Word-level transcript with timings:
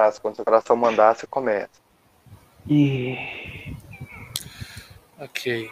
chás. 0.00 0.18
Quando 0.18 0.36
seu 0.36 0.44
coração 0.44 0.76
mandar, 0.76 1.14
você 1.14 1.26
começa. 1.26 1.68
E. 2.66 3.16
Ok. 5.18 5.70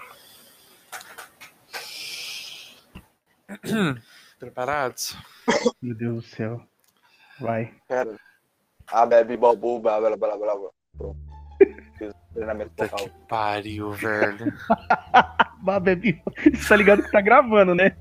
Preparados? 4.38 5.16
Meu 5.80 5.96
Deus 5.96 6.16
do 6.16 6.22
céu. 6.22 6.62
Vai. 7.40 7.74
Pera. 7.88 8.16
Ah, 8.86 9.06
bebe 9.06 9.36
bobu, 9.36 9.80
blá 9.80 9.98
blá 9.98 10.16
blá 10.16 10.36
blá 10.36 10.56
blá. 10.56 10.70
Pronto. 10.96 11.18
Fiz 11.98 12.12
o 12.12 12.34
treinamento 12.34 12.70
Puta 12.70 12.86
vocal. 12.86 13.08
que 13.08 13.14
pariu, 13.28 13.92
velho. 13.92 14.52
Bah, 15.60 15.80
bebe. 15.80 16.22
Você 16.54 16.68
tá 16.68 16.76
ligado 16.76 17.02
que 17.02 17.10
tá 17.10 17.20
gravando, 17.20 17.74
né? 17.74 17.96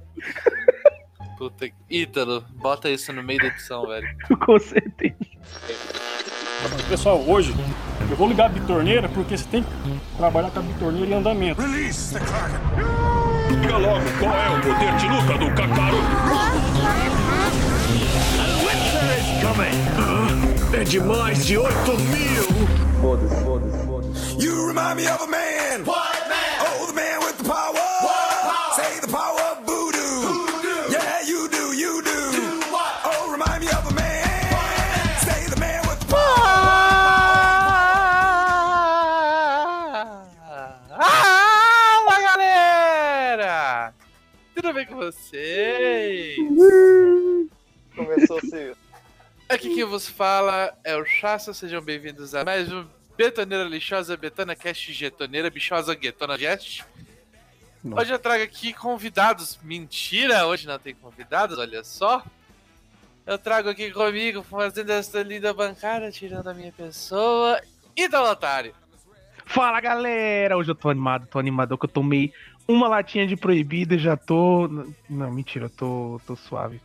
Puta 1.40 1.68
que... 1.68 1.76
Ítalo, 1.90 2.42
bota 2.52 2.88
isso 2.88 3.12
no 3.12 3.24
meio 3.24 3.40
da 3.40 3.48
edição, 3.48 3.88
velho. 3.88 4.08
Com 4.46 4.60
certeza. 4.60 5.16
Pessoal, 6.90 7.22
hoje 7.28 7.54
eu 8.10 8.16
vou 8.16 8.28
ligar 8.28 8.48
a 8.48 8.50
bitorneira 8.50 9.08
porque 9.10 9.38
você 9.38 9.46
tem 9.46 9.62
que 9.64 9.70
trabalhar 10.18 10.50
com 10.50 10.58
a 10.60 10.64
bitorneira 10.64 11.12
em 11.12 11.14
andamento. 11.14 11.62
Diga 11.62 11.78
logo 13.78 14.04
qual 14.20 14.36
é 14.36 14.50
o 14.50 14.60
poder 14.62 14.96
de 14.96 15.08
luta 15.08 15.38
do 15.38 15.54
Kakaroto. 15.56 16.02
É 20.74 20.84
de 20.84 21.00
mais 21.00 21.46
de 21.46 21.58
8 21.58 21.76
mil. 21.76 22.44
Foda-se, 23.02 23.36
foda-se, 23.44 23.86
foda-se. 23.86 24.38
You 24.46 24.68
remind 24.68 24.98
me 24.98 25.08
of 25.08 25.24
a 25.24 25.28
man. 25.28 25.86
What 25.86 26.17
vocês? 45.28 46.38
Começou 47.96 48.38
assim. 48.38 48.74
Aqui 49.50 49.76
quem 49.76 49.84
vos 49.84 50.08
fala 50.08 50.74
é 50.84 50.96
o 50.96 51.06
Chassa, 51.06 51.54
sejam 51.54 51.82
bem-vindos 51.82 52.36
a 52.36 52.44
mais 52.44 52.72
um 52.72 52.86
Betoneira 53.18 53.64
Lixosa, 53.64 54.16
Betana 54.16 54.56
Cast 54.56 54.92
Getoneira, 54.94 55.50
Bichosa 55.50 55.96
Guetona 55.96 56.38
Cast. 56.38 56.86
Nossa. 57.84 58.02
Hoje 58.02 58.14
eu 58.14 58.20
trago 58.20 58.44
aqui 58.44 58.74
convidados. 58.74 59.60
Mentira, 59.64 60.46
hoje 60.46 60.68
não 60.68 60.78
tem 60.78 60.94
convidados, 60.94 61.58
olha 61.58 61.84
só. 61.84 62.24
Eu 63.26 63.38
trago 63.38 63.70
aqui 63.70 63.92
comigo, 63.92 64.44
fazendo 64.44 64.92
esta 64.92 65.24
linda 65.24 65.54
bancada, 65.54 66.12
tirando 66.12 66.48
a 66.48 66.54
minha 66.54 66.72
pessoa. 66.72 67.62
E 67.96 68.08
da 68.08 68.32
Otário. 68.32 68.74
Fala 69.46 69.80
galera! 69.80 70.58
Hoje 70.58 70.72
eu 70.72 70.76
tô 70.76 70.90
animado, 70.90 71.26
tô 71.28 71.40
animado 71.40 71.78
que 71.78 71.86
eu 71.86 71.90
tomei 71.90 72.34
uma 72.68 72.88
latinha 72.88 73.26
de 73.26 73.36
proibida 73.36 73.96
e 73.96 74.00
já 74.00 74.18
tô. 74.18 74.68
Não, 75.10 75.32
mentira, 75.32 75.66
eu 75.66 75.70
tô, 75.70 76.22
tô 76.26 76.36
suave. 76.36 76.82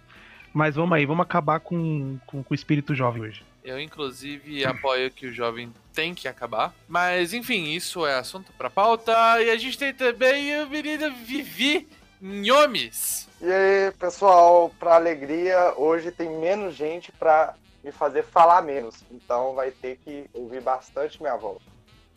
Mas 0.52 0.74
vamos 0.74 0.92
aí, 0.92 1.06
vamos 1.06 1.22
acabar 1.22 1.61
com, 1.61 2.19
com, 2.27 2.42
com 2.42 2.52
o 2.52 2.55
espírito 2.55 2.94
jovem 2.94 3.22
hoje. 3.22 3.42
Eu, 3.64 3.80
inclusive, 3.80 4.64
apoio 4.64 5.11
que 5.11 5.27
o 5.27 5.33
jovem 5.33 5.72
tem 5.94 6.14
que 6.14 6.27
acabar. 6.27 6.74
Mas, 6.89 7.33
enfim, 7.33 7.70
isso 7.70 8.05
é 8.05 8.19
assunto 8.19 8.52
pra 8.52 8.69
pauta. 8.69 9.12
E 9.41 9.50
a 9.50 9.56
gente 9.56 9.78
tem 9.78 9.94
também 9.94 10.61
o 10.62 10.69
menino 10.69 11.14
Vivi 11.24 11.89
Nhomes. 12.20 13.28
E 13.41 13.50
aí, 13.50 13.92
pessoal, 13.92 14.70
pra 14.78 14.96
alegria, 14.96 15.74
hoje 15.77 16.11
tem 16.11 16.28
menos 16.39 16.74
gente 16.74 17.12
pra 17.12 17.55
me 17.83 17.92
fazer 17.92 18.24
falar 18.24 18.62
menos. 18.62 19.02
Então 19.11 19.55
vai 19.55 19.70
ter 19.70 19.98
que 20.05 20.27
ouvir 20.34 20.61
bastante 20.61 21.20
minha 21.20 21.36
voz. 21.36 21.58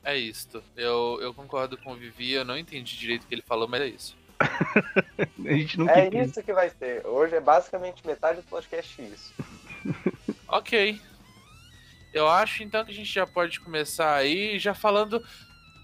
É 0.05 0.15
isto. 0.15 0.63
Eu, 0.77 1.17
eu 1.21 1.33
concordo 1.33 1.77
com 1.77 1.91
o 1.91 1.95
Vivi, 1.95 2.31
eu 2.31 2.45
não 2.45 2.57
entendi 2.57 2.95
direito 2.95 3.23
o 3.23 3.27
que 3.27 3.33
ele 3.35 3.41
falou, 3.41 3.67
mas 3.67 3.81
é 3.81 3.87
isso. 3.87 4.15
A 5.45 5.51
gente 5.53 5.79
nunca 5.79 5.93
É 5.93 6.05
entende. 6.07 6.29
isso 6.29 6.43
que 6.43 6.53
vai 6.53 6.69
ser. 6.69 7.05
Hoje 7.05 7.35
é 7.35 7.39
basicamente 7.41 8.05
metade 8.05 8.41
do 8.41 8.47
podcast 8.47 9.01
isso. 9.01 9.33
Ok. 10.47 11.01
Eu 12.13 12.29
acho 12.29 12.63
então 12.63 12.85
que 12.85 12.91
a 12.91 12.93
gente 12.93 13.11
já 13.11 13.25
pode 13.27 13.59
começar 13.59 14.15
aí 14.15 14.57
já 14.59 14.73
falando 14.75 15.21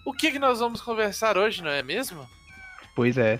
o 0.06 0.13
que, 0.13 0.31
que 0.31 0.40
nós 0.40 0.59
vamos 0.59 0.79
conversar 0.81 1.38
hoje, 1.38 1.62
não 1.63 1.72
é 1.72 1.81
mesmo? 1.84 2.28
Pois 2.95 3.18
é. 3.18 3.40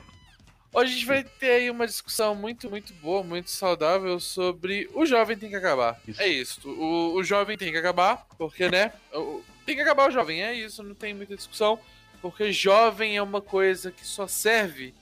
Hoje 0.74 0.92
a 0.92 0.96
gente 0.96 1.06
vai 1.06 1.24
ter 1.24 1.52
aí 1.52 1.70
uma 1.70 1.86
discussão 1.86 2.34
muito, 2.34 2.70
muito 2.70 2.94
boa, 2.96 3.24
muito 3.24 3.50
saudável 3.52 4.20
sobre 4.20 4.90
o 4.94 5.06
jovem 5.06 5.38
tem 5.38 5.50
que 5.50 5.56
acabar. 5.56 6.00
Isso. 6.08 6.22
É 6.22 6.28
isso. 6.28 6.70
O, 6.70 7.14
o 7.16 7.24
jovem 7.24 7.58
tem 7.58 7.72
que 7.72 7.78
acabar, 7.78 8.26
porque, 8.38 8.68
né? 8.70 8.92
o- 9.14 9.44
tem 9.66 9.76
que 9.76 9.82
acabar 9.82 10.08
o 10.08 10.12
jovem, 10.12 10.44
é 10.44 10.54
isso, 10.54 10.84
não 10.84 10.96
tem 10.96 11.14
muita 11.14 11.36
discussão. 11.36 11.80
Porque 12.22 12.52
jovem 12.52 13.18
é 13.18 13.22
uma 13.22 13.42
coisa 13.42 13.92
que 13.92 14.06
só 14.06 14.28
serve 14.28 14.94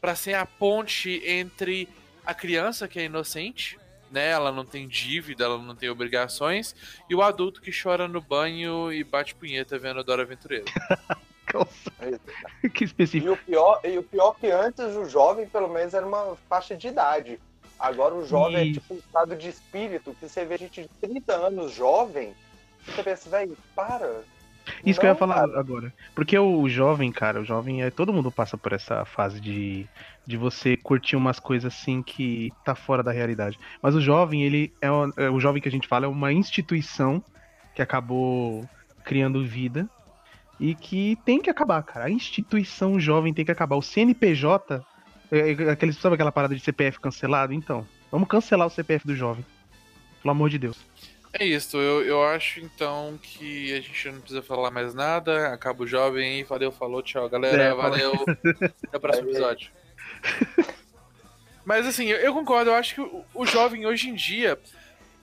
pra 0.00 0.16
ser 0.16 0.34
a 0.34 0.44
ponte 0.44 1.22
entre 1.24 1.88
a 2.24 2.34
criança 2.34 2.88
que 2.88 2.98
é 2.98 3.04
inocente, 3.04 3.78
né? 4.10 4.30
Ela 4.30 4.50
não 4.50 4.64
tem 4.64 4.88
dívida, 4.88 5.44
ela 5.44 5.58
não 5.58 5.76
tem 5.76 5.88
obrigações, 5.88 6.74
e 7.08 7.14
o 7.14 7.22
adulto 7.22 7.60
que 7.60 7.70
chora 7.70 8.08
no 8.08 8.20
banho 8.20 8.92
e 8.92 9.04
bate 9.04 9.34
punheta 9.34 9.78
vendo 9.78 10.00
a 10.00 10.02
Dora 10.02 10.22
Aventureira. 10.22 10.64
É 12.62 12.68
que 12.68 12.84
específico. 12.84 13.28
E 13.28 13.30
o 13.30 13.36
pior, 13.36 13.80
e 13.84 13.96
o 13.96 14.02
pior 14.02 14.32
que 14.32 14.50
antes 14.50 14.84
o 14.96 15.08
jovem, 15.08 15.48
pelo 15.48 15.68
menos, 15.68 15.94
era 15.94 16.04
uma 16.04 16.36
faixa 16.48 16.76
de 16.76 16.88
idade. 16.88 17.40
Agora 17.78 18.14
o 18.14 18.26
jovem 18.26 18.56
é 18.56 18.64
Isso. 18.64 18.80
tipo 18.80 18.94
um 18.94 18.98
estado 18.98 19.36
de 19.36 19.48
espírito, 19.48 20.14
que 20.18 20.28
você 20.28 20.44
vê 20.44 20.58
gente 20.58 20.82
de 20.82 20.88
30 21.00 21.32
anos 21.34 21.72
jovem, 21.72 22.34
e 22.45 22.45
você 22.86 23.02
pensa, 23.02 23.30
velho, 23.30 23.56
para. 23.74 24.22
Isso 24.84 24.98
que 24.98 25.06
eu 25.06 25.08
ia 25.08 25.12
Não, 25.12 25.18
falar 25.18 25.34
cara. 25.46 25.60
agora. 25.60 25.94
Porque 26.14 26.36
o 26.36 26.68
jovem, 26.68 27.12
cara, 27.12 27.40
o 27.40 27.44
jovem 27.44 27.82
é. 27.82 27.90
Todo 27.90 28.12
mundo 28.12 28.32
passa 28.32 28.58
por 28.58 28.72
essa 28.72 29.04
fase 29.04 29.40
de, 29.40 29.86
de 30.26 30.36
você 30.36 30.76
curtir 30.76 31.14
umas 31.14 31.38
coisas 31.38 31.72
assim 31.72 32.02
que 32.02 32.52
tá 32.64 32.74
fora 32.74 33.02
da 33.02 33.12
realidade. 33.12 33.58
Mas 33.80 33.94
o 33.94 34.00
jovem, 34.00 34.42
ele 34.42 34.72
é, 34.80 34.90
o- 34.90 35.12
é 35.16 35.30
o 35.30 35.38
jovem 35.38 35.62
que 35.62 35.68
a 35.68 35.72
gente 35.72 35.86
fala, 35.86 36.06
é 36.06 36.08
uma 36.08 36.32
instituição 36.32 37.22
que 37.74 37.80
acabou 37.82 38.68
criando 39.04 39.44
vida 39.44 39.88
e 40.58 40.74
que 40.74 41.16
tem 41.24 41.40
que 41.40 41.50
acabar, 41.50 41.82
cara. 41.84 42.06
A 42.06 42.10
instituição 42.10 42.98
jovem 42.98 43.32
tem 43.32 43.44
que 43.44 43.52
acabar. 43.52 43.76
O 43.76 43.82
CNPJ, 43.82 44.82
é, 45.30 45.52
é 45.52 45.70
aquele, 45.70 45.92
sabe 45.92 46.14
aquela 46.16 46.32
parada 46.32 46.56
de 46.56 46.60
CPF 46.60 46.98
cancelado? 47.00 47.52
Então, 47.52 47.86
vamos 48.10 48.26
cancelar 48.28 48.66
o 48.66 48.70
CPF 48.70 49.06
do 49.06 49.14
jovem. 49.14 49.44
Pelo 50.22 50.32
amor 50.32 50.50
de 50.50 50.58
Deus. 50.58 50.76
É 51.38 51.44
isso, 51.44 51.76
eu, 51.76 52.02
eu 52.02 52.22
acho 52.24 52.60
então 52.60 53.18
que 53.22 53.72
a 53.74 53.80
gente 53.80 54.10
não 54.10 54.20
precisa 54.20 54.42
falar 54.42 54.70
mais 54.70 54.94
nada. 54.94 55.48
Acaba 55.52 55.82
o 55.82 55.86
jovem 55.86 56.36
aí. 56.36 56.42
Valeu, 56.44 56.72
falou, 56.72 57.02
tchau, 57.02 57.28
galera. 57.28 57.62
É, 57.62 57.74
valeu. 57.74 58.12
Até 58.88 58.96
o 58.96 59.00
próximo 59.00 59.28
episódio. 59.28 59.70
Mas 61.64 61.86
assim, 61.86 62.06
eu, 62.06 62.18
eu 62.18 62.32
concordo, 62.32 62.70
eu 62.70 62.74
acho 62.74 62.94
que 62.94 63.00
o, 63.00 63.24
o 63.34 63.44
jovem 63.44 63.86
hoje 63.86 64.08
em 64.08 64.14
dia, 64.14 64.58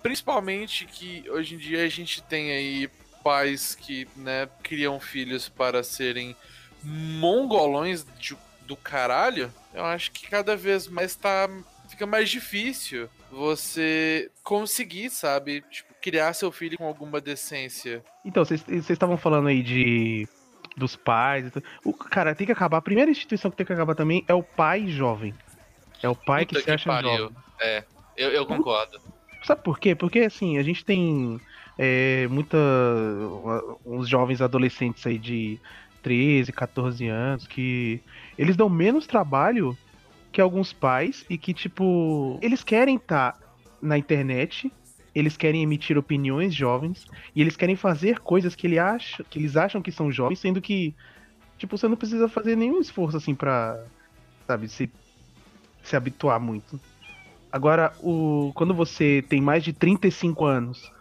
principalmente 0.04 0.86
que 0.86 1.24
hoje 1.30 1.56
em 1.56 1.58
dia 1.58 1.84
a 1.84 1.88
gente 1.90 2.22
tem 2.22 2.52
aí 2.52 2.90
pais 3.24 3.74
que, 3.74 4.08
né, 4.16 4.50
criam 4.62 5.00
filhos 5.00 5.48
para 5.50 5.82
serem 5.84 6.36
mongolões 6.84 8.06
de- 8.20 8.38
do 8.68 8.76
caralho, 8.76 9.52
eu 9.74 9.86
acho 9.86 10.12
que 10.12 10.28
cada 10.30 10.56
vez 10.56 10.88
mais 10.88 11.16
tá. 11.16 11.50
Fica 11.90 12.06
mais 12.06 12.30
difícil 12.30 13.10
você 13.32 14.30
conseguir, 14.44 15.10
sabe? 15.10 15.62
Tipo, 15.70 15.93
criar 16.04 16.34
seu 16.34 16.52
filho 16.52 16.78
com 16.78 16.86
alguma 16.86 17.22
decência. 17.22 18.04
Então, 18.26 18.44
vocês 18.44 18.90
estavam 18.90 19.16
falando 19.16 19.48
aí 19.48 19.64
de 19.64 20.28
dos 20.76 20.98
pais. 20.98 21.50
O 21.86 21.94
cara 21.94 22.36
tem 22.36 22.46
que 22.46 22.52
acabar. 22.52 22.78
A 22.78 22.82
primeira 22.82 23.10
instituição 23.10 23.50
que 23.50 23.56
tem 23.56 23.66
que 23.66 23.72
acabar 23.72 23.96
também 23.96 24.26
é 24.28 24.34
o 24.34 24.44
pai 24.44 24.88
jovem. 24.88 25.34
É 26.02 26.10
o 26.10 26.16
pai 26.16 26.46
que 26.46 26.56
Puta 26.56 26.66
se 26.66 26.72
acha 26.72 26.90
pariu. 26.90 27.18
jovem. 27.18 27.38
É, 27.62 27.86
eu, 28.18 28.32
eu 28.32 28.46
concordo. 28.46 29.00
Sabe 29.44 29.64
por 29.64 29.80
quê? 29.80 29.96
Porque 29.96 30.20
assim, 30.20 30.58
a 30.58 30.64
gente 30.64 30.84
tem 30.84 31.40
é, 31.78 32.28
muita. 32.28 32.58
uns 33.86 34.10
jovens 34.10 34.42
adolescentes 34.42 35.08
aí 35.08 35.18
de 35.18 35.58
13, 36.02 36.52
14 36.52 37.08
anos 37.08 37.48
que 37.48 38.02
eles 38.38 38.58
dão 38.58 38.68
menos 38.68 39.08
trabalho 39.08 39.78
que 40.34 40.42
alguns 40.42 40.74
pais 40.74 41.26
e 41.30 41.38
que, 41.38 41.54
tipo, 41.54 42.40
eles 42.42 42.64
querem 42.64 42.96
estar 42.96 43.38
na 43.82 43.98
internet, 43.98 44.72
eles 45.14 45.38
querem 45.38 45.62
emitir 45.62 45.98
opiniões 45.98 46.54
jovens 46.54 47.08
e 47.36 47.42
eles 47.42 47.56
querem 47.56 47.76
fazer 47.76 48.20
coisas 48.20 48.56
que, 48.56 48.68
ele 48.68 48.80
acha, 48.80 49.24
que 49.24 49.40
eles 49.40 49.56
acham 49.56 49.82
que 49.82 49.92
são 49.92 50.12
jovens, 50.12 50.40
sendo 50.40 50.62
que, 50.62 50.96
tipo, 51.58 51.78
você 51.78 51.88
não 51.88 51.96
precisa 51.96 52.28
fazer 52.28 52.56
nenhum 52.56 52.80
esforço 52.80 53.18
assim 53.18 53.36
pra, 53.36 53.84
sabe, 54.48 54.68
se, 54.68 54.90
se 55.84 55.96
habituar 55.96 56.40
muito. 56.40 56.80
Agora, 57.52 57.94
o, 58.00 58.52
quando 58.56 58.74
você 58.74 59.24
tem 59.30 59.40
mais 59.40 59.64
de 59.64 59.72
35 59.72 60.46
anos, 60.46 60.92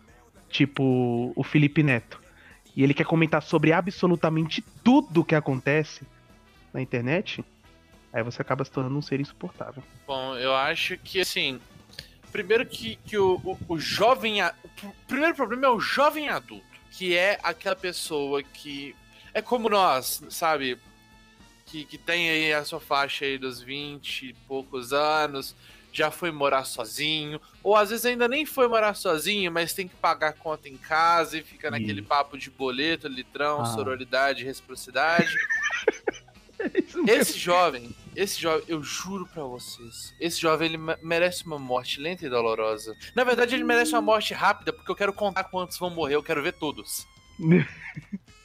tipo 0.50 1.32
o 1.34 1.42
Felipe 1.42 1.82
Neto, 1.82 2.20
e 2.76 2.82
ele 2.82 2.92
quer 2.94 3.06
comentar 3.06 3.42
sobre 3.42 3.72
absolutamente 3.72 4.62
tudo 4.84 5.24
que 5.24 5.34
acontece 5.34 6.06
na 6.72 6.80
internet, 6.80 7.44
aí 8.12 8.22
você 8.22 8.42
acaba 8.42 8.64
se 8.64 8.70
tornando 8.70 8.96
um 8.96 9.02
ser 9.02 9.20
insuportável. 9.20 9.82
Bom, 10.06 10.36
eu 10.36 10.54
acho 10.54 10.98
que 10.98 11.20
assim. 11.20 11.58
Primeiro 12.32 12.64
que, 12.66 12.96
que 13.06 13.16
o, 13.18 13.34
o, 13.44 13.58
o 13.74 13.78
jovem. 13.78 14.40
a- 14.40 14.54
pr- 14.80 14.88
primeiro 15.06 15.34
problema 15.34 15.66
é 15.66 15.70
o 15.70 15.78
jovem 15.78 16.28
adulto, 16.30 16.64
que 16.90 17.14
é 17.16 17.38
aquela 17.42 17.76
pessoa 17.76 18.42
que 18.42 18.96
é 19.34 19.40
como 19.42 19.68
nós, 19.68 20.22
sabe? 20.30 20.78
Que, 21.66 21.84
que 21.84 21.96
tem 21.98 22.28
aí 22.30 22.52
a 22.52 22.64
sua 22.64 22.80
faixa 22.80 23.24
aí 23.24 23.38
dos 23.38 23.60
20 23.62 24.22
e 24.30 24.32
poucos 24.48 24.92
anos, 24.92 25.54
já 25.92 26.10
foi 26.10 26.30
morar 26.30 26.64
sozinho, 26.64 27.38
ou 27.62 27.76
às 27.76 27.90
vezes 27.90 28.06
ainda 28.06 28.26
nem 28.26 28.44
foi 28.46 28.66
morar 28.66 28.94
sozinho, 28.94 29.52
mas 29.52 29.74
tem 29.74 29.86
que 29.86 29.94
pagar 29.96 30.28
a 30.28 30.32
conta 30.32 30.68
em 30.68 30.76
casa 30.78 31.38
e 31.38 31.42
fica 31.42 31.70
naquele 31.70 32.00
Isso. 32.00 32.08
papo 32.08 32.36
de 32.38 32.50
boleto, 32.50 33.08
litrão, 33.08 33.60
Ah. 33.60 33.66
sororidade, 33.66 34.42
reciprocidade. 34.44 35.34
Mesmo. 36.94 37.10
Esse 37.10 37.38
jovem, 37.38 37.94
esse 38.14 38.40
jovem, 38.40 38.64
eu 38.68 38.82
juro 38.82 39.26
pra 39.26 39.42
vocês, 39.44 40.14
esse 40.20 40.40
jovem 40.40 40.68
ele 40.68 40.76
me- 40.78 40.96
merece 41.02 41.44
uma 41.46 41.58
morte 41.58 42.00
lenta 42.00 42.26
e 42.26 42.28
dolorosa. 42.30 42.96
Na 43.14 43.24
verdade, 43.24 43.54
ele 43.54 43.64
merece 43.64 43.92
uma 43.92 44.00
morte 44.02 44.34
rápida, 44.34 44.72
porque 44.72 44.90
eu 44.90 44.96
quero 44.96 45.12
contar 45.12 45.44
quantos 45.44 45.78
vão 45.78 45.90
morrer, 45.90 46.14
eu 46.16 46.22
quero 46.22 46.42
ver 46.42 46.52
todos. 46.52 47.06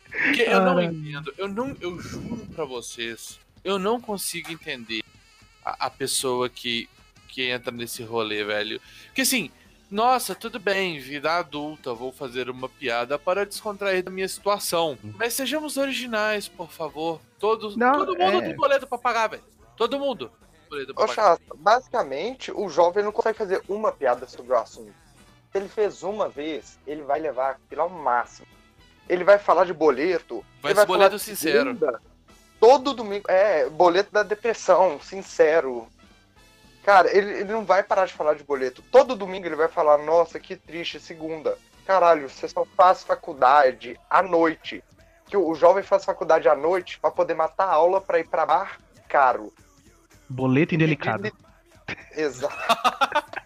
Porque 0.10 0.42
eu 0.44 0.62
não 0.62 0.81
entendo, 0.81 1.34
eu 1.38 1.48
não, 1.48 1.75
eu 1.81 2.00
juro 2.00 2.46
pra 2.56 2.66
vocês, 2.66 3.40
eu 3.64 3.78
não 3.78 4.00
consigo 4.00 4.52
entender 4.52 5.04
a, 5.64 5.88
a 5.88 5.90
pessoa 5.90 6.50
que, 6.50 6.90
que 7.28 7.44
entra 7.44 7.72
nesse 7.72 8.02
rolê, 8.04 8.44
velho. 8.44 8.81
Porque 9.08 9.22
assim, 9.22 9.52
nossa, 9.92 10.34
tudo 10.34 10.60
bem, 10.60 11.00
vida 11.00 11.34
adulta, 11.34 11.94
vou 11.94 12.12
fazer 12.12 12.50
uma 12.50 12.68
piada 12.70 13.20
para 13.20 13.46
descontrair 13.46 14.02
da 14.04 14.10
minha 14.10 14.28
situação. 14.28 14.98
Mas 15.18 15.34
sejamos 15.34 15.78
originais, 15.78 16.48
por 16.48 16.72
favor. 16.72 17.22
Todos, 17.38 17.75
Não, 17.75 17.92
todo 17.94 18.18
mundo 18.18 18.38
é. 18.38 18.42
tem 18.42 18.56
boleto 18.56 18.88
pra 18.88 18.98
pagar, 18.98 19.28
velho. 19.28 19.44
Todo 19.77 20.00
mundo. 20.00 20.31
Ô, 20.69 21.56
basicamente, 21.56 22.51
o 22.51 22.68
jovem 22.68 23.03
não 23.03 23.12
consegue 23.12 23.38
fazer 23.38 23.62
uma 23.69 23.91
piada 23.91 24.27
sobre 24.27 24.51
o 24.51 24.57
assunto. 24.57 24.94
Se 25.51 25.57
ele 25.57 25.69
fez 25.69 26.03
uma 26.03 26.27
vez, 26.27 26.77
ele 26.85 27.03
vai 27.03 27.19
levar 27.19 27.51
aquilo 27.51 27.83
ao 27.83 27.89
máximo. 27.89 28.47
Ele 29.07 29.24
vai 29.24 29.39
falar 29.39 29.65
de 29.65 29.74
boleto. 29.74 30.44
Vai 30.62 30.75
ser 30.75 30.85
boleto 30.85 31.18
sincero. 31.18 31.74
segunda, 31.74 32.01
Todo 32.59 32.94
domingo. 32.94 33.29
É, 33.29 33.69
boleto 33.69 34.12
da 34.12 34.24
depressão, 34.24 35.00
sincero. 35.00 35.88
Cara, 36.83 37.15
ele, 37.15 37.31
ele 37.31 37.51
não 37.51 37.63
vai 37.63 37.83
parar 37.83 38.06
de 38.06 38.13
falar 38.13 38.33
de 38.33 38.44
boleto. 38.44 38.81
Todo 38.91 39.15
domingo 39.15 39.45
ele 39.45 39.56
vai 39.56 39.68
falar, 39.68 39.97
nossa, 40.00 40.39
que 40.39 40.56
triste, 40.56 41.00
segunda. 41.00 41.57
Caralho, 41.85 42.29
você 42.29 42.47
só 42.47 42.65
faz 42.75 43.03
faculdade 43.03 43.97
à 44.09 44.21
noite. 44.21 44.83
Que 45.25 45.38
o, 45.38 45.53
jovem 45.56 45.83
faz 45.83 46.03
faculdade 46.03 46.50
à 46.50 46.56
noite 46.56 47.00
pra 47.00 47.12
poder 47.12 47.33
matar 47.33 47.65
a 47.65 47.74
aula 47.74 48.01
pra 48.01 48.19
ir 48.19 48.27
pra 48.27 48.45
bar 48.45 48.79
caro. 49.07 49.53
Boleto 50.29 50.75
indelicado. 50.75 51.31
Exato. 52.15 52.56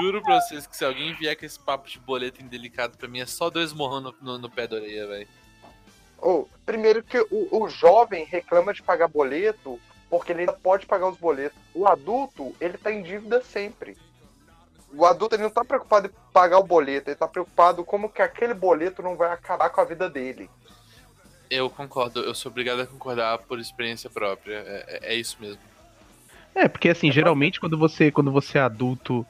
Juro 0.00 0.22
pra 0.22 0.40
vocês 0.40 0.66
que 0.66 0.76
se 0.76 0.84
alguém 0.84 1.14
vier 1.14 1.36
com 1.36 1.46
esse 1.46 1.58
papo 1.58 1.88
de 1.88 1.98
boleto 1.98 2.42
indelicado 2.42 2.96
pra 2.96 3.08
mim, 3.08 3.20
é 3.20 3.26
só 3.26 3.48
dois 3.48 3.72
morrão 3.72 4.00
no, 4.00 4.14
no, 4.20 4.38
no 4.38 4.50
pé 4.50 4.66
da 4.66 4.76
orelha, 4.76 5.06
velho. 5.06 5.28
Ou, 6.18 6.48
primeiro 6.66 7.02
que 7.02 7.18
o, 7.30 7.48
o 7.62 7.68
jovem 7.68 8.24
reclama 8.24 8.74
de 8.74 8.82
pagar 8.82 9.08
boleto 9.08 9.80
porque 10.10 10.32
ele 10.32 10.40
ainda 10.40 10.52
pode 10.52 10.86
pagar 10.86 11.08
os 11.08 11.18
boletos. 11.18 11.58
O 11.74 11.86
adulto, 11.86 12.54
ele 12.60 12.78
tá 12.78 12.90
em 12.90 13.02
dívida 13.02 13.42
sempre. 13.42 13.96
O 14.92 15.04
adulto 15.04 15.34
ele 15.34 15.42
não 15.42 15.50
tá 15.50 15.64
preocupado 15.64 16.06
em 16.06 16.32
pagar 16.32 16.58
o 16.58 16.64
boleto, 16.64 17.10
ele 17.10 17.16
tá 17.16 17.28
preocupado 17.28 17.84
como 17.84 18.08
que 18.08 18.22
aquele 18.22 18.54
boleto 18.54 19.02
não 19.02 19.16
vai 19.16 19.30
acabar 19.30 19.68
com 19.68 19.80
a 19.80 19.84
vida 19.84 20.08
dele. 20.08 20.50
Eu 21.50 21.70
concordo, 21.70 22.20
eu 22.20 22.34
sou 22.34 22.50
obrigado 22.50 22.80
a 22.80 22.86
concordar 22.86 23.38
por 23.38 23.58
experiência 23.58 24.10
própria. 24.10 24.54
É, 24.54 24.84
é- 24.88 25.12
é 25.12 25.16
isso 25.16 25.36
mesmo. 25.40 25.60
É, 26.54 26.68
porque 26.68 26.88
assim, 26.88 27.10
geralmente 27.12 27.60
quando 27.60 27.78
você, 27.78 28.10
quando 28.10 28.30
você 28.32 28.58
é 28.58 28.60
adulto 28.62 29.24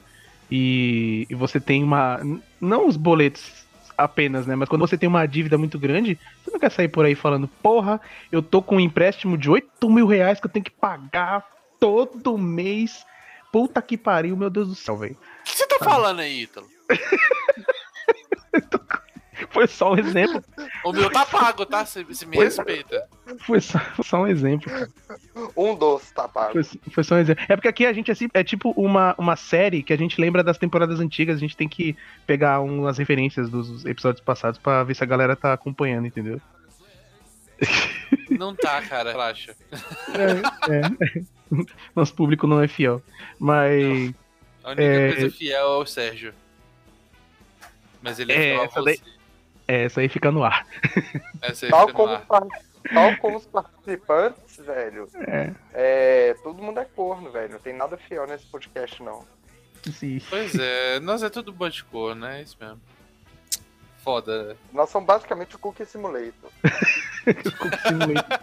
e, 0.51 1.27
e 1.29 1.35
você 1.35 1.59
tem 1.59 1.83
uma. 1.83 2.19
Não 2.59 2.87
os 2.87 2.97
boletos 2.97 3.65
apenas, 3.97 4.47
né? 4.47 4.55
Mas 4.55 4.67
quando 4.69 4.81
você 4.81 4.97
tem 4.97 5.07
uma 5.07 5.25
dívida 5.25 5.57
muito 5.57 5.77
grande, 5.77 6.17
você 6.43 6.51
não 6.51 6.59
quer 6.59 6.71
sair 6.71 6.87
por 6.87 7.05
aí 7.05 7.15
falando, 7.15 7.47
porra, 7.61 7.99
eu 8.31 8.41
tô 8.41 8.61
com 8.61 8.77
um 8.77 8.79
empréstimo 8.79 9.37
de 9.37 9.49
8 9.49 9.89
mil 9.89 10.07
reais 10.07 10.39
que 10.39 10.47
eu 10.47 10.51
tenho 10.51 10.63
que 10.65 10.71
pagar 10.71 11.45
todo 11.79 12.37
mês. 12.37 13.05
Puta 13.51 13.81
que 13.81 13.97
pariu, 13.97 14.37
meu 14.37 14.49
Deus 14.49 14.67
do 14.67 14.75
céu, 14.75 14.95
velho. 14.97 15.17
O 15.41 15.43
que 15.43 15.55
você 15.57 15.67
tá 15.67 15.77
falando 15.79 16.19
aí, 16.19 16.43
Ítalo? 16.43 16.67
Foi 19.51 19.67
só 19.67 19.93
um 19.93 19.97
exemplo. 19.97 20.43
O 20.85 20.93
meu 20.93 21.11
tá 21.11 21.25
pago, 21.25 21.65
tá? 21.65 21.85
Você 21.85 22.03
você 22.03 22.25
me 22.25 22.37
é. 22.37 22.43
respeita. 22.45 23.05
Foi 23.45 23.59
só, 23.59 23.77
foi 23.79 24.05
só 24.05 24.21
um 24.21 24.27
exemplo, 24.27 24.69
cara. 24.71 24.89
Um 25.55 25.75
doce 25.75 26.13
tá 26.13 26.27
pago. 26.27 26.53
Foi, 26.53 26.63
foi 26.91 27.03
só 27.03 27.15
um 27.15 27.17
exemplo. 27.17 27.43
É 27.49 27.55
porque 27.55 27.67
aqui 27.67 27.85
a 27.85 27.91
gente 27.91 28.09
é, 28.11 28.15
é 28.33 28.43
tipo 28.43 28.71
uma, 28.71 29.13
uma 29.17 29.35
série 29.35 29.83
que 29.83 29.91
a 29.91 29.97
gente 29.97 30.19
lembra 30.21 30.41
das 30.41 30.57
temporadas 30.57 30.99
antigas, 31.01 31.35
a 31.35 31.39
gente 31.39 31.57
tem 31.57 31.67
que 31.67 31.97
pegar 32.25 32.61
umas 32.61 32.97
referências 32.97 33.49
dos 33.49 33.85
episódios 33.85 34.23
passados 34.23 34.57
pra 34.57 34.83
ver 34.83 34.95
se 34.95 35.03
a 35.03 35.07
galera 35.07 35.35
tá 35.35 35.51
acompanhando, 35.51 36.07
entendeu? 36.07 36.39
Não 38.29 38.55
tá, 38.55 38.81
cara, 38.81 39.11
relaxa. 39.11 39.53
É, 40.13 40.73
é. 40.73 41.21
Nosso 41.95 42.13
público 42.13 42.47
não 42.47 42.61
é 42.61 42.67
fiel. 42.67 43.01
Mas. 43.37 44.13
A 44.63 44.69
única 44.69 44.81
É, 44.83 45.11
coisa 45.13 45.31
fiel 45.35 45.61
é 45.73 45.77
o 45.77 45.85
Sérgio. 45.85 46.33
Mas 48.01 48.17
ele 48.19 48.31
é, 48.31 48.35
É, 48.35 48.39
fiel 48.55 48.63
a 48.63 48.67
você. 48.67 48.83
daí- 48.85 49.18
É, 49.69 49.83
essa 49.83 50.01
aí 50.01 50.09
fica 50.09 50.31
no 50.31 50.43
ar. 50.43 50.65
Essa 51.43 51.67
aí 51.67 51.69
Tal 51.69 51.87
fica 51.87 51.91
no 51.91 51.93
como, 51.93 52.13
ar. 52.15 52.25
par- 52.25 52.47
tal 52.91 53.17
como 53.17 53.37
os 53.37 53.45
participantes, 53.45 54.57
velho. 54.57 55.07
É. 55.27 55.51
É, 55.73 56.33
todo 56.41 56.59
mundo 56.63 56.79
é 56.79 56.85
corno, 56.85 57.29
velho. 57.31 57.51
Não 57.53 57.59
tem 57.59 57.73
nada 57.75 57.95
fiel 57.95 58.25
nesse 58.25 58.47
podcast, 58.47 59.03
não. 59.03 59.23
Sim. 59.83 60.19
Pois 60.27 60.55
é, 60.55 60.99
nós 61.01 61.21
é 61.21 61.29
tudo 61.29 61.53
bom 61.53 61.69
de 61.69 61.83
cor, 61.83 62.15
né? 62.15 62.39
É 62.39 62.41
isso 62.41 62.57
mesmo. 62.59 62.81
Foda. 64.03 64.57
Nós 64.73 64.89
somos 64.89 65.05
basicamente 65.05 65.55
o 65.55 65.59
Cookie 65.59 65.85
Simulator. 65.85 66.49
o 67.27 67.51
Cook 67.57 67.75
Simulator. 67.87 68.39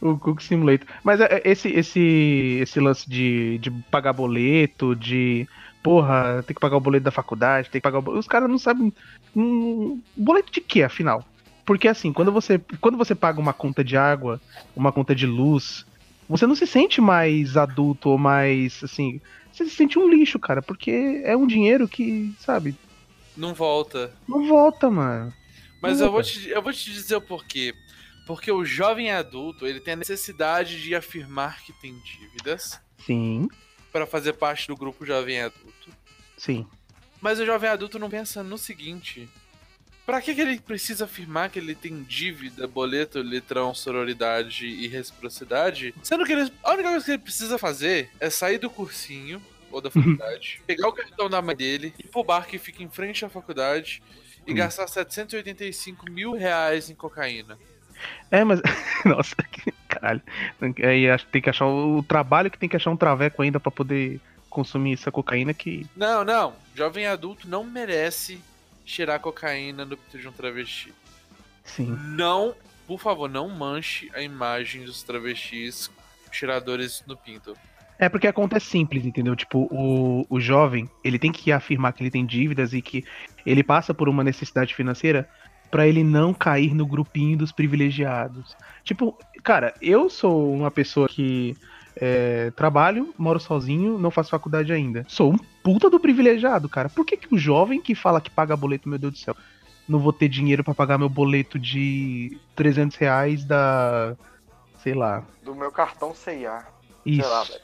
o 0.00 0.18
Cook 0.18 0.40
Simulator. 0.40 0.86
Mas 1.02 1.20
é, 1.20 1.24
é, 1.24 1.42
esse, 1.44 1.68
esse, 1.70 2.58
esse 2.62 2.78
lance 2.78 3.10
de, 3.10 3.58
de 3.58 3.70
pagar 3.90 4.12
boleto, 4.12 4.94
de. 4.94 5.48
Porra, 5.88 6.42
tem 6.46 6.54
que 6.54 6.60
pagar 6.60 6.76
o 6.76 6.80
boleto 6.80 7.04
da 7.04 7.10
faculdade, 7.10 7.70
tem 7.70 7.80
que 7.80 7.82
pagar 7.82 8.00
o 8.00 8.02
boleto. 8.02 8.20
Os 8.20 8.28
caras 8.28 8.50
não 8.50 8.58
sabem. 8.58 8.92
Hum, 9.34 10.02
boleto 10.14 10.52
de 10.52 10.60
quê, 10.60 10.82
afinal? 10.82 11.24
Porque 11.64 11.88
assim, 11.88 12.12
quando 12.12 12.30
você, 12.30 12.60
quando 12.78 12.98
você 12.98 13.14
paga 13.14 13.40
uma 13.40 13.54
conta 13.54 13.82
de 13.82 13.96
água, 13.96 14.38
uma 14.76 14.92
conta 14.92 15.14
de 15.14 15.26
luz, 15.26 15.86
você 16.28 16.46
não 16.46 16.54
se 16.54 16.66
sente 16.66 17.00
mais 17.00 17.56
adulto 17.56 18.10
ou 18.10 18.18
mais 18.18 18.84
assim. 18.84 19.18
Você 19.50 19.64
se 19.64 19.70
sente 19.70 19.98
um 19.98 20.06
lixo, 20.06 20.38
cara, 20.38 20.60
porque 20.60 21.22
é 21.24 21.34
um 21.34 21.46
dinheiro 21.46 21.88
que, 21.88 22.34
sabe, 22.38 22.76
Não 23.34 23.54
volta. 23.54 24.12
não 24.28 24.46
volta, 24.46 24.90
mano. 24.90 25.32
Mas 25.80 26.00
Não 26.00 26.08
eu 26.08 26.12
vou, 26.12 26.22
te, 26.22 26.50
eu 26.50 26.60
vou 26.60 26.70
te 26.70 26.92
dizer 26.92 27.16
o 27.16 27.22
porquê. 27.22 27.72
Porque 28.26 28.52
o 28.52 28.62
jovem 28.62 29.10
adulto, 29.10 29.66
ele 29.66 29.80
tem 29.80 29.94
a 29.94 29.96
necessidade 29.96 30.82
de 30.82 30.94
afirmar 30.94 31.62
que 31.62 31.72
tem 31.80 31.98
dívidas 32.00 32.78
Sim, 33.06 33.48
para 33.98 34.06
fazer 34.06 34.34
parte 34.34 34.68
do 34.68 34.76
grupo 34.76 35.04
jovem 35.04 35.40
adulto. 35.40 35.90
sim. 36.36 36.66
Mas 37.20 37.40
o 37.40 37.44
jovem 37.44 37.68
adulto 37.68 37.98
não 37.98 38.08
pensa 38.08 38.44
no 38.44 38.56
seguinte: 38.56 39.28
pra 40.06 40.22
que, 40.22 40.32
que 40.32 40.40
ele 40.40 40.60
precisa 40.60 41.04
afirmar 41.04 41.50
que 41.50 41.58
ele 41.58 41.74
tem 41.74 42.00
dívida, 42.04 42.64
boleto, 42.68 43.20
litrão, 43.20 43.74
sororidade 43.74 44.64
e 44.66 44.86
reciprocidade? 44.86 45.92
Sendo 46.00 46.24
que 46.24 46.32
ele, 46.32 46.52
a 46.62 46.74
única 46.74 46.90
coisa 46.90 47.04
que 47.04 47.10
ele 47.10 47.18
precisa 47.18 47.58
fazer 47.58 48.08
é 48.20 48.30
sair 48.30 48.58
do 48.58 48.70
cursinho 48.70 49.42
ou 49.72 49.80
da 49.80 49.90
faculdade, 49.90 50.62
pegar 50.64 50.86
o 50.86 50.92
cartão 50.92 51.28
da 51.28 51.42
mãe 51.42 51.56
dele, 51.56 51.92
ir 51.98 52.06
pro 52.06 52.22
bar 52.22 52.46
que 52.46 52.56
fica 52.56 52.84
em 52.84 52.88
frente 52.88 53.24
à 53.24 53.28
faculdade 53.28 54.00
e 54.46 54.52
Hum. 54.52 54.54
gastar 54.54 54.86
785 54.86 56.08
mil 56.08 56.32
reais 56.34 56.88
em 56.88 56.94
cocaína. 56.94 57.58
É, 58.30 58.44
mas. 58.44 58.60
Nossa, 59.04 59.34
que 59.42 59.74
caralho. 59.88 60.22
Aí 60.82 61.08
acho 61.08 61.26
que 61.26 61.32
tem 61.32 61.42
que 61.42 61.50
achar 61.50 61.66
o, 61.66 61.98
o 61.98 62.02
trabalho 62.02 62.50
que 62.50 62.58
tem 62.58 62.68
que 62.68 62.76
achar 62.76 62.90
um 62.90 62.96
traveco 62.96 63.42
ainda 63.42 63.58
pra 63.58 63.70
poder 63.70 64.20
consumir 64.48 64.94
essa 64.94 65.10
cocaína 65.10 65.52
que. 65.54 65.86
Não, 65.96 66.24
não. 66.24 66.54
Jovem 66.74 67.06
adulto 67.06 67.48
não 67.48 67.64
merece 67.64 68.40
cheirar 68.84 69.20
cocaína 69.20 69.84
no 69.84 69.96
pinto 69.96 70.18
de 70.18 70.28
um 70.28 70.32
travesti. 70.32 70.92
Sim. 71.64 71.96
Não, 72.16 72.54
por 72.86 72.98
favor, 72.98 73.28
não 73.28 73.48
manche 73.48 74.10
a 74.14 74.22
imagem 74.22 74.84
dos 74.84 75.02
travestis 75.02 75.90
cheiradores 76.32 77.02
no 77.06 77.16
pinto. 77.16 77.56
É 77.98 78.08
porque 78.08 78.28
a 78.28 78.32
conta 78.32 78.56
é 78.56 78.60
simples, 78.60 79.04
entendeu? 79.04 79.34
Tipo, 79.34 79.68
o, 79.70 80.24
o 80.30 80.40
jovem, 80.40 80.88
ele 81.02 81.18
tem 81.18 81.32
que 81.32 81.50
afirmar 81.50 81.92
que 81.92 82.02
ele 82.02 82.10
tem 82.10 82.24
dívidas 82.24 82.72
e 82.72 82.80
que 82.80 83.04
ele 83.44 83.64
passa 83.64 83.92
por 83.92 84.08
uma 84.08 84.22
necessidade 84.22 84.74
financeira 84.74 85.28
pra 85.70 85.86
ele 85.86 86.02
não 86.02 86.32
cair 86.32 86.74
no 86.74 86.86
grupinho 86.86 87.36
dos 87.36 87.52
privilegiados. 87.52 88.56
Tipo, 88.84 89.18
cara, 89.42 89.74
eu 89.80 90.08
sou 90.10 90.52
uma 90.52 90.70
pessoa 90.70 91.08
que 91.08 91.56
é, 91.96 92.50
trabalho, 92.52 93.12
moro 93.18 93.40
sozinho, 93.40 93.98
não 93.98 94.10
faço 94.10 94.30
faculdade 94.30 94.72
ainda. 94.72 95.04
Sou 95.08 95.32
um 95.32 95.38
puta 95.62 95.90
do 95.90 95.98
privilegiado, 96.00 96.68
cara. 96.68 96.88
Por 96.88 97.04
que, 97.04 97.16
que 97.16 97.34
o 97.34 97.38
jovem 97.38 97.80
que 97.80 97.94
fala 97.94 98.20
que 98.20 98.30
paga 98.30 98.56
boleto, 98.56 98.88
meu 98.88 98.98
Deus 98.98 99.12
do 99.14 99.18
céu, 99.18 99.36
não 99.88 99.98
vou 99.98 100.12
ter 100.12 100.28
dinheiro 100.28 100.62
pra 100.62 100.74
pagar 100.74 100.98
meu 100.98 101.08
boleto 101.08 101.58
de 101.58 102.38
300 102.54 102.96
reais 102.96 103.44
da. 103.44 104.14
sei 104.82 104.94
lá. 104.94 105.24
Do 105.42 105.54
meu 105.54 105.72
cartão 105.72 106.14
CIA. 106.14 106.64
Isso. 107.06 107.22
Sei 107.22 107.30
lá, 107.30 107.42
velho. 107.44 107.60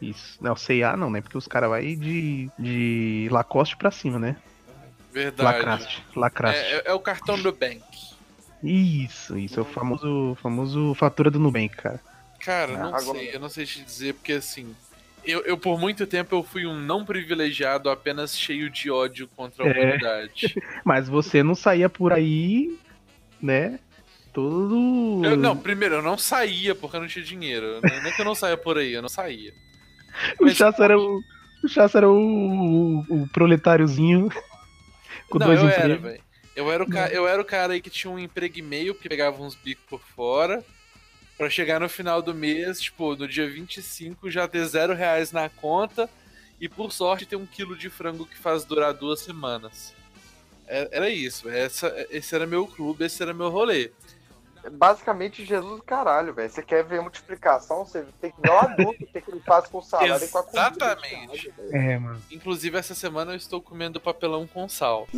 Isso. 0.00 0.38
Não, 0.40 0.56
C&A 0.56 0.96
não, 0.96 1.10
né? 1.10 1.20
Porque 1.20 1.38
os 1.38 1.46
caras 1.46 1.70
vai 1.70 1.94
de, 1.94 2.50
de 2.58 3.28
Lacoste 3.30 3.76
pra 3.76 3.90
cima, 3.92 4.18
né? 4.18 4.36
Verdade. 5.12 5.42
Lacraste. 5.58 6.04
Lacraste. 6.16 6.60
É, 6.64 6.76
é- 6.78 6.82
é 6.86 6.92
o 6.94 6.98
cartão 6.98 7.36
Nubank. 7.36 7.82
Isso, 8.62 9.36
isso. 9.38 9.58
É 9.58 9.62
o 9.62 9.66
famoso, 9.66 10.36
famoso 10.40 10.94
fatura 10.94 11.30
do 11.30 11.38
Nubank, 11.38 11.76
cara. 11.76 12.00
Cara, 12.40 12.76
não 12.78 12.94
Agora- 12.94 13.18
sei, 13.18 13.34
eu 13.34 13.40
não 13.40 13.48
sei 13.48 13.66
te 13.66 13.82
dizer, 13.82 14.14
porque 14.14 14.32
assim. 14.32 14.74
Eu, 15.24 15.40
eu, 15.42 15.56
por 15.56 15.78
muito 15.78 16.04
tempo, 16.04 16.34
eu 16.34 16.42
fui 16.42 16.66
um 16.66 16.76
não 16.80 17.04
privilegiado 17.04 17.88
apenas 17.88 18.36
cheio 18.36 18.68
de 18.68 18.90
ódio 18.90 19.28
contra 19.36 19.64
a 19.64 19.68
É. 19.68 19.70
humanidade. 19.72 20.54
Mas 20.84 21.08
você 21.08 21.42
não 21.44 21.54
saía 21.54 21.88
por 21.88 22.12
aí, 22.12 22.76
né? 23.40 23.78
Todo. 24.32 25.20
Eu- 25.24 25.36
não, 25.36 25.56
primeiro, 25.56 25.96
eu 25.96 26.02
não 26.02 26.18
saía 26.18 26.74
porque 26.74 26.96
eu 26.96 27.00
não 27.00 27.06
tinha 27.08 27.24
dinheiro. 27.24 27.80
Não 27.82 28.08
é 28.08 28.10
que 28.10 28.20
eu 28.20 28.24
não 28.24 28.34
saía 28.34 28.56
por 28.56 28.78
aí, 28.78 28.92
eu 28.92 29.02
não 29.02 29.08
saía. 29.08 29.52
O 30.40 30.48
Chassa 30.50 30.84
era 30.84 30.98
o. 30.98 31.20
O 31.64 31.96
era 31.96 32.10
o, 32.10 32.16
o, 32.18 33.22
o 33.22 33.28
proletáriozinho. 33.28 34.28
Com 35.30 35.38
não, 35.38 35.46
dois 35.46 35.60
eu 35.60 35.68
era, 35.68 35.94
empregos. 35.94 36.02
velho. 36.02 36.22
Eu, 36.54 36.70
era 36.70 36.82
o 36.82 36.86
ca- 36.88 37.08
eu 37.08 37.26
era 37.26 37.40
o 37.40 37.44
cara 37.44 37.72
aí 37.72 37.80
que 37.80 37.88
tinha 37.90 38.10
um 38.10 38.18
emprego 38.18 38.58
e 38.58 38.62
meio, 38.62 38.94
que 38.94 39.08
pegava 39.08 39.42
uns 39.42 39.54
bicos 39.54 39.84
por 39.88 40.00
fora, 40.00 40.62
pra 41.38 41.48
chegar 41.48 41.80
no 41.80 41.88
final 41.88 42.20
do 42.20 42.34
mês, 42.34 42.80
tipo, 42.80 43.16
no 43.16 43.26
dia 43.26 43.48
25, 43.48 44.30
já 44.30 44.46
ter 44.46 44.64
zero 44.66 44.94
reais 44.94 45.32
na 45.32 45.48
conta 45.48 46.08
e, 46.60 46.68
por 46.68 46.92
sorte, 46.92 47.26
ter 47.26 47.36
um 47.36 47.46
quilo 47.46 47.76
de 47.76 47.88
frango 47.88 48.26
que 48.26 48.36
faz 48.38 48.64
durar 48.64 48.92
duas 48.92 49.20
semanas. 49.20 49.94
É- 50.66 50.88
Era 50.92 51.08
isso, 51.10 51.48
essa, 51.48 51.92
esse 52.10 52.34
era 52.34 52.46
meu 52.46 52.66
clube, 52.66 53.04
esse 53.04 53.22
era 53.22 53.32
meu 53.34 53.48
rolê. 53.48 53.90
Basicamente, 54.70 55.44
Jesus 55.44 55.76
do 55.78 55.82
caralho, 55.82 56.32
velho. 56.32 56.48
Você 56.50 56.62
quer 56.62 56.84
ver 56.84 57.00
multiplicação, 57.00 57.84
você 57.84 58.04
tem 58.20 58.30
que 58.30 58.40
ver 58.40 58.50
o 58.50 58.58
adulto, 58.58 59.02
o 59.02 59.06
que 59.06 59.20
que 59.20 59.30
ele 59.30 59.40
faz 59.40 59.66
com 59.66 59.78
o 59.78 59.82
salário 59.82 60.24
e 60.24 60.28
com 60.28 60.38
a 60.38 60.42
comida. 60.42 60.60
Exatamente. 60.68 61.50
velho. 61.50 61.76
É, 61.76 61.98
mano. 61.98 62.22
Inclusive, 62.30 62.78
essa 62.78 62.94
semana 62.94 63.32
eu 63.32 63.36
estou 63.36 63.60
comendo 63.60 64.00
papelão 64.00 64.46
com 64.46 64.68
sal. 64.68 65.08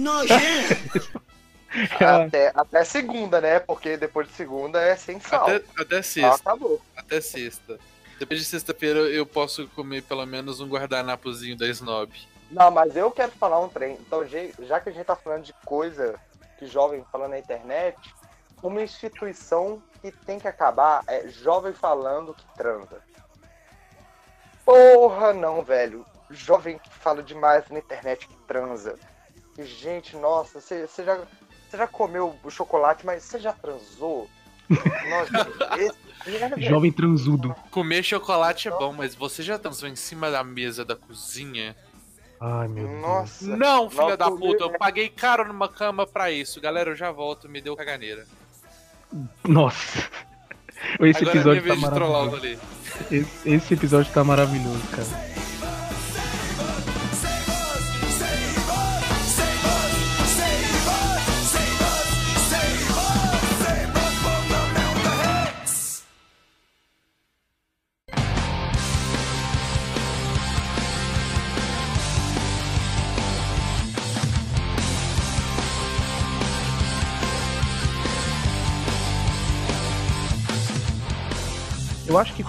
Até, 2.00 2.52
até 2.54 2.84
segunda, 2.84 3.40
né? 3.40 3.58
Porque 3.58 3.96
depois 3.96 4.28
de 4.28 4.34
segunda 4.34 4.80
é 4.80 4.94
sem 4.94 5.18
sal. 5.18 5.48
Até, 5.48 5.64
até 5.76 5.98
Ah, 5.98 6.02
sexta. 6.02 6.34
acabou. 6.36 6.80
Até 6.96 7.20
sexta. 7.20 7.78
Depois 8.16 8.38
de 8.38 8.46
sexta-feira 8.46 9.00
eu 9.00 9.26
posso 9.26 9.66
comer 9.68 10.02
pelo 10.02 10.24
menos 10.24 10.60
um 10.60 10.68
guardanapozinho 10.68 11.56
da 11.56 11.66
Snob. 11.66 12.12
Não, 12.50 12.70
mas 12.70 12.94
eu 12.94 13.10
quero 13.10 13.32
falar 13.32 13.58
um 13.60 13.68
trem. 13.68 13.98
Então, 14.00 14.24
já 14.60 14.78
que 14.78 14.88
a 14.88 14.92
gente 14.92 15.04
tá 15.04 15.16
falando 15.16 15.42
de 15.42 15.52
coisa 15.64 16.14
que 16.58 16.66
jovem 16.66 17.04
falando 17.10 17.30
na 17.30 17.38
internet, 17.40 17.96
uma 18.68 18.82
instituição 18.82 19.82
que 20.00 20.10
tem 20.10 20.38
que 20.38 20.48
acabar 20.48 21.02
é 21.06 21.28
jovem 21.28 21.72
falando 21.72 22.34
que 22.34 22.44
transa. 22.56 23.02
Porra, 24.64 25.32
não, 25.32 25.62
velho. 25.62 26.04
Jovem 26.30 26.78
que 26.78 26.90
fala 26.90 27.22
demais 27.22 27.68
na 27.68 27.78
internet 27.78 28.26
que 28.26 28.36
transa. 28.46 28.98
E, 29.58 29.64
gente, 29.64 30.16
nossa, 30.16 30.60
você 30.60 30.86
já, 31.04 31.20
já 31.72 31.86
comeu 31.86 32.34
o 32.42 32.50
chocolate, 32.50 33.04
mas 33.04 33.22
você 33.22 33.38
já 33.38 33.52
transou? 33.52 34.28
Nossa, 34.70 35.78
esse, 35.78 36.42
é, 36.42 36.48
velho. 36.48 36.62
jovem 36.62 36.90
transudo. 36.90 37.54
Comer 37.70 38.02
chocolate 38.02 38.68
é 38.68 38.70
bom, 38.70 38.94
mas 38.94 39.14
você 39.14 39.42
já 39.42 39.58
transou 39.58 39.86
em 39.86 39.94
cima 39.94 40.30
da 40.30 40.42
mesa 40.42 40.86
da 40.86 40.96
cozinha? 40.96 41.76
Ai, 42.40 42.66
meu 42.68 42.88
Deus. 42.88 43.02
Nossa. 43.02 43.56
Não, 43.56 43.90
filha 43.90 44.08
Não, 44.08 44.16
da 44.16 44.30
puta, 44.30 44.64
eu 44.64 44.70
né? 44.70 44.78
paguei 44.78 45.10
caro 45.10 45.46
numa 45.46 45.68
cama 45.68 46.06
pra 46.06 46.30
isso. 46.30 46.62
Galera, 46.62 46.90
eu 46.90 46.96
já 46.96 47.12
volto, 47.12 47.46
me 47.46 47.60
deu 47.60 47.76
caganeira. 47.76 48.26
Nossa. 49.46 50.04
Esse 51.00 51.22
Agora 51.22 51.36
é 51.36 51.40
episódio 51.40 51.62
tá 51.66 51.90
trollar 51.90 52.28
o 52.28 52.30
maravilhoso. 52.30 52.58
Esse, 53.10 53.50
esse 53.50 53.74
episódio 53.74 54.12
tá 54.12 54.22
maravilhoso, 54.22 54.82
cara. 54.88 55.33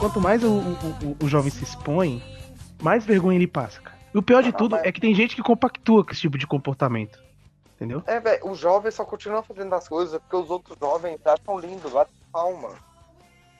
Quanto 0.05 0.21
mais 0.21 0.43
o, 0.43 0.49
o, 0.49 0.51
o- 0.51 1.25
o 1.25 1.27
jovem 1.27 1.49
se 1.49 1.63
expõe, 1.63 2.21
mais 2.79 3.03
vergonha 3.03 3.37
ele 3.39 3.47
passa, 3.47 3.81
cara. 3.81 3.97
E 4.13 4.17
o 4.17 4.21
pior 4.21 4.43
de 4.43 4.49
Ah, 4.49 4.53
tudo 4.53 4.75
é 4.75 4.91
que 4.91 5.01
tem 5.01 5.15
gente 5.15 5.35
que 5.35 5.41
compactua 5.41 6.05
com 6.05 6.11
esse 6.11 6.21
tipo 6.21 6.37
de 6.37 6.45
comportamento. 6.45 7.23
Entendeu? 7.75 8.03
É, 8.05 8.19
velho, 8.19 8.47
os 8.51 8.59
jovens 8.59 8.93
só 8.93 9.03
continuam 9.03 9.41
fazendo 9.41 9.73
as 9.73 9.87
coisas 9.87 10.19
porque 10.21 10.35
os 10.35 10.51
outros 10.51 10.77
jovens 10.79 11.19
acham 11.25 11.57
lindo, 11.59 11.91
lá 11.91 12.05
palma. 12.31 12.69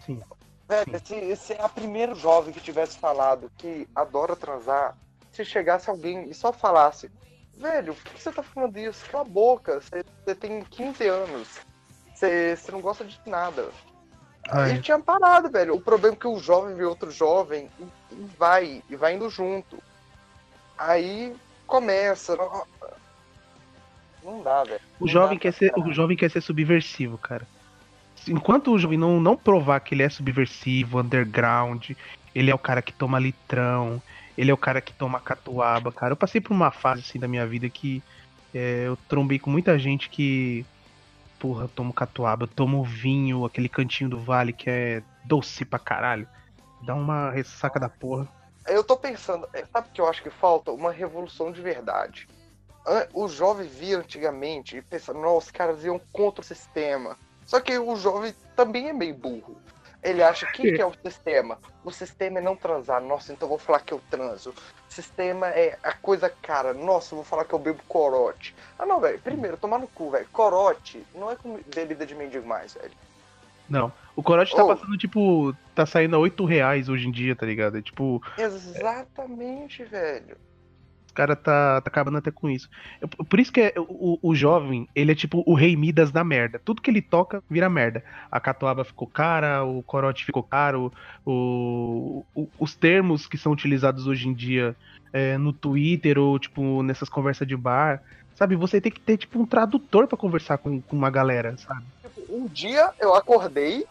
Sim. 0.06 0.22
Velho, 0.70 1.02
se, 1.04 1.36
se 1.36 1.54
a 1.54 1.68
primeiro 1.68 2.14
jovem 2.14 2.54
que 2.54 2.60
tivesse 2.62 3.00
falado 3.00 3.52
que 3.58 3.88
adora 3.96 4.36
transar, 4.36 4.96
se 5.32 5.44
chegasse 5.44 5.90
alguém 5.90 6.30
e 6.30 6.34
só 6.36 6.54
falasse, 6.54 7.10
velho, 7.58 7.96
por 7.96 8.04
que 8.14 8.22
você 8.22 8.32
tá 8.32 8.44
falando 8.44 8.78
isso? 8.78 9.04
Cala 9.10 9.26
a 9.26 9.28
boca, 9.28 9.82
você, 9.82 10.04
você 10.24 10.36
tem 10.36 10.62
15 10.62 11.08
anos, 11.08 11.48
você, 12.14 12.56
você 12.56 12.72
não 12.72 12.82
gosta 12.82 13.04
de 13.04 13.20
nada. 13.26 13.70
Ele 14.54 14.78
é. 14.78 14.82
tinha 14.82 15.00
parado, 15.00 15.50
velho. 15.50 15.76
O 15.76 15.82
problema 15.82 16.16
é 16.16 16.20
que 16.20 16.28
o 16.28 16.40
jovem 16.40 16.76
vê 16.76 16.86
outro 16.86 17.10
jovem 17.10 17.70
e, 17.80 17.84
e 18.14 18.30
vai, 18.38 18.84
e 18.90 18.96
vai 18.96 19.16
indo 19.16 19.30
junto. 19.30 19.78
Aí 20.78 21.36
começa. 21.66 22.38
Não, 24.24 24.42
dá, 24.44 24.64
velho. 24.64 24.82
O 25.00 25.08
jovem, 25.08 25.38
dá 25.38 25.42
quer 25.42 25.54
ser, 25.54 25.74
o 25.76 25.92
jovem 25.92 26.16
quer 26.16 26.30
ser 26.30 26.42
subversivo, 26.42 27.18
cara. 27.18 27.48
Enquanto 28.28 28.72
o 28.72 28.78
jovem 28.78 28.98
não, 28.98 29.20
não 29.20 29.36
provar 29.36 29.80
que 29.80 29.94
ele 29.94 30.04
é 30.04 30.10
subversivo, 30.10 31.00
underground, 31.00 31.92
ele 32.34 32.52
é 32.52 32.56
o 32.56 32.60
cara 32.60 32.82
que 32.82 32.94
toma 32.94 33.20
litrão, 33.20 34.02
ele 34.38 34.52
é 34.52 34.54
o 34.54 34.58
cara 34.58 34.82
que 34.82 34.94
toma 34.94 35.20
catuaba, 35.20 35.92
cara. 35.92 36.14
Eu 36.14 36.18
passei 36.18 36.42
por 36.42 36.54
uma 36.54 36.72
fase 36.72 37.02
assim 37.02 37.20
da 37.20 37.28
minha 37.28 37.46
vida 37.46 37.70
que 37.70 38.02
é, 38.54 38.84
eu 38.88 38.98
trombei 39.08 39.40
com 39.40 39.50
muita 39.50 39.78
gente 39.78 40.10
que. 40.10 40.66
Porra, 41.40 41.66
eu 41.66 41.68
tomo 41.70 41.94
catuaba, 41.94 42.44
eu 42.44 42.48
tomo 42.48 42.84
vinho, 42.84 43.46
aquele 43.46 43.70
cantinho 43.70 44.10
do 44.10 44.20
vale 44.20 44.54
que 44.54 44.70
é 44.70 45.04
doce 45.24 45.66
pra 45.66 45.78
caralho. 45.78 46.28
Dá 46.82 46.96
uma 46.96 47.30
ressaca 47.32 47.80
da 47.80 47.90
porra. 47.90 48.28
Eu 48.68 48.84
tô 48.84 48.98
pensando, 48.98 49.48
é, 49.54 49.64
sabe 49.66 49.90
o 49.90 49.92
que 49.92 50.02
eu 50.02 50.08
acho 50.08 50.24
que 50.24 50.30
falta? 50.30 50.72
Uma 50.72 50.92
revolução 50.92 51.52
de 51.52 51.62
verdade. 51.62 52.28
O 53.14 53.28
jovem 53.28 53.68
via 53.68 53.98
antigamente 53.98 54.78
e 54.78 54.82
pensava, 54.82 55.20
nossa, 55.20 55.48
os 55.48 55.52
caras 55.52 55.84
iam 55.84 56.00
contra 56.12 56.42
o 56.42 56.44
sistema. 56.44 57.18
Só 57.46 57.60
que 57.60 57.78
o 57.78 57.96
jovem 57.96 58.34
também 58.56 58.90
é 58.90 58.94
meio 58.94 59.16
burro. 59.16 59.58
Ele 60.06 60.22
acha 60.22 60.46
que, 60.46 60.72
que 60.72 60.82
é 60.82 60.86
o 60.86 60.94
sistema? 61.04 61.58
O 61.84 61.92
sistema 61.92 62.38
é 62.38 62.42
não 62.42 62.56
transar. 62.56 63.02
Nossa, 63.02 63.34
então 63.34 63.48
eu 63.48 63.50
vou 63.50 63.58
falar 63.58 63.80
que 63.80 63.92
eu 63.92 64.00
transo. 64.08 64.52
O 64.52 64.94
sistema 64.94 65.48
é 65.48 65.80
a 65.84 65.94
coisa 65.94 66.30
cara. 66.30 66.76
Nossa, 66.76 67.14
eu 67.14 67.18
vou 67.18 67.26
falar 67.26 67.44
que 67.44 67.54
eu 67.54 67.60
bebo 67.60 67.82
corote. 67.88 68.56
Ah, 68.78 68.86
não, 68.86 69.02
velho. 69.02 69.20
Primeiro, 69.20 69.58
tomar 69.58 69.80
no 69.80 69.88
cu, 69.88 70.12
velho. 70.12 70.28
Corote 70.32 71.04
não 71.16 71.32
é 71.32 71.38
bebida 71.74 72.06
de 72.06 72.14
mendigo 72.14 72.48
mais, 72.48 72.76
velho. 72.76 72.92
Não. 73.68 73.92
O 74.16 74.22
corote 74.22 74.56
tá 74.56 74.64
Ô. 74.64 74.68
passando, 74.68 74.96
tipo, 74.96 75.56
tá 75.74 75.88
saindo 75.88 76.16
a 76.16 76.20
8 76.20 76.46
reais 76.46 76.88
hoje 76.88 77.08
em 77.08 77.12
dia, 77.12 77.36
tá 77.36 77.46
ligado? 77.48 77.80
É 77.80 77.82
tipo, 77.82 78.22
Exatamente, 78.38 79.84
velho. 79.84 80.38
Os 81.16 81.18
caras 81.18 81.40
tá, 81.40 81.80
tá 81.80 81.88
acabando 81.88 82.18
até 82.18 82.30
com 82.30 82.50
isso. 82.50 82.70
Eu- 83.00 83.08
Por 83.08 83.40
isso 83.40 83.50
que 83.50 83.62
é- 83.62 83.74
o, 83.78 84.20
o 84.22 84.36
jovem, 84.36 84.86
ele 84.94 85.14
é 85.14 85.16
tipo 85.16 85.42
o 85.46 85.54
rei 85.54 85.74
Midas 85.78 86.12
da 86.12 86.26
merda. 86.26 86.60
Tudo 86.60 86.82
que 86.82 86.92
ele 86.92 87.02
toca 87.02 87.42
vira 87.50 87.70
merda. 87.70 88.04
A 88.30 88.38
catuaba 88.38 88.84
ficou 88.84 89.08
cara, 89.08 89.64
o 89.64 89.82
corote 89.82 90.26
ficou 90.26 90.44
caro, 90.44 90.92
o, 91.26 92.26
o- 92.36 92.50
os 92.60 92.76
termos 92.76 93.28
que 93.28 93.38
são 93.38 93.54
utilizados 93.54 94.08
hoje 94.08 94.28
em 94.28 94.34
dia 94.34 94.76
é, 95.14 95.38
no 95.38 95.54
Twitter 95.54 96.18
ou 96.20 96.38
tipo 96.38 96.84
nessas 96.84 97.08
conversas 97.08 97.48
de 97.48 97.56
bar. 97.56 98.04
Sabe, 98.36 98.58
você 98.58 98.82
tem 98.82 98.92
que 98.92 99.00
ter 99.00 99.16
tipo 99.16 99.40
um 99.40 99.46
tradutor 99.46 100.08
pra 100.08 100.18
conversar 100.18 100.58
com, 100.58 100.82
com 100.82 100.98
uma 100.98 101.10
galera, 101.10 101.56
sabe? 101.58 101.86
Um 102.30 102.46
dia 102.46 102.92
eu 103.00 103.16
acordei 103.16 103.86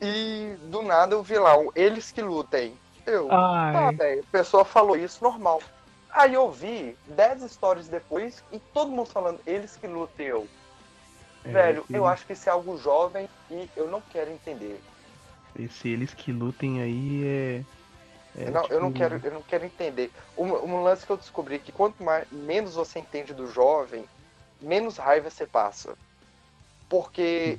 e 0.00 0.54
do 0.70 0.80
nada 0.80 1.14
eu 1.14 1.22
vi 1.22 1.38
lá, 1.38 1.58
um 1.58 1.68
eles 1.76 2.10
que 2.10 2.22
lutem. 2.22 2.72
Eu, 3.04 3.26
tá, 3.28 3.88
Ai, 3.88 3.94
velho, 3.96 4.20
a 4.22 4.30
pessoa 4.32 4.64
falou 4.64 4.96
isso 4.96 5.22
normal. 5.22 5.60
Aí 6.12 6.34
eu 6.34 6.50
vi 6.50 6.96
10 7.06 7.50
stories 7.50 7.88
depois 7.88 8.44
e 8.52 8.58
todo 8.58 8.90
mundo 8.90 9.08
falando, 9.08 9.40
eles 9.46 9.76
que 9.76 9.86
lutem 9.86 10.26
eu. 10.26 10.46
é, 11.44 11.48
velho, 11.48 11.86
eu 11.90 12.06
acho 12.06 12.26
que 12.26 12.34
isso 12.34 12.48
é 12.48 12.52
algo 12.52 12.76
jovem 12.76 13.28
e 13.50 13.68
eu 13.74 13.88
não 13.88 14.00
quero 14.00 14.30
entender. 14.30 14.78
Esse 15.58 15.88
eles 15.88 16.12
que 16.12 16.30
lutem 16.30 16.82
aí 16.82 17.24
é. 17.24 18.42
é, 18.42 18.50
não, 18.50 18.66
eu 18.66 18.80
não 18.80 18.92
tipo, 18.92 18.98
quero, 18.98 19.20
eu 19.24 19.32
não 19.32 19.42
quero 19.42 19.64
entender. 19.64 20.10
Um, 20.36 20.48
um 20.48 20.82
lance 20.82 21.06
que 21.06 21.12
eu 21.12 21.16
descobri 21.16 21.58
que 21.58 21.72
quanto 21.72 22.02
mais, 22.02 22.30
menos 22.30 22.74
você 22.74 22.98
entende 22.98 23.32
do 23.32 23.46
jovem, 23.46 24.04
menos 24.60 24.98
raiva 24.98 25.30
você 25.30 25.46
passa. 25.46 25.96
Porque 26.90 27.58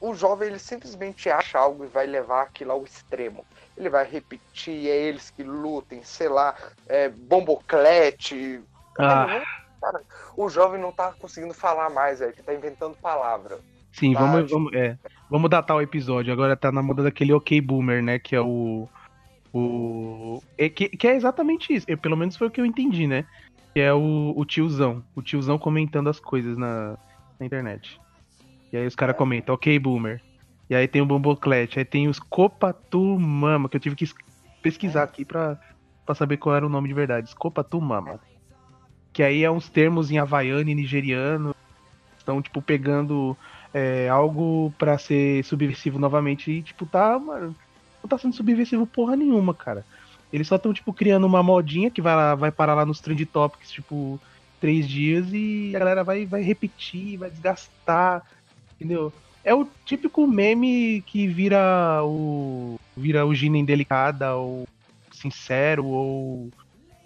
o 0.00 0.14
jovem 0.14 0.48
ele 0.48 0.58
simplesmente 0.58 1.30
acha 1.30 1.58
algo 1.58 1.84
e 1.84 1.88
vai 1.88 2.06
levar 2.06 2.42
aquilo 2.42 2.72
ao 2.72 2.84
extremo. 2.84 3.44
Ele 3.76 3.88
vai 3.88 4.04
repetir, 4.08 4.88
é 4.88 4.96
eles 4.96 5.30
que 5.30 5.42
lutem, 5.42 6.02
sei 6.02 6.28
lá, 6.28 6.54
é, 6.86 7.08
bomboclete. 7.08 8.60
Ah, 8.98 9.42
Cara, 9.80 10.00
o 10.36 10.48
jovem 10.48 10.80
não 10.80 10.90
tá 10.90 11.12
conseguindo 11.12 11.54
falar 11.54 11.90
mais, 11.90 12.18
velho, 12.18 12.32
que 12.32 12.42
tá 12.42 12.54
inventando 12.54 12.96
palavra. 12.96 13.58
sim, 13.92 14.14
Tá, 14.14 14.20
vamos, 14.20 14.44
tipo- 14.44 14.54
vamos, 14.54 14.72
é, 14.74 14.98
vamos 15.30 15.50
datar 15.50 15.76
o 15.76 15.82
episódio. 15.82 16.32
Agora 16.32 16.56
tá 16.56 16.72
na 16.72 16.82
moda 16.82 17.02
daquele 17.02 17.32
OK 17.32 17.60
Boomer, 17.60 18.02
né? 18.02 18.18
Que 18.18 18.34
é 18.34 18.40
o. 18.40 18.88
o 19.52 20.42
é, 20.56 20.68
que, 20.68 20.88
que 20.88 21.06
é 21.06 21.14
exatamente 21.14 21.72
isso. 21.74 21.86
Eu, 21.88 21.98
pelo 21.98 22.16
menos 22.16 22.36
foi 22.36 22.48
o 22.48 22.50
que 22.50 22.60
eu 22.60 22.66
entendi, 22.66 23.06
né? 23.06 23.24
Que 23.74 23.80
é 23.80 23.92
o, 23.92 24.32
o 24.34 24.44
tiozão. 24.44 25.04
O 25.14 25.22
tiozão 25.22 25.58
comentando 25.58 26.08
as 26.08 26.18
coisas 26.18 26.56
na, 26.56 26.96
na 27.38 27.46
internet. 27.46 28.00
E 28.76 28.80
aí 28.80 28.86
os 28.86 28.94
caras 28.94 29.16
comentam, 29.16 29.54
OK 29.54 29.78
Boomer. 29.78 30.20
E 30.68 30.74
aí 30.74 30.86
tem 30.86 31.00
o 31.00 31.06
Bomboclete. 31.06 31.78
Aí 31.78 31.84
tem 31.84 32.08
os 32.08 32.18
Copatumama, 32.18 33.70
que 33.70 33.76
eu 33.76 33.80
tive 33.80 33.96
que 33.96 34.04
es- 34.04 34.14
pesquisar 34.60 35.02
aqui 35.04 35.24
pra, 35.24 35.58
pra 36.04 36.14
saber 36.14 36.36
qual 36.36 36.54
era 36.54 36.66
o 36.66 36.68
nome 36.68 36.86
de 36.86 36.94
verdade. 36.94 37.34
Copatumama. 37.34 38.20
Que 39.14 39.22
aí 39.22 39.42
é 39.42 39.50
uns 39.50 39.70
termos 39.70 40.10
em 40.10 40.18
havaiano 40.18 40.68
e 40.68 40.74
nigeriano. 40.74 41.54
Estão, 42.18 42.42
tipo, 42.42 42.60
pegando 42.60 43.34
é, 43.72 44.10
algo 44.10 44.70
pra 44.78 44.98
ser 44.98 45.42
subversivo 45.42 45.98
novamente 45.98 46.50
e, 46.50 46.62
tipo, 46.62 46.84
tá, 46.84 47.18
mano, 47.18 47.56
não 48.02 48.08
tá 48.08 48.18
sendo 48.18 48.34
subversivo 48.34 48.86
porra 48.86 49.16
nenhuma, 49.16 49.54
cara. 49.54 49.86
Eles 50.30 50.48
só 50.48 50.56
estão, 50.56 50.74
tipo, 50.74 50.92
criando 50.92 51.26
uma 51.26 51.42
modinha 51.42 51.90
que 51.90 52.02
vai, 52.02 52.14
lá, 52.14 52.34
vai 52.34 52.50
parar 52.50 52.74
lá 52.74 52.84
nos 52.84 53.00
Trend 53.00 53.24
Topics, 53.24 53.70
tipo, 53.70 54.20
três 54.60 54.86
dias 54.86 55.28
e 55.32 55.72
a 55.74 55.78
galera 55.78 56.04
vai, 56.04 56.26
vai 56.26 56.42
repetir, 56.42 57.16
vai 57.16 57.30
desgastar, 57.30 58.22
entendeu? 58.76 59.12
É 59.44 59.54
o 59.54 59.64
típico 59.84 60.26
meme 60.26 61.02
que 61.02 61.26
vira 61.26 62.02
o. 62.04 62.78
vira 62.96 63.24
o 63.24 63.34
Gina 63.34 63.58
indelicada, 63.58 64.34
ou 64.34 64.66
sincero, 65.12 65.86
ou 65.86 66.50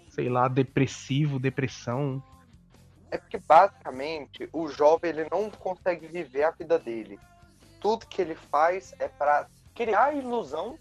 sei 0.09 0.27
lá, 0.29 0.47
depressivo, 0.47 1.39
depressão. 1.39 2.21
É 3.09 3.17
porque 3.17 3.37
basicamente 3.37 4.49
o 4.51 4.67
jovem 4.67 5.11
ele 5.11 5.27
não 5.29 5.49
consegue 5.49 6.07
viver 6.07 6.43
a 6.43 6.51
vida 6.51 6.79
dele. 6.79 7.19
Tudo 7.79 8.05
que 8.07 8.21
ele 8.21 8.35
faz 8.35 8.93
é 8.99 9.07
pra 9.07 9.47
criar 9.75 10.05
a 10.05 10.13
ilusão 10.13 10.77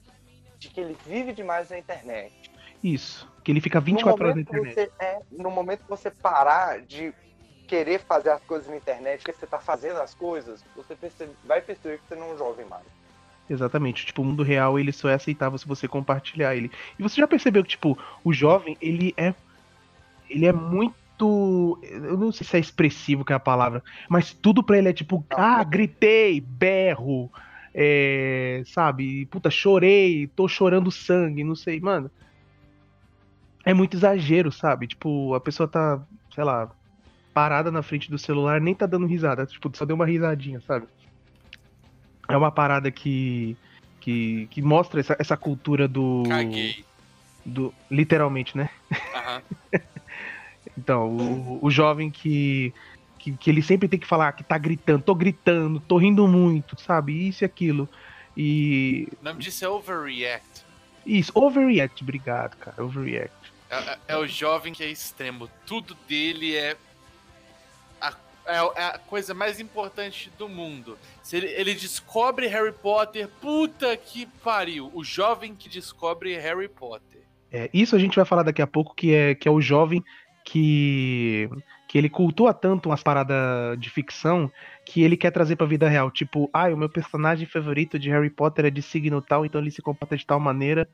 de 0.59 0.69
que 0.69 0.81
ele 0.81 0.97
vive 1.07 1.33
demais 1.33 1.71
na 1.71 1.79
internet. 1.79 2.51
Isso. 2.83 3.29
Que 3.43 3.51
ele 3.51 3.61
fica 3.61 3.81
No 3.81 3.85
24 3.87 4.25
horas 4.25 4.37
na 4.37 4.43
internet. 4.43 4.75
você, 4.75 4.91
é, 4.99 5.21
no 5.31 5.51
momento 5.51 5.83
que 5.83 5.91
você 5.91 6.11
parar 6.11 6.81
de 6.81 7.13
querer 7.71 8.01
fazer 8.01 8.31
as 8.31 8.43
coisas 8.43 8.69
na 8.69 8.77
internet, 8.77 9.23
que 9.23 9.33
você 9.33 9.47
tá 9.47 9.61
fazendo 9.61 10.01
as 10.01 10.13
coisas, 10.13 10.65
você 10.75 10.97
percebe- 10.97 11.31
vai 11.45 11.61
perceber 11.61 11.99
que 11.99 12.09
você 12.09 12.17
não 12.17 12.31
é 12.31 12.35
um 12.35 12.39
jovem 12.39 12.67
mais. 12.67 12.83
Exatamente. 13.49 14.05
Tipo, 14.05 14.23
o 14.23 14.25
mundo 14.25 14.43
real 14.43 14.77
ele 14.77 14.91
só 14.91 15.09
é 15.09 15.15
aceitável 15.15 15.57
se 15.57 15.69
você 15.69 15.87
compartilhar 15.87 16.57
ele. 16.57 16.71
E 16.99 17.03
você 17.03 17.21
já 17.21 17.29
percebeu 17.29 17.63
que, 17.63 17.71
tipo, 17.71 17.97
o 18.25 18.33
jovem, 18.33 18.77
ele 18.81 19.15
é. 19.17 19.33
Ele 20.29 20.47
é 20.47 20.53
muito. 20.53 21.79
Eu 21.83 22.17
não 22.17 22.33
sei 22.33 22.45
se 22.47 22.57
é 22.57 22.61
expressivo 22.61 23.25
que 23.25 23.33
é 23.33 23.37
a 23.37 23.41
palavra, 23.41 23.83
mas 24.09 24.33
tudo 24.33 24.63
pra 24.65 24.79
ele 24.79 24.89
é 24.89 24.93
tipo, 24.93 25.25
ah, 25.31 25.63
gritei, 25.63 26.41
berro, 26.41 27.31
é, 27.75 28.63
sabe? 28.67 29.27
Puta, 29.27 29.51
chorei, 29.51 30.27
tô 30.29 30.49
chorando 30.49 30.91
sangue, 30.91 31.45
não 31.45 31.55
sei, 31.55 31.79
mano. 31.79 32.11
É 33.65 33.75
muito 33.75 33.97
exagero, 33.97 34.51
sabe? 34.51 34.87
Tipo, 34.87 35.35
a 35.35 35.41
pessoa 35.41 35.69
tá, 35.69 36.03
sei 36.35 36.43
lá, 36.43 36.71
parada 37.41 37.71
na 37.71 37.83
frente 37.83 38.11
do 38.11 38.19
celular, 38.19 38.61
nem 38.61 38.75
tá 38.75 38.85
dando 38.85 39.07
risada, 39.07 39.47
tipo, 39.47 39.75
só 39.75 39.87
deu 39.87 39.97
uma 39.97 40.05
risadinha, 40.05 40.61
sabe? 40.61 40.87
É 42.29 42.37
uma 42.37 42.51
parada 42.53 42.91
que 42.91 43.57
que, 44.01 44.47
que 44.51 44.63
mostra 44.63 45.01
essa, 45.01 45.17
essa 45.19 45.37
cultura 45.37 45.87
do 45.89 46.23
Caguei. 46.29 46.85
do 47.45 47.73
literalmente, 47.91 48.57
né? 48.57 48.69
Aham. 49.15 49.43
Então, 50.77 51.09
o, 51.09 51.59
o 51.67 51.71
jovem 51.71 52.11
que, 52.11 52.73
que 53.19 53.33
que 53.33 53.51
ele 53.51 53.63
sempre 53.63 53.89
tem 53.89 53.99
que 53.99 54.07
falar 54.07 54.33
que 54.33 54.45
tá 54.45 54.57
gritando, 54.59 55.03
tô 55.03 55.15
gritando, 55.15 55.81
tô 55.81 55.97
rindo 55.97 56.29
muito, 56.29 56.79
sabe? 56.81 57.29
Isso 57.29 57.43
e 57.43 57.47
aquilo. 57.47 57.89
E 58.37 59.09
O 59.21 59.25
nome 59.25 59.41
disso 59.41 59.65
é 59.65 59.69
overreact. 59.69 60.63
isso, 61.07 61.33
overreact, 61.35 62.03
obrigado, 62.03 62.57
cara, 62.59 62.85
overreact. 62.85 63.33
É, 63.71 63.77
é- 63.77 63.99
é 64.09 64.17
o 64.17 64.27
jovem 64.27 64.73
que 64.73 64.83
é 64.83 64.91
extremo. 64.91 65.49
Tudo 65.67 65.95
dele 66.07 66.55
é 66.57 66.77
é 68.51 68.59
a- 68.59 68.73
é 68.77 68.85
a 68.95 68.99
coisa 68.99 69.33
mais 69.35 69.61
importante 69.61 70.31
do 70.39 70.49
mundo. 70.49 70.99
Se 71.23 71.37
ele, 71.37 71.47
ele 71.49 71.75
descobre 71.75 72.47
Harry 72.47 72.73
Potter, 72.73 73.29
puta 73.41 73.97
que 73.97 74.27
pariu. 74.43 74.91
O 74.95 75.03
jovem 75.05 75.55
que 75.55 75.69
descobre 75.69 76.37
Harry 76.37 76.69
Potter. 76.69 77.23
É, 77.53 77.69
isso 77.73 77.97
a 77.97 77.99
gente 77.99 78.17
vai 78.17 78.25
falar 78.25 78.43
daqui 78.43 78.63
a 78.63 78.67
pouco, 78.67 78.95
que 78.95 79.13
é, 79.15 79.35
que 79.35 79.49
é 79.49 79.51
o 79.51 79.61
jovem 79.61 80.03
que, 80.45 81.49
que 81.89 81.97
ele 81.99 82.09
cultua 82.09 82.53
tanto 82.55 82.89
umas 82.89 83.03
paradas 83.03 83.79
de 83.79 83.91
ficção 83.91 84.51
que 84.85 85.03
ele 85.03 85.17
quer 85.17 85.31
trazer 85.31 85.57
pra 85.57 85.67
vida 85.67 85.89
real. 85.89 86.11
Tipo, 86.11 86.49
ah, 86.53 86.69
o 86.69 86.77
meu 86.77 86.89
personagem 86.89 87.47
favorito 87.47 87.99
de 87.99 88.11
Harry 88.11 88.31
Potter 88.31 88.67
é 88.67 88.71
de 88.71 88.83
signo 88.83 89.21
tal, 89.23 89.45
então 89.47 89.61
ele 89.61 89.71
se 89.71 89.83
comporta 89.83 90.17
de 90.17 90.27
tal 90.27 90.41
maneira. 90.41 90.89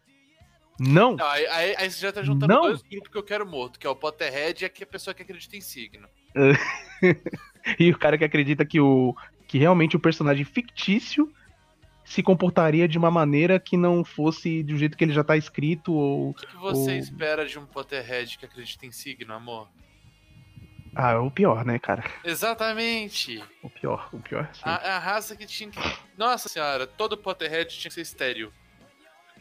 Não! 0.79 1.16
Não, 1.16 1.27
aí, 1.27 1.47
aí- 1.47 1.75
aí 1.79 1.90
você 1.90 2.01
já 2.01 2.12
tá 2.12 2.23
juntando 2.23 2.53
Não. 2.53 2.62
dois 2.62 2.83
grupos 2.83 3.09
que 3.11 3.16
eu 3.16 3.23
quero 3.23 3.47
morto, 3.47 3.79
que 3.79 3.87
é 3.87 3.90
o 3.90 3.97
Potterhead 3.97 4.62
e 4.62 4.83
a 4.83 4.87
pessoa 4.87 5.14
que 5.14 5.23
acredita 5.23 5.57
em 5.57 5.61
signo. 5.62 6.07
E 7.81 7.90
o 7.90 7.99
cara 7.99 8.16
que 8.16 8.25
acredita 8.25 8.64
que 8.64 8.79
o 8.81 9.14
que 9.49 9.59
realmente 9.59 9.96
o 9.96 10.01
personagem 10.01 10.44
fictício 10.44 11.33
se 12.05 12.22
comportaria 12.22 12.87
de 12.87 12.96
uma 12.96 13.11
maneira 13.11 13.59
que 13.59 13.77
não 13.77 14.05
fosse 14.05 14.62
do 14.62 14.77
jeito 14.77 14.96
que 14.96 15.03
ele 15.03 15.12
já 15.12 15.25
tá 15.25 15.37
escrito 15.37 15.92
ou 15.92 16.31
O 16.31 16.35
que, 16.35 16.46
que 16.46 16.57
você 16.57 16.92
O- 16.92 16.96
espera 16.99 17.44
de 17.44 17.59
um 17.59 17.66
Potterhead 17.66 18.38
que 18.38 18.46
acredita 18.46 18.87
em 18.87 18.92
signo, 18.92 19.35
amor? 19.35 19.68
ah, 20.94 21.11
é 21.12 21.16
o 21.16 21.29
pior, 21.31 21.64
né, 21.64 21.79
cara? 21.81 22.05
Exatamente. 22.25 23.42
O 23.62 23.68
pior, 23.68 24.09
o 24.12 24.18
pior. 24.20 24.49
sim. 24.55 24.61
A, 24.64 24.77
a 24.96 24.99
raça 25.01 25.35
que 25.37 25.44
tinha 25.44 25.68
que. 25.68 25.79
Nossa 26.16 26.49
senhora, 26.49 26.87
todo 26.87 27.18
Potterhead 27.18 27.68
tinha 27.77 27.88
que 27.90 27.94
ser 27.94 28.03
estéreo. 28.03 28.53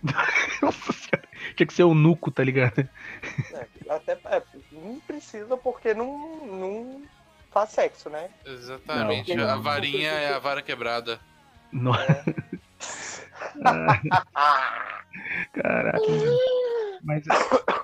Nossa 0.61 0.91
senhora. 0.93 1.29
Tinha 1.55 1.67
que 1.67 1.73
ser 1.73 1.83
o 1.83 1.93
nuco, 1.93 2.31
tá 2.31 2.43
ligado? 2.43 2.77
né? 2.77 3.67
Até 3.89 4.13
é, 4.25 4.41
não 4.71 4.99
precisa 5.01 5.55
porque 5.57 5.93
não, 5.93 6.45
não 6.45 7.03
faz 7.51 7.69
sexo, 7.69 8.09
né? 8.09 8.29
Exatamente. 8.45 9.35
Não. 9.35 9.49
a 9.49 9.57
varinha 9.57 10.09
é 10.09 10.33
a 10.33 10.39
vara 10.39 10.61
quebrada. 10.61 11.19
Nossa. 11.71 12.23
Ah, 13.63 15.01
Caraca. 15.53 15.99
Mas, 17.03 17.23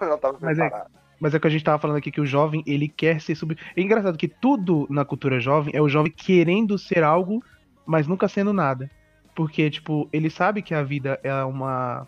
não 0.01 0.17
tava 0.17 0.37
Mas 0.41 0.59
é- 0.59 0.85
mas 1.19 1.35
é 1.35 1.39
que 1.39 1.45
a 1.47 1.49
gente 1.51 1.63
tava 1.63 1.77
falando 1.77 1.97
aqui 1.97 2.11
que 2.11 2.19
o 2.19 2.25
jovem, 2.25 2.63
ele 2.65 2.89
quer 2.89 3.21
ser 3.21 3.35
sub. 3.35 3.55
É 3.75 3.81
engraçado 3.81 4.17
que 4.17 4.27
tudo 4.27 4.87
na 4.89 5.05
cultura 5.05 5.39
jovem 5.39 5.71
é 5.75 5.79
o 5.79 5.87
jovem 5.87 6.11
querendo 6.11 6.79
ser 6.79 7.03
algo, 7.03 7.43
mas 7.85 8.07
nunca 8.07 8.27
sendo 8.27 8.51
nada. 8.51 8.89
Porque, 9.35 9.69
tipo, 9.69 10.09
ele 10.11 10.31
sabe 10.31 10.63
que 10.63 10.73
a 10.73 10.81
vida 10.81 11.19
é 11.23 11.31
uma. 11.43 12.07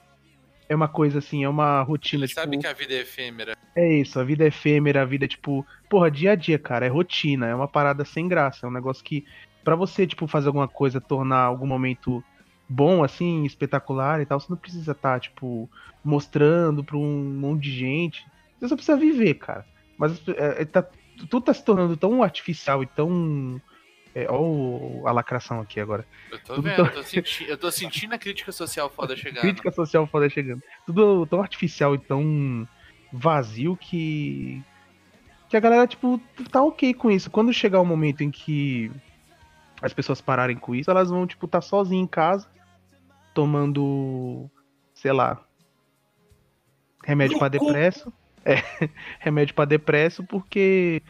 É 0.73 0.75
uma 0.75 0.87
coisa 0.87 1.19
assim, 1.19 1.43
é 1.43 1.49
uma 1.49 1.81
rotina, 1.83 2.27
tipo. 2.27 2.39
sabe 2.39 2.57
que 2.57 2.67
a 2.67 2.73
vida 2.73 2.93
é 2.93 3.01
efêmera. 3.01 3.55
É 3.75 3.93
isso, 3.93 4.19
a 4.19 4.23
vida 4.23 4.43
é 4.43 4.47
efêmera, 4.47 5.01
a 5.01 5.05
vida 5.05 5.25
é 5.25 5.27
tipo, 5.27 5.65
porra, 5.89 6.09
dia 6.09 6.31
a 6.31 6.35
dia, 6.35 6.59
cara, 6.59 6.85
é 6.85 6.89
rotina, 6.89 7.47
é 7.47 7.55
uma 7.55 7.67
parada 7.67 8.03
sem 8.03 8.27
graça, 8.27 8.65
é 8.65 8.69
um 8.69 8.73
negócio 8.73 9.03
que 9.03 9.25
pra 9.63 9.75
você, 9.75 10.05
tipo, 10.05 10.27
fazer 10.27 10.47
alguma 10.47 10.67
coisa, 10.67 10.99
tornar 10.99 11.43
algum 11.43 11.65
momento 11.65 12.23
bom, 12.67 13.03
assim, 13.03 13.43
espetacular 13.45 14.21
e 14.21 14.25
tal, 14.25 14.39
você 14.39 14.47
não 14.49 14.57
precisa 14.57 14.91
estar, 14.91 15.19
tipo, 15.19 15.69
mostrando 16.03 16.83
pra 16.83 16.97
um 16.97 17.23
monte 17.23 17.63
de 17.63 17.71
gente. 17.71 18.25
Você 18.59 18.67
só 18.67 18.75
precisa 18.75 18.97
viver, 18.97 19.35
cara. 19.35 19.65
Mas 19.97 20.21
é, 20.27 20.61
é, 20.61 20.65
tá, 20.65 20.85
tudo 21.29 21.41
tá 21.41 21.53
se 21.53 21.63
tornando 21.63 21.95
tão 21.95 22.23
artificial 22.23 22.83
e 22.83 22.87
tão. 22.87 23.61
É, 24.15 24.27
ó 24.29 25.07
a 25.07 25.11
lacração 25.11 25.59
aqui 25.59 25.79
agora. 25.79 26.05
Eu 26.31 26.39
tô 26.39 26.53
Tudo 26.55 26.63
vendo, 26.65 26.75
tão- 26.75 26.85
eu 26.85 26.93
tô, 26.93 27.03
senti- 27.03 27.49
eu 27.49 27.57
tô 27.57 27.71
sentindo 27.71 28.13
a 28.13 28.17
crítica 28.17 28.51
social 28.51 28.89
foda 28.89 29.15
chegando. 29.15 29.41
Crítica 29.41 29.71
social 29.71 30.05
foda 30.05 30.29
chegando. 30.29 30.61
Tudo 30.85 31.25
tão 31.25 31.41
artificial 31.41 31.95
e 31.95 31.97
tão 31.97 32.67
vazio 33.11 33.75
que. 33.75 34.61
Que 35.49 35.57
a 35.57 35.59
galera, 35.59 35.87
tipo, 35.87 36.19
tá 36.51 36.61
ok 36.63 36.93
com 36.93 37.09
isso. 37.11 37.29
Quando 37.31 37.51
chegar 37.53 37.79
o 37.81 37.85
momento 37.85 38.21
em 38.21 38.29
que 38.31 38.91
as 39.81 39.93
pessoas 39.93 40.21
pararem 40.21 40.57
com 40.57 40.73
isso, 40.75 40.89
elas 40.91 41.09
vão, 41.09 41.25
tipo, 41.27 41.47
tá 41.47 41.59
sozinhas 41.61 42.03
em 42.03 42.07
casa, 42.07 42.47
tomando, 43.33 44.49
sei 44.93 45.11
lá, 45.11 45.43
remédio 47.03 47.37
pra 47.39 47.47
depresso. 47.49 48.11
É, 48.45 48.55
remédio 49.19 49.55
pra 49.55 49.65
depresso, 49.65 50.23
porque 50.23 51.01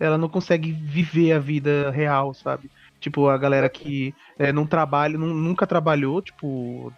ela 0.00 0.18
não 0.18 0.28
consegue 0.28 0.72
viver 0.72 1.32
a 1.32 1.38
vida 1.38 1.90
real, 1.90 2.32
sabe? 2.34 2.70
Tipo, 2.98 3.28
a 3.28 3.38
galera 3.38 3.68
que 3.68 4.14
é, 4.38 4.50
não 4.52 4.66
trabalha, 4.66 5.16
nu- 5.18 5.34
nunca 5.34 5.66
trabalhou, 5.66 6.20
tipo, 6.22 6.92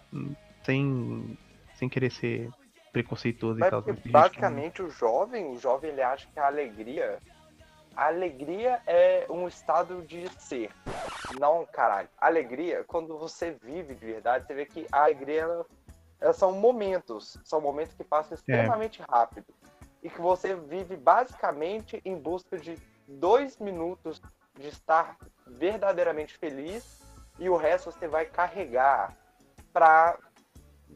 sem, 0.65 1.37
sem 1.75 1.89
querer 1.89 2.09
ser 2.09 2.49
preconceituoso 2.91 3.59
e 3.59 3.61
Mas 3.61 3.69
tal. 3.69 3.83
que 3.83 3.91
não- 3.91 3.97
basicamente 4.11 4.81
o 4.81 4.89
jovem, 4.89 5.51
o 5.51 5.59
jovem 5.59 5.91
ele 5.91 6.01
acha 6.01 6.25
que 6.33 6.39
a 6.39 6.47
alegria 6.47 7.19
A 7.95 8.07
alegria 8.07 8.81
é 8.87 9.27
um 9.29 9.47
estado 9.47 10.01
de 10.07 10.27
ser. 10.39 10.71
Não, 11.29 11.63
caralho. 11.71 12.09
Alegria, 12.17 12.83
quando 12.87 13.19
você 13.19 13.55
vive 13.63 13.93
de 13.93 14.03
verdade, 14.05 14.47
você 14.47 14.55
vê 14.55 14.65
que 14.65 14.87
a 14.91 15.03
alegria 15.03 15.41
ela- 15.41 15.65
elas 16.19 16.35
são 16.37 16.53
momentos. 16.53 17.37
São 17.43 17.61
momentos 17.61 17.93
que 17.95 18.03
passam 18.03 18.33
extremamente 18.33 18.99
rápido. 19.07 19.45
E 20.01 20.09
que 20.09 20.19
você 20.19 20.55
vive 20.55 20.97
basicamente 20.97 22.01
em 22.03 22.17
busca 22.17 22.57
de 22.57 22.75
dois 23.07 23.57
minutos 23.57 24.21
de 24.59 24.67
estar 24.67 25.17
verdadeiramente 25.47 26.37
feliz 26.37 27.01
e 27.39 27.49
o 27.49 27.55
resto 27.55 27.91
você 27.91 28.07
vai 28.07 28.25
carregar 28.25 29.15
pra 29.71 30.17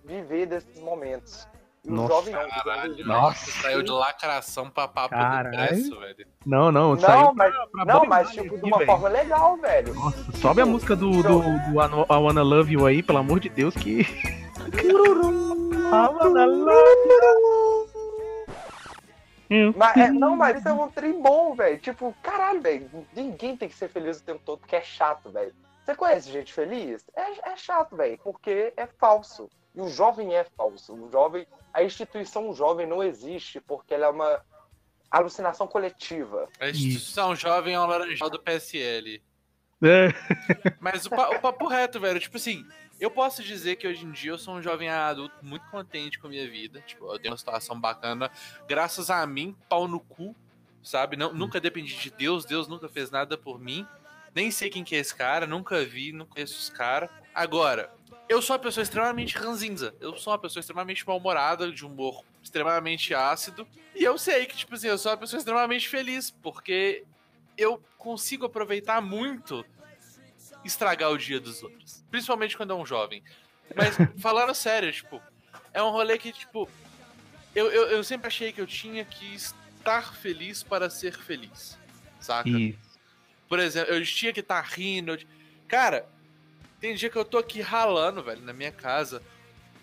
viver 0.06 0.46
desses 0.46 0.80
momentos. 0.80 1.48
E 1.84 1.90
Nossa. 1.90 2.08
jovem 2.14 2.34
não, 2.34 2.42
o 2.42 2.44
jovem 2.50 2.64
Caralho, 2.64 3.06
Nossa. 3.06 3.52
Saiu 3.62 3.82
de 3.82 3.92
lacração 3.92 4.70
pra 4.70 4.88
papo 4.88 5.10
Caralho. 5.16 5.52
do 5.52 5.58
preço, 5.68 6.00
velho. 6.00 6.28
Não, 6.46 6.72
não, 6.72 6.90
Não, 6.96 7.00
saiu 7.00 7.34
mas, 7.34 7.54
pra- 7.56 7.68
pra 7.68 7.86
não, 7.86 8.06
mas 8.06 8.30
tipo, 8.32 8.50
de 8.50 8.56
aqui, 8.58 8.66
uma 8.68 8.78
velho. 8.78 8.92
forma 8.92 9.08
legal, 9.10 9.58
velho. 9.58 9.94
Nossa, 9.96 10.32
sobe 10.38 10.62
a 10.62 10.66
música 10.66 10.96
do, 10.96 11.10
do, 11.12 11.22
do 11.40 11.82
I 11.82 12.06
I 12.10 12.16
Wanna 12.18 12.44
Love 12.44 12.74
You 12.74 12.86
aí, 12.86 13.02
pelo 13.02 13.20
amor 13.20 13.40
de 13.40 13.48
Deus, 13.50 13.74
que. 13.74 14.02
I 14.68 16.10
wanna 16.10 16.46
love 16.46 17.10
you. 17.10 17.57
Mas, 19.76 19.98
é, 19.98 20.12
não, 20.12 20.36
mas 20.36 20.58
isso 20.60 20.68
é 20.68 20.74
um 20.74 20.90
trem 20.92 21.22
bom, 21.22 21.54
velho. 21.56 21.78
Tipo, 21.80 22.16
caralho, 22.22 22.62
velho. 22.62 22.90
Ninguém 23.16 23.56
tem 23.56 23.70
que 23.70 23.76
ser 23.76 23.88
feliz 23.90 24.20
o 24.20 24.24
tempo 24.24 24.42
todo, 24.46 24.60
porque 24.60 24.76
é 24.76 24.82
chato, 24.82 25.30
velho. 25.30 25.54
Você 25.86 25.96
conhece 25.96 26.30
gente 26.32 26.52
feliz? 26.54 27.04
É, 27.16 27.52
é 27.52 27.56
chato, 27.56 27.96
velho, 27.96 28.20
porque 28.24 28.74
é 28.76 28.86
falso. 28.86 29.50
E 29.74 29.80
o 29.82 29.88
jovem 29.88 30.36
é 30.36 30.44
falso. 30.44 30.94
O 30.94 31.10
jovem, 31.12 31.48
a 31.74 31.82
instituição 31.84 32.54
jovem 32.54 32.86
não 32.86 33.02
existe 33.04 33.62
porque 33.62 33.94
ela 33.94 34.08
é 34.08 34.10
uma 34.10 34.42
alucinação 35.10 35.66
coletiva. 35.68 36.50
A 36.60 36.70
instituição 36.70 37.36
jovem 37.36 37.76
é 37.76 37.80
um 37.80 37.86
laranjal 37.86 38.30
do 38.30 38.40
PSL. 38.42 39.22
É, 39.84 40.08
Mas 40.80 41.06
o, 41.06 41.10
pa- 41.10 41.30
o 41.30 41.40
papo 41.40 41.68
reto, 41.68 42.00
velho, 42.00 42.20
tipo 42.20 42.36
assim, 42.38 42.66
eu 43.00 43.12
posso 43.12 43.44
dizer 43.44 43.76
que 43.76 43.88
hoje 43.88 44.06
em 44.06 44.12
dia 44.12 44.32
eu 44.32 44.38
sou 44.38 44.56
um 44.56 44.62
jovem 44.62 44.90
adulto 44.90 45.36
muito 45.42 45.68
contente 45.70 46.18
com 46.18 46.28
a 46.28 46.30
minha 46.30 46.50
vida. 46.50 46.82
Tipo, 46.82 47.12
eu 47.12 47.20
tenho 47.20 47.32
uma 47.32 47.38
situação 47.38 47.80
bacana. 47.80 48.32
Graças 48.68 49.10
a 49.10 49.26
mim, 49.26 49.56
pau 49.70 49.88
no 49.88 50.00
cu, 50.00 50.36
sabe? 50.82 51.16
Não, 51.16 51.34
nunca 51.34 51.60
dependi 51.60 51.96
de 51.96 52.10
Deus, 52.10 52.46
Deus 52.46 52.68
nunca 52.68 52.90
fez 52.90 53.12
nada 53.12 53.38
por 53.38 53.60
mim. 53.60 53.86
Nem 54.34 54.52
sei 54.52 54.70
quem 54.70 54.84
que 54.84 54.96
é 54.96 55.00
esse 55.00 55.16
cara, 55.16 55.46
nunca 55.48 55.84
vi, 55.84 56.12
não 56.12 56.26
conheço 56.26 56.58
os 56.58 56.70
caras. 56.70 57.10
Agora, 57.34 57.94
eu 58.28 58.42
sou 58.42 58.56
uma 58.56 58.62
pessoa 58.62 58.84
extremamente 58.84 59.38
ranzinza. 59.38 59.96
Eu 60.00 60.16
sou 60.18 60.34
uma 60.34 60.40
pessoa 60.40 60.60
extremamente 60.60 61.06
mal-humorada, 61.08 61.72
de 61.72 61.86
humor 61.86 62.24
extremamente 62.44 63.14
ácido. 63.14 63.68
E 63.96 64.04
eu 64.04 64.18
sei 64.18 64.46
que, 64.46 64.56
tipo 64.56 64.74
assim, 64.74 64.88
eu 64.88 64.98
sou 64.98 65.12
uma 65.12 65.18
pessoa 65.18 65.38
extremamente 65.38 65.88
feliz, 65.88 66.32
porque 66.32 67.04
eu 67.58 67.82
consigo 67.98 68.46
aproveitar 68.46 69.02
muito 69.02 69.66
estragar 70.64 71.12
o 71.12 71.18
dia 71.18 71.40
dos 71.40 71.62
outros. 71.64 72.04
Principalmente 72.10 72.56
quando 72.58 72.72
é 72.72 72.76
um 72.76 72.86
jovem. 72.86 73.24
Mas, 73.76 73.96
falando 74.22 74.54
sério, 74.54 74.92
tipo, 74.92 75.22
é 75.74 75.82
um 75.82 75.90
rolê 75.90 76.18
que, 76.18 76.32
tipo, 76.32 76.70
eu, 77.56 77.72
eu, 77.72 77.88
eu 77.88 78.04
sempre 78.04 78.28
achei 78.28 78.52
que 78.52 78.62
eu 78.62 78.68
tinha 78.68 79.04
que 79.06 79.36
estar 79.36 80.14
feliz 80.16 80.64
para 80.64 80.90
ser 80.90 81.14
feliz. 81.18 81.78
Saca? 82.20 82.50
e 82.50 82.78
Por 83.48 83.60
exemplo, 83.60 83.94
eu 83.94 84.04
tinha 84.06 84.34
que 84.34 84.40
estar 84.42 84.62
rindo. 84.62 85.14
eu- 85.14 85.20
Cara, 85.68 86.08
tem 86.80 86.96
dia 86.96 87.10
que 87.10 87.18
eu 87.18 87.26
tô 87.26 87.38
aqui 87.38 87.62
ralando, 87.62 88.24
velho, 88.24 88.42
na 88.42 88.54
minha 88.54 88.72
casa, 88.72 89.22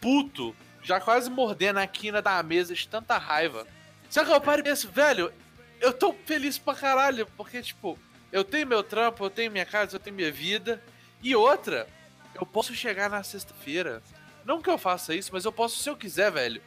puto, 0.01 0.55
já 0.83 1.01
quase 1.01 1.31
mordendo 1.31 1.79
a 1.79 1.87
quina 1.87 2.21
da 2.21 2.43
mesa 2.43 2.75
de 2.75 2.87
tanta 2.89 3.17
raiva. 3.19 3.67
Só 4.11 4.25
que 4.25 4.31
eu 4.31 4.41
paro 4.41 4.61
e 4.61 4.65
penso, 4.65 4.89
velho, 4.91 5.33
eu 5.81 5.93
tô 5.93 6.13
feliz 6.25 6.59
pra 6.59 6.75
caralho, 6.75 7.27
porque, 7.37 7.61
tipo, 7.63 7.99
eu 8.35 8.43
tenho 8.43 8.67
meu 8.67 8.83
trampo, 8.83 9.25
eu 9.25 9.31
tenho 9.31 9.53
minha 9.53 9.65
casa, 9.65 9.95
eu 9.95 10.01
tenho 10.01 10.17
minha 10.17 10.33
vida. 10.33 10.83
E 11.23 11.37
outra, 11.37 11.87
eu 12.35 12.45
posso 12.45 12.75
chegar 12.75 13.09
na 13.09 13.23
sexta-feira. 13.23 14.03
Não 14.45 14.61
que 14.61 14.69
eu 14.69 14.77
faça 14.77 15.15
isso, 15.15 15.31
mas 15.33 15.45
eu 15.45 15.53
posso, 15.53 15.79
se 15.81 15.89
eu 15.89 15.97
quiser, 15.97 16.33
velho, 16.33 16.61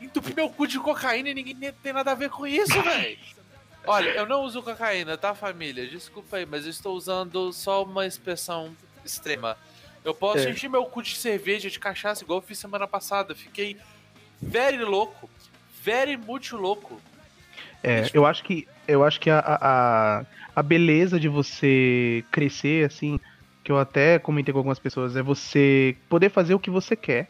entupir 0.00 0.32
meu 0.36 0.48
cu 0.48 0.64
de 0.64 0.78
cocaína 0.78 1.30
e 1.30 1.34
ninguém 1.34 1.56
tem 1.82 1.92
nada 1.92 2.12
a 2.12 2.14
ver 2.14 2.30
com 2.30 2.46
isso, 2.46 2.80
velho. 2.80 3.18
Olha, 3.84 4.10
eu 4.10 4.26
não 4.26 4.42
uso 4.42 4.62
cocaína, 4.62 5.18
tá, 5.18 5.34
família? 5.34 5.88
Desculpa 5.88 6.36
aí, 6.36 6.46
mas 6.46 6.64
eu 6.64 6.70
estou 6.70 6.94
usando 6.94 7.52
só 7.52 7.82
uma 7.82 8.06
expressão 8.06 8.76
extrema. 9.04 9.58
Eu 10.04 10.14
posso 10.14 10.46
É. 10.46 10.50
encher 10.50 10.70
meu 10.70 10.84
cu 10.86 11.02
de 11.02 11.16
cerveja, 11.16 11.68
de 11.68 11.80
cachaça, 11.80 12.22
igual 12.22 12.38
eu 12.38 12.42
fiz 12.46 12.60
semana 12.60 12.86
passada. 12.86 13.34
Fiquei 13.34 13.76
very 14.40 14.84
louco. 14.84 15.28
Very 15.82 16.16
muito 16.16 16.56
louco. 16.56 17.00
É, 17.82 18.10
eu 18.12 18.26
acho 18.26 18.42
que 18.44 18.66
eu 18.86 19.04
acho 19.04 19.20
que 19.20 19.28
a, 19.30 19.38
a, 19.38 20.24
a 20.56 20.62
beleza 20.62 21.20
de 21.20 21.28
você 21.28 22.24
crescer, 22.30 22.86
assim, 22.86 23.20
que 23.62 23.70
eu 23.70 23.78
até 23.78 24.18
comentei 24.18 24.52
com 24.52 24.58
algumas 24.58 24.78
pessoas, 24.78 25.14
é 25.14 25.22
você 25.22 25.94
poder 26.08 26.30
fazer 26.30 26.54
o 26.54 26.58
que 26.58 26.70
você 26.70 26.96
quer, 26.96 27.28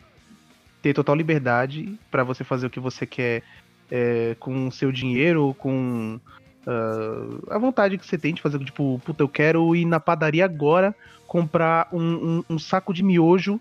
ter 0.80 0.94
total 0.94 1.16
liberdade 1.16 1.98
pra 2.10 2.22
você 2.22 2.44
fazer 2.44 2.66
o 2.66 2.70
que 2.70 2.78
você 2.78 3.04
quer 3.06 3.42
é, 3.90 4.36
com 4.38 4.68
o 4.68 4.72
seu 4.72 4.92
dinheiro, 4.92 5.54
com 5.58 6.20
ah, 6.66 7.54
a 7.56 7.58
vontade 7.58 7.98
que 7.98 8.06
você 8.06 8.16
tem 8.16 8.32
de 8.32 8.40
fazer, 8.42 8.58
tipo, 8.60 9.00
puta, 9.04 9.22
eu 9.22 9.28
quero 9.28 9.74
ir 9.74 9.84
na 9.84 9.98
padaria 9.98 10.44
agora 10.44 10.94
comprar 11.26 11.88
um, 11.92 12.38
um- 12.38 12.44
um 12.50 12.58
saco 12.58 12.94
de 12.94 13.02
miojo 13.02 13.60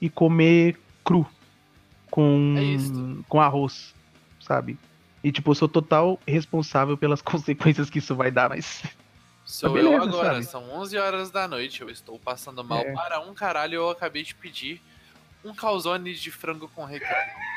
e 0.00 0.10
comer 0.10 0.76
cru 1.02 1.26
com, 2.10 2.54
É 2.58 3.22
com 3.28 3.40
arroz, 3.40 3.94
sabe? 4.40 4.76
E, 5.28 5.32
tipo, 5.32 5.50
eu 5.50 5.54
sou 5.54 5.68
total 5.68 6.18
responsável 6.26 6.96
pelas 6.96 7.20
consequências 7.30 7.90
que 7.90 7.98
isso 7.98 8.16
vai 8.16 8.30
dar, 8.30 8.48
mas. 8.48 8.82
Sou 9.44 9.74
beleza, 9.74 9.94
eu 9.96 10.02
agora, 10.02 10.32
sabe? 10.34 10.44
são 10.44 10.70
11 10.70 10.96
horas 10.96 11.30
da 11.30 11.46
noite, 11.46 11.82
eu 11.82 11.90
estou 11.90 12.18
passando 12.18 12.64
mal 12.64 12.78
É. 12.80 12.92
para 12.94 13.20
um 13.20 13.34
caralho. 13.34 13.74
Eu 13.74 13.90
acabei 13.90 14.22
de 14.22 14.34
pedir 14.34 14.80
um 15.44 15.54
calzone 15.54 16.14
de 16.14 16.30
frango 16.30 16.66
com 16.74 16.84
requeijão. 16.86 17.16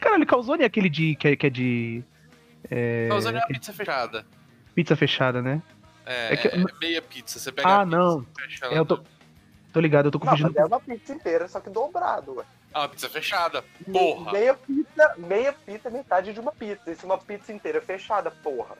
Caralho, 0.00 0.26
calzone 0.26 0.62
é 0.62 0.66
aquele 0.66 0.88
de. 0.88 1.14
que 1.16 1.28
é, 1.28 1.36
que 1.36 1.46
é 1.46 1.50
de. 1.50 2.02
É, 2.70 3.06
Calzone 3.08 3.36
é 3.36 3.40
uma 3.40 3.46
pizza 3.46 3.72
fechada. 3.72 4.26
pizza 4.74 4.96
fechada, 4.96 5.42
né? 5.42 5.62
É, 6.06 6.32
É 6.32 6.36
que- 6.36 6.48
é 6.48 6.64
meia 6.80 7.02
pizza. 7.02 7.38
Você 7.38 7.52
pega 7.52 7.68
Ah, 7.68 7.82
a 7.82 7.84
pizza, 7.84 7.96
não. 7.98 8.26
fecha 8.38 8.66
É, 8.66 8.78
eu 8.78 8.86
tô- 8.86 9.00
Tô 9.72 9.80
ligado, 9.80 10.06
eu 10.06 10.10
tô 10.10 10.18
Não, 10.18 10.24
confundindo. 10.26 10.48
mas 10.48 10.56
é 10.56 10.64
uma 10.64 10.80
pizza 10.80 11.12
inteira, 11.12 11.46
só 11.46 11.60
que 11.60 11.68
dobrado, 11.70 12.34
ué. 12.36 12.44
Ah, 12.72 12.80
uma 12.80 12.88
pizza 12.88 13.08
fechada. 13.08 13.64
Porra. 13.90 14.32
Meia 14.32 14.54
pizza, 14.54 15.14
meia 15.16 15.52
pizza, 15.52 15.90
metade 15.90 16.32
de 16.32 16.40
uma 16.40 16.52
pizza. 16.52 16.90
Isso 16.90 17.02
é 17.02 17.06
uma 17.06 17.18
pizza 17.18 17.52
inteira 17.52 17.80
fechada, 17.80 18.30
porra. 18.30 18.76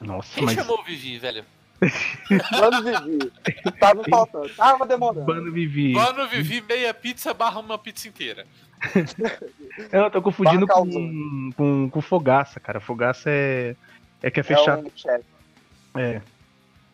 Nossa, 0.00 0.34
Quem 0.34 0.44
mas. 0.44 0.54
chamou 0.54 0.78
o 0.80 0.82
Vivi, 0.82 1.18
velho? 1.18 1.44
Mano, 2.52 2.82
Vivi. 2.82 3.32
Tava 3.80 4.04
faltando. 4.08 4.48
Tava 4.54 4.86
demorando. 4.86 5.24
Bando 5.26 5.52
Vivi. 5.52 5.92
Mano, 5.92 6.26
Vivi, 6.28 6.60
meia 6.62 6.94
pizza 6.94 7.34
barra 7.34 7.60
uma 7.60 7.78
pizza 7.78 8.08
inteira. 8.08 8.46
Eu 9.90 10.10
tô 10.10 10.22
confundindo 10.22 10.66
com, 10.66 11.50
com, 11.56 11.90
com 11.90 12.00
fogaça, 12.00 12.60
cara. 12.60 12.80
Fogaça 12.80 13.28
é. 13.30 13.74
É 14.22 14.30
que 14.30 14.40
é 14.40 14.42
É 14.42 14.44
fechado. 14.44 14.86
um 14.86 14.90
chefe. 14.96 15.24
É. 15.96 16.22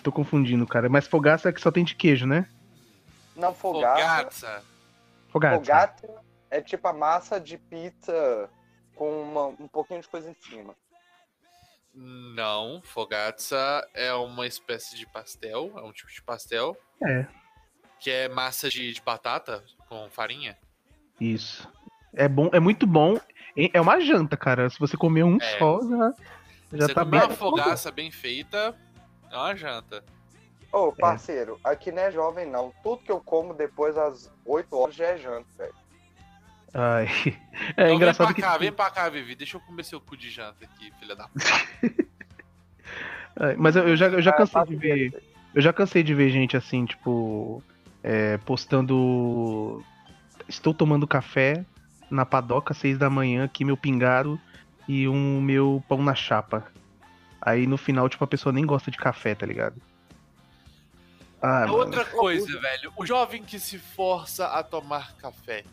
Tô 0.03 0.11
confundindo, 0.11 0.67
cara. 0.67 0.89
Mas 0.89 1.07
fogaça 1.07 1.49
é 1.49 1.53
que 1.53 1.61
só 1.61 1.71
tem 1.71 1.85
de 1.85 1.95
queijo, 1.95 2.27
né? 2.27 2.47
Não, 3.37 3.55
fogaça. 3.55 4.01
Fogaça. 4.01 4.63
Fogata 5.31 6.09
é 6.51 6.61
tipo 6.61 6.87
a 6.89 6.93
massa 6.93 7.41
de 7.41 7.57
pizza 7.59 8.51
com 8.95 9.23
uma- 9.23 9.47
um 9.47 9.69
pouquinho 9.69 10.01
de 10.01 10.09
coisa 10.09 10.31
em 10.31 10.35
cima. 10.35 10.75
Não, 11.95 12.81
fogazza 12.85 13.87
é 13.95 14.13
uma 14.15 14.47
espécie 14.47 14.97
de 14.97 15.07
pastel, 15.07 15.73
é 15.77 15.83
um 15.83 15.93
tipo 15.93 16.11
de 16.11 16.23
pastel. 16.23 16.77
É. 17.05 17.27
Que 17.99 18.11
é 18.11 18.29
massa 18.29 18.69
de, 18.69 18.93
de 18.93 19.01
batata 19.03 19.65
com 19.89 20.09
farinha. 20.09 20.57
Isso. 21.21 21.69
É 22.15 22.29
bom, 22.29 22.49
é 22.53 22.61
muito 22.61 22.87
bom. 22.87 23.17
É 23.57 23.71
é 23.75 23.81
uma 23.81 24.01
janta, 24.01 24.37
cara. 24.37 24.71
Se 24.71 24.79
você 24.79 24.97
comer 24.97 25.25
um 25.25 25.37
É. 25.37 25.59
só, 25.59 25.81
já, 25.83 26.15
já 26.73 26.87
Você 26.87 26.95
tá 26.95 27.05
comer 27.05 27.19
bem. 27.21 27.29
uma 27.29 27.37
fogaça 27.37 27.91
bem 27.91 28.11
feita, 28.11 28.75
é 29.31 29.37
uma 29.37 29.55
janta. 29.57 30.05
Ô, 30.73 30.93
parceiro, 30.93 31.59
aqui 31.65 31.91
não 31.91 32.03
é 32.03 32.13
jovem, 32.13 32.47
não. 32.47 32.73
Tudo 32.83 33.03
que 33.03 33.11
eu 33.11 33.21
como 33.21 33.53
depois 33.53 33.97
das 33.97 34.31
8 34.47 34.77
horas 34.77 34.95
já 34.95 35.07
é 35.07 35.17
janta, 35.17 35.47
velho. 35.59 35.75
Ai. 36.73 37.09
É 37.77 37.85
então 37.85 37.97
engraçado 37.97 38.27
vem 38.29 38.35
que. 38.37 38.41
pra 38.41 38.49
cá, 38.49 38.53
tipo, 38.55 38.65
vem 38.65 38.73
pra 38.73 38.91
cá, 38.91 39.09
Vivi. 39.09 39.35
Deixa 39.35 39.57
eu 39.57 39.61
comer 39.61 39.85
seu 39.85 40.01
cu 40.01 40.17
de 40.17 40.31
janta 40.31 40.65
aqui, 40.65 40.93
filha 40.99 41.17
da 41.17 41.29
puta. 41.29 41.45
é, 43.37 43.57
mas 43.57 43.77
eu, 43.77 43.89
eu 43.89 43.97
já, 43.97 44.07
eu 44.07 44.23
já 44.23 44.31
Ah, 44.31 44.35
cansei 44.35 44.53
faço 44.53 44.71
de 44.71 44.77
ver. 44.77 45.23
Eu 45.53 45.61
já 45.61 45.73
cansei 45.73 46.03
de 46.03 46.15
ver 46.15 46.31
gente 46.31 46.57
assim, 46.57 46.85
tipo. 46.85 47.63
é, 48.03 48.39
postando. 48.39 49.85
Estou 50.49 50.73
tomando 50.73 51.07
café 51.07 51.65
na 52.11 52.25
padoca, 52.25 52.73
seis 52.73 52.97
da 52.97 53.11
manhã, 53.11 53.45
aqui 53.45 53.65
meu 53.65 53.77
pingaro 53.77 54.41
e 54.89 55.09
um 55.09 55.41
meu 55.41 55.83
pão 55.89 56.03
na 56.03 56.15
chapa. 56.15 56.67
Aí 57.41 57.67
no 57.67 57.77
final, 57.77 58.09
tipo, 58.09 58.23
a 58.25 58.29
pessoa 58.29 58.53
nem 58.53 58.67
gosta 58.67 58.91
de 58.91 58.99
café, 58.99 59.35
tá 59.35 59.47
ligado? 59.47 59.81
Ah, 61.43 61.61
mano. 61.61 61.77
Outra 61.77 62.05
coisa, 62.05 62.61
velho. 62.61 62.93
O 62.97 63.07
jovem 63.07 63.43
que 63.43 63.59
se 63.59 63.79
força 63.79 64.47
a 64.47 64.63
tomar 64.63 65.15
café. 65.17 65.65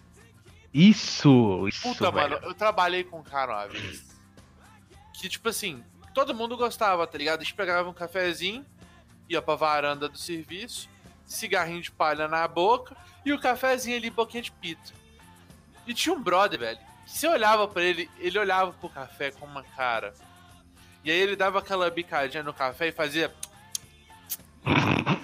Isso! 0.74 1.68
Isso, 1.68 1.82
Puta, 1.82 2.12
velho. 2.12 2.32
mano, 2.36 2.46
eu 2.46 2.54
trabalhei 2.54 3.04
com 3.04 3.20
um 3.20 3.24
cara 3.24 3.54
uma 3.54 3.68
vez. 3.68 4.06
Que, 5.14 5.28
tipo 5.28 5.50
assim, 5.50 5.84
todo 6.14 6.34
mundo 6.34 6.56
gostava, 6.56 7.06
tá 7.08 7.18
ligado? 7.18 7.42
A 7.42 7.44
gente 7.44 7.54
pegava 7.56 7.90
um 7.90 7.94
cafezinho, 7.94 8.66
ia 9.28 9.42
pra 9.42 9.56
varanda 9.56 10.08
do 10.08 10.18
serviço, 10.18 10.88
cigarrinho 11.26 11.82
de 11.82 11.92
palha 11.92 12.28
na 12.28 12.48
boca 12.48 12.96
e 13.26 13.34
o 13.34 13.40
cafezinho 13.40 13.98
ali, 13.98 14.10
boquinha 14.10 14.44
de 14.44 14.52
pito. 14.52 14.94
E 15.86 15.94
tinha 15.94 16.14
um 16.14 16.22
brother, 16.22 16.60
velho. 16.60 16.80
que 17.06 17.12
Você 17.12 17.28
olhava 17.28 17.68
pra 17.68 17.82
ele, 17.84 18.10
ele 18.20 18.38
olhava 18.38 18.72
pro 18.74 18.90
café 18.90 19.32
com 19.32 19.46
uma 19.46 19.64
cara. 19.64 20.14
E 21.04 21.10
aí 21.12 21.18
ele 21.18 21.36
dava 21.36 21.60
aquela 21.60 21.90
bicadinha 21.90 22.44
no 22.44 22.54
café 22.54 22.88
e 22.88 22.92
fazia. 22.92 23.34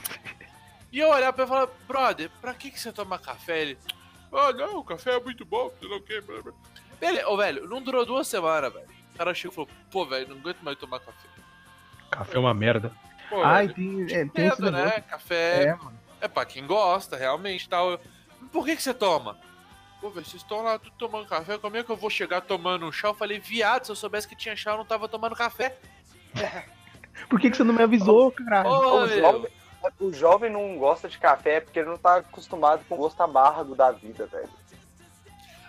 E 0.93 0.99
eu 0.99 1.10
olhava 1.10 1.34
pra 1.34 1.43
ele 1.43 1.51
e 1.51 1.53
falava, 1.56 1.71
brother, 1.88 2.29
pra 2.39 2.53
que, 2.53 2.69
que 2.71 2.79
você 2.79 2.91
toma 2.93 3.17
café? 3.17 3.62
Ele. 3.63 3.77
Ah, 4.32 4.53
não, 4.53 4.77
o 4.77 4.84
café 4.84 5.15
é 5.15 5.19
muito 5.19 5.43
bom, 5.43 5.71
sei 5.79 5.89
lá 5.89 5.97
o 5.97 6.01
que. 6.01 6.21
Beleza, 6.99 7.27
ô 7.27 7.36
velho, 7.36 7.67
não 7.67 7.82
durou 7.82 8.06
duas 8.06 8.27
semanas, 8.27 8.71
velho. 8.71 8.88
O 9.13 9.17
cara 9.17 9.34
chegou 9.34 9.51
e 9.51 9.56
falou, 9.56 9.69
pô, 9.91 10.06
velho, 10.06 10.29
não 10.29 10.38
aguento 10.38 10.62
mais 10.62 10.77
tomar 10.77 10.99
café. 10.99 11.27
Café 12.12 12.36
é 12.36 12.39
uma 12.39 12.53
merda. 12.53 12.91
Pô, 13.29 13.43
Ai, 13.43 13.67
velho, 13.67 13.75
tem, 13.75 14.03
é, 14.03 14.25
tem 14.25 14.45
merda, 14.45 14.71
negócio. 14.71 14.86
né? 14.86 15.01
Café 15.01 15.63
É, 15.63 15.75
mano. 15.75 15.99
é 16.21 16.27
pra 16.27 16.45
quem 16.45 16.65
gosta, 16.65 17.17
realmente, 17.17 17.67
tal. 17.67 17.99
Por 18.51 18.63
que 18.65 18.75
que 18.75 18.84
você 18.84 18.93
toma? 18.93 19.38
Pô, 19.99 20.10
velho, 20.12 20.25
vocês 20.25 20.43
estão 20.43 20.62
lá 20.62 20.77
tudo 20.77 20.93
tomando 20.97 21.25
café, 21.27 21.58
como 21.58 21.75
é 21.77 21.84
que 21.84 21.89
eu 21.89 21.95
vou 21.95 22.10
chegar 22.10 22.41
tomando 22.41 22.86
um 22.86 22.91
chá? 22.91 23.08
Eu 23.08 23.13
falei, 23.15 23.39
viado, 23.39 23.86
se 23.86 23.91
eu 23.91 23.95
soubesse 23.95 24.27
que 24.27 24.36
tinha 24.36 24.56
chá, 24.56 24.71
eu 24.71 24.77
não 24.77 24.86
tava 24.86 25.08
tomando 25.08 25.36
café. 25.36 25.75
Por 27.29 27.39
que, 27.39 27.49
que 27.49 27.58
você 27.58 27.63
não 27.63 27.73
me 27.73 27.82
avisou, 27.84 28.32
caralho? 28.32 28.69
Ô, 28.69 29.03
o, 29.03 29.08
meu. 29.08 29.19
jovem, 29.19 29.51
o 30.00 30.13
jovem 30.13 30.50
não 30.52 30.78
gosta 30.78 31.08
de 31.10 31.17
café 31.17 31.60
porque 31.62 31.80
ele 31.80 31.89
não 31.89 31.98
tá 31.98 32.17
acostumado 32.17 32.84
com 32.88 32.96
o 32.96 32.98
gosto 33.00 33.22
amargo 33.22 33.76
da 33.76 33.91
vida, 33.91 34.26
velho. 34.28 34.50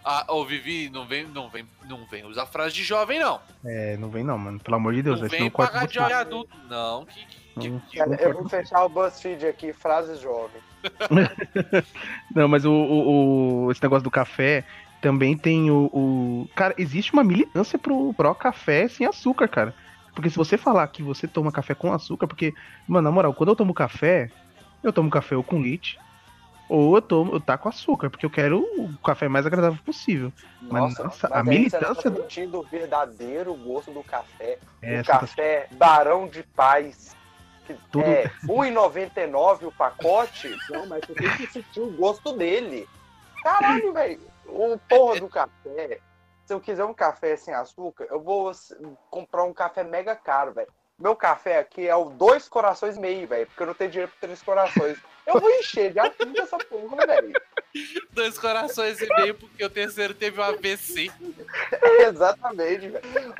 Ah, 0.06 0.24
ô, 0.28 0.44
Vivi, 0.44 0.90
não 0.90 1.06
vem, 1.06 1.26
não 1.26 1.48
vem, 1.48 1.66
não 1.88 2.04
vem 2.04 2.26
usar 2.26 2.44
frase 2.44 2.74
de 2.74 2.82
jovem, 2.84 3.18
não. 3.18 3.40
É, 3.64 3.96
não 3.96 4.10
vem 4.10 4.22
não, 4.22 4.36
mano. 4.36 4.60
Pelo 4.60 4.76
amor 4.76 4.92
de 4.92 5.02
Deus, 5.02 5.18
não 5.20 5.28
vai 5.28 5.38
vem 5.38 5.50
pagar 5.50 5.86
de 5.86 5.94
jovem 5.94 6.12
adulto, 6.14 6.54
não. 6.68 7.06
Que, 7.06 7.24
que, 7.24 7.26
que- 7.60 7.70
Não. 7.70 7.80
que- 7.80 7.96
Cara, 7.96 8.14
eu 8.20 8.34
vou 8.34 8.46
fechar 8.48 8.84
o 8.84 8.88
BuzzFeed 8.90 9.46
aqui, 9.46 9.72
frases 9.72 10.20
jovem. 10.20 10.60
Não, 12.34 12.46
mas 12.48 12.64
o, 12.66 12.70
o- 12.72 13.64
o- 13.66 13.72
esse 13.72 13.82
negócio 13.82 14.04
do 14.04 14.10
café 14.10 14.64
também 15.00 15.36
tem 15.36 15.70
o, 15.70 15.88
o- 15.92 16.48
Cara, 16.54 16.74
existe 16.76 17.12
uma 17.12 17.24
militância 17.24 17.78
pro 17.78 18.12
pró 18.14 18.34
café 18.34 18.86
sem 18.88 19.06
açúcar, 19.06 19.48
cara. 19.48 19.74
Porque 20.14 20.30
se 20.30 20.36
você 20.36 20.56
falar 20.56 20.86
que 20.88 21.02
você 21.02 21.26
toma 21.26 21.50
café 21.52 21.74
com 21.74 21.92
açúcar, 21.92 22.26
porque, 22.26 22.54
mano, 22.86 23.08
na 23.08 23.10
moral, 23.10 23.34
quando 23.34 23.48
eu 23.50 23.56
tomo 23.56 23.74
café, 23.74 24.30
eu 24.82 24.92
tomo 24.92 25.10
café 25.10 25.36
ou 25.36 25.42
com 25.42 25.58
leite, 25.60 25.98
ou 26.68 26.94
eu 26.96 27.02
tomo, 27.02 27.32
eu 27.34 27.40
tá 27.40 27.58
com 27.58 27.68
açúcar, 27.68 28.08
porque 28.08 28.24
eu 28.24 28.30
quero 28.30 28.60
o 28.78 28.96
café 29.04 29.28
mais 29.28 29.44
agradável 29.44 29.78
possível. 29.84 30.32
Mas, 30.62 30.96
nossa, 30.98 31.26
a 31.28 31.38
aí 31.40 31.44
militância 31.44 31.94
Você 31.94 32.10
do- 32.10 32.16
tá 32.16 32.22
sentindo 32.22 32.60
o 32.60 32.62
verdadeiro 32.62 33.54
gosto 33.54 33.90
do 33.90 34.02
café. 34.04 34.58
É, 34.80 35.00
o 35.00 35.04
tá- 35.04 35.18
café 35.18 35.66
Barão 35.72 36.26
de 36.28 36.42
Paz. 36.42 37.14
Que 37.66 37.74
Tudo- 37.90 38.04
É 38.04 38.30
R$1,99 38.46 39.64
o 39.66 39.72
pacote. 39.72 40.54
Não, 40.70 40.86
mas 40.86 41.00
você 41.06 41.14
tem 41.14 41.30
que 41.36 41.46
sentir 41.46 41.80
o 41.80 41.90
gosto 41.92 42.32
dele. 42.36 42.86
Caralho, 43.42 43.92
velho. 43.92 44.20
O 44.46 44.78
porra 44.88 45.18
do 45.18 45.28
café. 45.28 45.98
Se 46.46 46.52
eu 46.52 46.60
quiser 46.60 46.84
um 46.84 46.94
café 46.94 47.36
sem 47.36 47.54
açúcar, 47.54 48.06
eu 48.10 48.20
vou 48.20 48.52
comprar 49.10 49.44
um 49.44 49.52
café 49.54 49.82
mega 49.82 50.14
caro, 50.14 50.52
velho. 50.52 50.68
Meu 50.98 51.16
café 51.16 51.58
aqui 51.58 51.88
é 51.88 51.96
o 51.96 52.10
dois 52.10 52.48
corações 52.48 52.96
e 52.96 53.00
meio, 53.00 53.26
velho. 53.26 53.46
Porque 53.46 53.62
eu 53.62 53.66
não 53.66 53.74
tenho 53.74 53.90
dinheiro 53.90 54.12
pra 54.12 54.20
três 54.20 54.42
corações. 54.42 54.98
Eu 55.26 55.40
vou 55.40 55.50
encher 55.50 55.92
de 55.92 55.98
açúcar 55.98 56.42
essa 56.42 56.58
porra, 56.58 57.06
velho. 57.06 57.32
Dois 58.12 58.38
corações 58.38 59.00
e 59.00 59.08
meio, 59.16 59.34
porque 59.34 59.64
o 59.64 59.70
terceiro 59.70 60.14
teve 60.14 60.40
um 60.40 60.44
AVC. 60.44 61.10
Exatamente, 62.06 62.88
velho. 62.88 63.34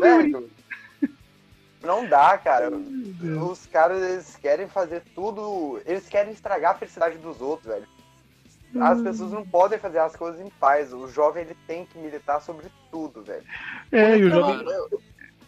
Velho. 0.00 0.50
Não 1.82 2.06
dá, 2.06 2.38
cara. 2.38 2.70
Os 3.50 3.66
caras, 3.66 4.02
eles 4.02 4.36
querem 4.36 4.68
fazer 4.68 5.02
tudo. 5.14 5.80
Eles 5.84 6.08
querem 6.08 6.32
estragar 6.32 6.72
a 6.74 6.78
felicidade 6.78 7.18
dos 7.18 7.40
outros, 7.42 7.68
velho. 7.68 7.95
As 8.80 9.00
pessoas 9.00 9.32
não 9.32 9.46
podem 9.46 9.78
fazer 9.78 9.98
as 9.98 10.14
coisas 10.16 10.40
em 10.40 10.50
paz. 10.50 10.92
O 10.92 11.08
jovem, 11.08 11.44
ele 11.44 11.56
tem 11.66 11.86
que 11.86 11.96
militar 11.98 12.40
sobre 12.40 12.66
tudo, 12.90 13.22
velho. 13.22 13.44
É, 13.92 14.16
e 14.18 14.24
o 14.24 14.26
Eu, 14.28 14.30
jovem. 14.30 14.66
eu- 14.68 15.02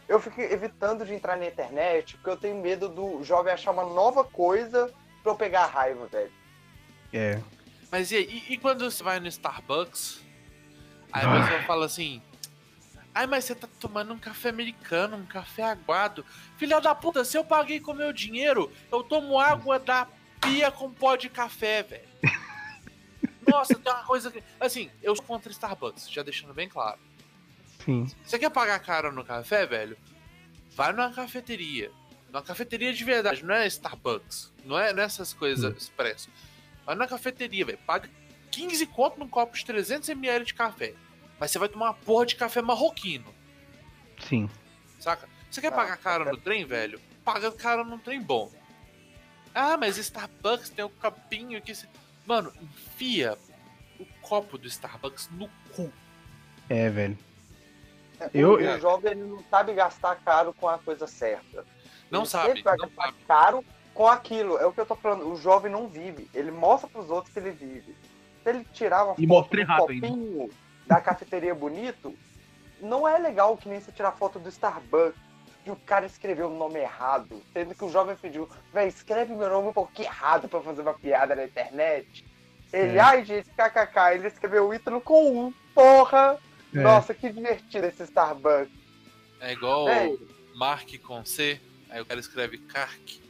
eu 0.08 0.20
fico 0.20 0.40
evitando 0.40 1.04
de 1.04 1.12
entrar 1.12 1.36
na 1.36 1.46
internet 1.46 2.16
porque 2.16 2.30
eu 2.30 2.36
tenho 2.36 2.56
medo 2.56 2.88
do 2.88 3.22
jovem 3.22 3.52
achar 3.52 3.70
uma 3.72 3.84
nova 3.84 4.24
coisa 4.24 4.90
pra 5.22 5.32
eu 5.32 5.36
pegar 5.36 5.66
raiva, 5.66 6.06
velho. 6.06 6.32
É. 7.12 7.40
Mas 7.90 8.10
e, 8.12 8.16
aí, 8.16 8.42
e, 8.48 8.54
e 8.54 8.58
quando 8.58 8.90
você 8.90 9.02
vai 9.02 9.18
no 9.20 9.26
Starbucks? 9.28 10.20
Aí 11.12 11.24
a 11.26 11.30
Ah. 11.34 11.40
pessoa 11.42 11.62
fala 11.62 11.86
assim. 11.86 12.22
Ai, 13.14 13.26
mas 13.26 13.44
você 13.46 13.54
tá 13.54 13.66
tomando 13.80 14.12
um 14.14 14.18
café 14.18 14.48
americano, 14.50 15.16
um 15.16 15.26
café 15.26 15.64
aguado. 15.64 16.24
Filha 16.56 16.80
da 16.80 16.94
puta, 16.94 17.24
se 17.24 17.36
eu 17.36 17.44
paguei 17.44 17.80
com 17.80 17.92
meu 17.92 18.12
dinheiro, 18.12 18.70
eu 18.92 19.02
tomo 19.02 19.38
água 19.40 19.78
da 19.78 20.06
pia 20.40 20.70
com 20.70 20.90
pó 20.90 21.16
de 21.16 21.28
café, 21.28 21.82
velho. 21.82 22.08
Nossa, 23.46 23.74
tem 23.78 23.92
uma 23.92 24.04
coisa 24.04 24.30
que. 24.30 24.42
Assim, 24.60 24.90
eu 25.02 25.14
sou 25.16 25.24
contra 25.24 25.50
Starbucks, 25.50 26.10
já 26.10 26.22
deixando 26.22 26.52
bem 26.54 26.68
claro. 26.68 26.98
Sim. 27.84 28.06
Você 28.24 28.38
quer 28.38 28.50
pagar 28.50 28.78
caro 28.80 29.12
no 29.12 29.24
café, 29.24 29.64
velho? 29.66 29.96
Vai 30.74 30.92
numa 30.92 31.12
cafeteria. 31.12 31.90
Numa 32.30 32.42
cafeteria 32.42 32.92
de 32.92 33.04
verdade, 33.04 33.44
não 33.44 33.54
é 33.54 33.66
Starbucks. 33.66 34.52
Não 34.64 34.78
é 34.78 34.92
nessas 34.92 35.32
coisas 35.32 35.76
expresso. 35.76 36.28
Vai 36.84 36.94
na 36.94 37.06
cafeteria, 37.06 37.64
velho. 37.64 37.78
Paga 37.86 38.08
15 38.50 38.86
conto 38.86 39.18
num 39.18 39.28
copo 39.28 39.56
de 39.56 39.64
300ml 39.64 40.44
de 40.44 40.54
café. 40.54 40.94
Mas 41.40 41.50
você 41.50 41.58
vai 41.58 41.68
tomar 41.68 41.86
uma 41.86 41.94
porra 41.94 42.26
de 42.26 42.34
café 42.36 42.60
marroquino, 42.60 43.32
Sim. 44.28 44.50
saca? 44.98 45.28
Você 45.50 45.60
quer 45.60 45.68
Ah, 45.68 45.76
pagar 45.76 45.96
caro 45.96 46.24
no 46.24 46.36
trem, 46.36 46.64
velho? 46.64 47.00
Paga 47.24 47.52
caro 47.52 47.84
num 47.84 47.98
trem 47.98 48.20
bom. 48.20 48.50
Ah, 49.54 49.76
mas 49.76 49.96
Starbucks 49.98 50.68
tem 50.70 50.84
o 50.84 50.88
copinho 50.90 51.62
que... 51.62 51.74
se- 51.74 51.88
Mano, 52.28 52.52
enfia 52.60 53.38
o 53.98 54.04
copo 54.20 54.58
do 54.58 54.68
Starbucks 54.68 55.30
no 55.30 55.48
cu. 55.74 55.90
É, 56.68 56.90
velho. 56.90 57.16
Eu, 58.34 58.60
Eu- 58.60 58.76
o 58.76 58.80
jovem 58.80 59.12
ele 59.12 59.22
não 59.24 59.42
sabe 59.44 59.72
gastar 59.72 60.14
caro 60.16 60.52
com 60.52 60.68
a 60.68 60.76
coisa 60.78 61.06
certa. 61.06 61.64
Não 62.10 62.20
Ele 62.20 62.28
sabe, 62.28 62.62
vai 62.62 62.76
não 62.76 62.90
sabe. 62.90 63.16
caro 63.26 63.64
com 63.94 64.06
aquilo. 64.06 64.58
É 64.58 64.66
o 64.66 64.72
que 64.74 64.80
eu 64.80 64.84
tô 64.84 64.94
falando. 64.94 65.26
O 65.32 65.36
jovem 65.36 65.72
não 65.72 65.88
vive. 65.88 66.28
Ele 66.34 66.50
mostra 66.50 66.86
pros 66.90 67.08
outros 67.08 67.32
que 67.32 67.38
ele 67.40 67.50
vive. 67.52 67.96
Se 68.42 68.50
ele 68.50 68.62
tirar 68.74 69.04
uma 69.06 69.14
E 69.16 69.26
foto 69.26 69.50
do 69.50 69.60
errado 69.60 69.88
ainda. 69.88 70.06
copinho 70.08 70.50
da 70.86 71.00
cafeteria 71.00 71.54
bonito, 71.54 72.14
não 72.80 73.08
é 73.08 73.16
legal 73.18 73.56
que 73.56 73.68
nem 73.70 73.80
você 73.80 73.90
tirar 73.90 74.12
foto 74.12 74.38
do 74.38 74.50
Starbucks. 74.50 75.18
E 75.68 75.70
o 75.70 75.76
cara 75.76 76.06
escreveu 76.06 76.48
o 76.50 76.56
nome 76.56 76.80
errado. 76.80 77.42
Sendo 77.52 77.74
que 77.74 77.84
o 77.84 77.90
jovem 77.90 78.16
pediu, 78.16 78.48
véi, 78.72 78.88
escreve 78.88 79.34
meu 79.34 79.50
nome 79.50 79.68
um 79.68 79.72
pouquinho 79.74 80.08
errado 80.08 80.48
pra 80.48 80.62
fazer 80.62 80.80
uma 80.80 80.94
piada 80.94 81.36
na 81.36 81.44
internet. 81.44 82.24
Ele, 82.72 82.96
É. 82.96 83.00
ai 83.00 83.22
gente, 83.22 83.50
kkk, 83.50 84.14
ele 84.14 84.28
escreveu 84.28 84.66
o 84.66 84.72
Ítalo 84.74 84.98
com 84.98 85.46
um. 85.46 85.52
Porra! 85.74 86.38
É. 86.74 86.78
Nossa, 86.80 87.12
que 87.12 87.30
divertido 87.30 87.86
esse 87.86 88.02
Starbucks. 88.04 88.72
É 89.40 89.52
igual 89.52 89.84
Véi, 89.84 90.18
Mark 90.54 90.88
com 91.06 91.22
C, 91.24 91.60
aí 91.90 92.00
o 92.00 92.06
cara 92.06 92.18
escreve 92.18 92.56
Kark. 92.58 93.20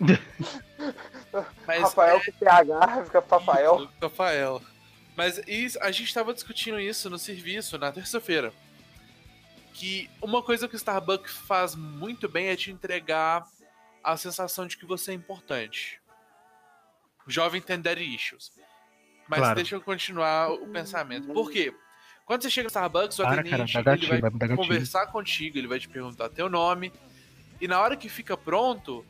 Mas 1.66 1.82
Rafael 1.82 2.20
com 2.24 2.32
PH, 2.32 3.04
fica 3.06 3.24
Rafael. 3.28 3.88
é, 4.00 4.04
Rafael. 4.04 4.62
Mas 5.16 5.38
isso, 5.48 5.78
a 5.80 5.90
gente 5.90 6.14
tava 6.14 6.32
discutindo 6.32 6.78
isso 6.78 7.10
no 7.10 7.18
serviço 7.18 7.76
na 7.78 7.90
terça-feira. 7.90 8.52
Que 9.74 10.08
uma 10.22 10.40
coisa 10.42 10.66
que 10.68 10.74
o 10.74 10.76
Starbucks 10.76 11.36
faz 11.36 11.74
muito 11.74 12.28
bem 12.28 12.46
é 12.46 12.56
te 12.56 12.70
entregar 12.70 13.44
a 14.02 14.16
sensação 14.16 14.66
de 14.66 14.76
que 14.76 14.86
você 14.86 15.10
é 15.10 15.14
importante. 15.14 16.00
O 17.26 17.30
jovem 17.30 17.60
tem 17.60 17.80
daddy 17.80 18.14
issues. 18.14 18.52
Mas 19.28 19.40
Claro. 19.40 19.56
deixa 19.56 19.74
eu 19.74 19.80
continuar 19.80 20.50
o 20.52 20.68
pensamento. 20.68 21.26
Por 21.32 21.50
quê? 21.50 21.74
Quando 22.24 22.42
você 22.42 22.50
chega 22.50 22.64
no 22.66 22.68
Starbucks, 22.70 23.18
o 23.18 23.22
Para, 23.22 23.40
atendente 23.40 23.72
cara, 23.72 23.84
dá 23.84 23.92
ele 23.92 24.00
gatilho, 24.00 24.08
vai 24.08 24.30
vai 24.30 24.38
gatilho. 24.38 24.56
conversar 24.56 25.06
contigo, 25.08 25.58
ele 25.58 25.66
vai 25.66 25.78
te 25.80 25.88
perguntar 25.88 26.28
teu 26.28 26.48
nome. 26.48 26.92
E 27.60 27.66
na 27.68 27.80
hora 27.80 27.96
que 27.96 28.08
fica 28.08 28.36
pronto, 28.36 29.04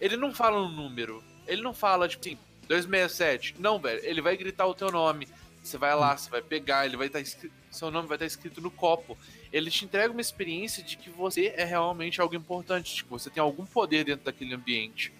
ele 0.00 0.16
não 0.16 0.34
fala 0.34 0.60
um 0.60 0.68
número. 0.68 1.22
Ele 1.46 1.62
não 1.62 1.72
fala, 1.72 2.08
tipo 2.08 2.26
assim, 2.26 2.38
267. 2.66 3.54
Não, 3.58 3.78
velho. 3.78 4.00
Ele 4.04 4.20
vai 4.20 4.36
gritar 4.36 4.66
o 4.66 4.74
teu 4.74 4.90
nome. 4.90 5.28
Você 5.68 5.76
vai 5.76 5.94
lá, 5.94 6.16
você 6.16 6.30
vai 6.30 6.40
pegar, 6.40 6.86
ele 6.86 6.96
vai 6.96 7.08
estar 7.08 7.20
escrito. 7.20 7.52
Seu 7.70 7.90
nome 7.90 8.08
vai 8.08 8.16
estar 8.16 8.24
escrito 8.24 8.60
no 8.60 8.70
copo. 8.70 9.18
Ele 9.52 9.70
te 9.70 9.84
entrega 9.84 10.10
uma 10.10 10.20
experiência 10.20 10.82
de 10.82 10.96
que 10.96 11.10
você 11.10 11.52
é 11.56 11.64
realmente 11.64 12.20
algo 12.20 12.34
importante, 12.34 12.94
de 12.94 13.04
que 13.04 13.10
você 13.10 13.28
tem 13.28 13.42
algum 13.42 13.66
poder 13.66 14.04
dentro 14.04 14.24
daquele 14.24 14.54
ambiente. 14.54 15.12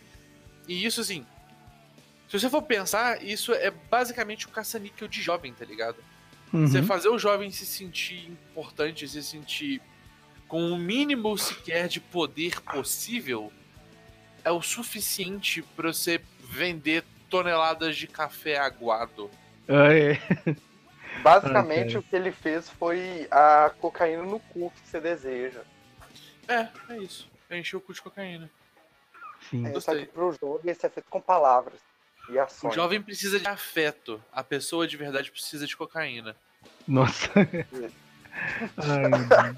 E 0.67 0.85
isso, 0.87 1.03
assim. 1.03 1.27
Se 2.29 2.39
você 2.39 2.49
for 2.49 2.63
pensar, 2.63 3.23
isso 3.23 3.53
é 3.53 3.71
basicamente 3.71 4.47
o 4.47 4.49
caça-níquel 4.49 5.07
de 5.07 5.21
jovem, 5.21 5.53
tá 5.53 5.65
ligado? 5.65 5.97
Você 6.51 6.79
Uhum. 6.79 6.87
fazer 6.87 7.09
o 7.11 7.19
jovem 7.19 7.51
se 7.51 7.67
sentir 7.67 8.31
importante, 8.51 9.07
se 9.07 9.23
sentir 9.23 9.83
com 10.47 10.73
o 10.73 10.79
mínimo 10.79 11.37
sequer 11.37 11.89
de 11.89 12.01
poder 12.01 12.59
possível, 12.63 13.53
é 14.43 14.51
o 14.51 14.63
suficiente 14.63 15.61
pra 15.77 15.93
você 15.93 16.23
vender 16.41 17.05
toneladas 17.29 17.99
de 17.99 18.07
café 18.07 18.59
aguado. 18.59 19.31
É. 19.69 20.19
Basicamente, 21.23 21.97
Ah, 21.97 22.01
o 22.01 22.03
que 22.03 22.15
ele 22.17 22.31
fez 22.33 22.69
foi 22.71 23.27
a 23.31 23.71
cocaína 23.81 24.23
no 24.23 24.39
cu 24.41 24.71
que 24.71 24.89
você 24.89 25.01
deseja. 25.01 25.61
É, 26.47 26.69
é 26.91 26.97
isso. 26.99 27.29
Encher 27.51 27.77
o 27.77 27.81
cu 27.81 27.93
de 27.93 28.01
cocaína. 28.01 28.49
Sim. 29.51 29.65
É, 29.67 29.69
só 29.69 29.75
Gostei. 29.75 30.07
que 30.07 30.13
pro 30.13 30.33
jovem 30.41 30.73
isso 30.73 30.87
é 30.87 30.89
feito 30.89 31.07
com 31.11 31.21
palavras 31.21 31.79
e 32.29 32.33
O 32.33 32.43
ações. 32.43 32.75
jovem 32.75 33.01
precisa 33.03 33.39
de 33.41 33.47
afeto. 33.49 34.23
A 34.33 34.43
pessoa 34.45 34.87
de 34.87 34.97
verdade 34.97 35.31
precisa 35.31 35.67
de 35.67 35.77
cocaína. 35.77 36.35
Nossa. 36.87 37.29
Ai, 38.77 39.09
meu 39.09 39.11
Deus. 39.11 39.57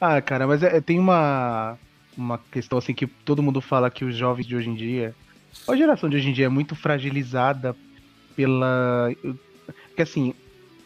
ah, 0.00 0.20
cara, 0.22 0.46
mas 0.46 0.62
é- 0.62 0.80
tem 0.80 0.98
uma, 0.98 1.78
uma 2.16 2.38
questão 2.50 2.78
assim 2.78 2.94
que 2.94 3.06
todo 3.06 3.42
mundo 3.42 3.60
fala 3.60 3.90
que 3.90 4.04
os 4.04 4.16
jovens 4.16 4.46
de 4.46 4.54
hoje 4.56 4.68
em 4.68 4.74
dia, 4.74 5.14
a 5.68 5.74
geração 5.76 6.08
de 6.08 6.16
hoje 6.16 6.28
em 6.28 6.32
dia 6.32 6.46
é 6.46 6.50
muito 6.50 6.74
fragilizada 6.76 7.74
pela. 8.36 9.10
Porque 9.88 10.02
assim, 10.02 10.34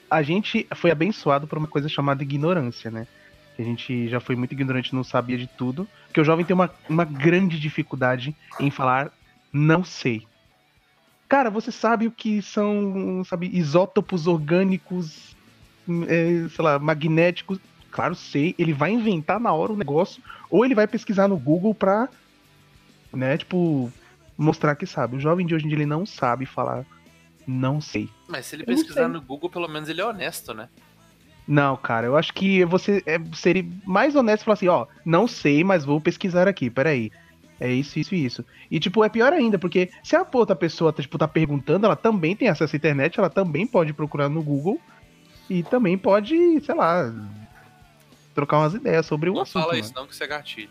a 0.08 0.22
gente 0.22 0.66
foi 0.76 0.90
abençoado 0.90 1.46
por 1.46 1.58
uma 1.58 1.66
coisa 1.66 1.88
chamada 1.88 2.22
ignorância, 2.22 2.90
né? 2.90 3.06
A 3.58 3.62
gente 3.62 4.08
já 4.08 4.20
foi 4.20 4.36
muito 4.36 4.52
ignorante, 4.52 4.94
não 4.94 5.04
sabia 5.04 5.36
de 5.36 5.46
tudo. 5.46 5.86
Porque 6.06 6.20
o 6.20 6.24
jovem 6.24 6.46
tem 6.46 6.54
uma, 6.54 6.70
uma 6.88 7.04
grande 7.04 7.60
dificuldade 7.60 8.34
em 8.58 8.70
falar 8.70 9.12
não 9.52 9.84
sei. 9.84 10.26
Cara, 11.28 11.50
você 11.50 11.70
sabe 11.70 12.06
o 12.06 12.10
que 12.10 12.40
são, 12.40 13.22
sabe, 13.24 13.50
isótopos 13.52 14.26
orgânicos, 14.26 15.36
é, 16.08 16.48
sei 16.48 16.64
lá, 16.64 16.78
magnéticos? 16.78 17.58
Claro, 17.90 18.14
sei. 18.14 18.54
Ele 18.58 18.72
vai 18.72 18.92
inventar 18.92 19.38
na 19.38 19.52
hora 19.52 19.72
o 19.72 19.76
negócio, 19.76 20.22
ou 20.48 20.64
ele 20.64 20.74
vai 20.74 20.86
pesquisar 20.86 21.28
no 21.28 21.36
Google 21.36 21.74
pra, 21.74 22.08
né, 23.12 23.36
tipo, 23.36 23.92
mostrar 24.36 24.74
que 24.74 24.86
sabe. 24.86 25.16
O 25.16 25.20
jovem 25.20 25.46
de 25.46 25.54
hoje 25.54 25.66
em 25.66 25.68
dia 25.68 25.78
ele 25.78 25.86
não 25.86 26.06
sabe 26.06 26.46
falar 26.46 26.84
não 27.50 27.80
sei. 27.80 28.08
Mas 28.28 28.46
se 28.46 28.54
ele 28.56 28.62
Eu 28.62 28.68
não 28.68 28.74
pesquisar 28.76 29.08
no 29.08 29.20
Google, 29.20 29.50
pelo 29.50 29.68
menos 29.68 29.88
ele 29.88 30.00
é 30.00 30.04
honesto, 30.04 30.54
né? 30.54 30.68
Não, 31.46 31.76
cara, 31.76 32.06
eu 32.06 32.16
acho 32.16 32.32
que 32.32 32.64
você 32.64 33.02
é, 33.06 33.18
seria 33.34 33.66
mais 33.84 34.14
honesto 34.14 34.42
e 34.42 34.44
falar 34.44 34.54
assim, 34.54 34.68
ó, 34.68 34.86
não 35.04 35.26
sei, 35.26 35.64
mas 35.64 35.84
vou 35.84 36.00
pesquisar 36.00 36.46
aqui, 36.46 36.70
peraí. 36.70 37.10
É 37.58 37.70
isso, 37.70 37.98
isso 37.98 38.14
e 38.14 38.24
isso. 38.24 38.44
E, 38.70 38.78
tipo, 38.78 39.04
é 39.04 39.08
pior 39.08 39.32
ainda, 39.32 39.58
porque 39.58 39.90
se 40.02 40.14
a 40.16 40.26
outra 40.32 40.54
pessoa, 40.56 40.92
tá, 40.92 41.02
tipo, 41.02 41.18
tá 41.18 41.26
perguntando, 41.28 41.84
ela 41.86 41.96
também 41.96 42.34
tem 42.36 42.48
acesso 42.48 42.74
à 42.74 42.78
internet, 42.78 43.18
ela 43.18 43.28
também 43.28 43.66
pode 43.66 43.92
procurar 43.92 44.28
no 44.28 44.42
Google 44.42 44.80
e 45.48 45.62
também 45.64 45.98
pode, 45.98 46.60
sei 46.60 46.74
lá, 46.74 47.12
trocar 48.34 48.58
umas 48.58 48.74
ideias 48.74 49.04
sobre 49.04 49.28
o 49.28 49.34
Não 49.34 49.42
assunto. 49.42 49.62
fala 49.62 49.72
mano. 49.74 49.84
isso, 49.84 49.92
não, 49.94 50.06
que 50.06 50.14
isso 50.14 50.24
é 50.24 50.26
gatilho. 50.26 50.70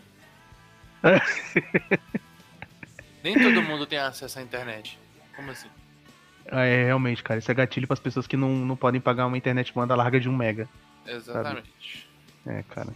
Nem 3.22 3.34
todo 3.38 3.62
mundo 3.62 3.86
tem 3.86 3.98
acesso 3.98 4.38
à 4.38 4.42
internet. 4.42 4.98
Como 5.36 5.50
assim? 5.50 5.68
É, 6.50 6.84
realmente, 6.86 7.22
cara, 7.22 7.38
isso 7.38 7.50
é 7.50 7.54
gatilho 7.54 7.86
pras 7.86 8.00
pessoas 8.00 8.26
que 8.26 8.36
não, 8.36 8.50
não 8.50 8.76
podem 8.76 9.00
pagar 9.00 9.26
uma 9.26 9.38
internet 9.38 9.72
banda 9.72 9.94
larga 9.94 10.18
de 10.18 10.28
um 10.28 10.36
mega. 10.36 10.68
Exatamente. 11.06 12.08
É, 12.44 12.62
cara. 12.64 12.94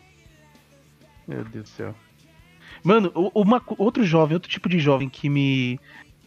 Meu 1.27 1.45
Deus 1.45 1.65
do 1.65 1.69
céu. 1.69 1.95
Mano, 2.83 3.13
uma, 3.35 3.63
outro 3.79 4.05
jovem, 4.05 4.35
outro 4.35 4.51
tipo 4.51 4.69
de 4.69 4.79
jovem 4.79 5.09
que 5.09 5.29
me, 5.29 5.81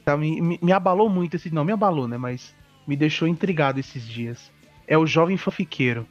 tá, 0.05 0.15
me, 0.15 0.41
me, 0.41 0.59
me 0.61 0.71
abalou 0.71 1.09
muito 1.09 1.35
esse. 1.35 1.53
Não, 1.53 1.65
me 1.65 1.73
abalou, 1.73 2.07
né? 2.07 2.17
Mas 2.17 2.55
me 2.87 2.95
deixou 2.95 3.27
intrigado 3.27 3.79
esses 3.79 4.07
dias. 4.07 4.51
É 4.87 4.97
o 4.97 5.05
jovem 5.05 5.37
fanfiqueiro. 5.37 6.07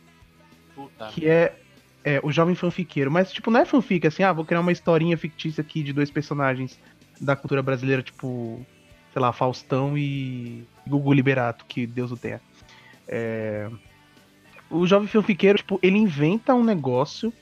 Puta. 0.74 1.06
Que 1.08 1.26
é. 1.26 1.58
É, 2.04 2.20
o 2.22 2.30
jovem 2.30 2.54
fanfiqueiro. 2.54 3.10
Mas, 3.10 3.32
tipo, 3.32 3.50
não 3.50 3.58
é 3.58 3.64
fanfic 3.64 4.06
assim, 4.06 4.22
ah, 4.22 4.32
vou 4.32 4.44
criar 4.44 4.60
uma 4.60 4.70
historinha 4.70 5.18
fictícia 5.18 5.60
aqui 5.60 5.82
de 5.82 5.92
dois 5.92 6.08
personagens 6.08 6.78
da 7.20 7.34
cultura 7.34 7.62
brasileira, 7.62 8.02
tipo. 8.02 8.64
Sei 9.12 9.20
lá, 9.20 9.32
Faustão 9.32 9.96
e 9.96 10.64
Gugu 10.86 11.12
Liberato, 11.12 11.64
que 11.66 11.86
Deus 11.86 12.10
o 12.12 12.16
tenha. 12.16 12.40
É, 13.08 13.68
o 14.70 14.86
jovem 14.86 15.08
fanfiqueiro, 15.08 15.58
tipo, 15.58 15.78
ele 15.82 15.96
inventa 15.98 16.54
um 16.54 16.64
negócio, 16.64 17.32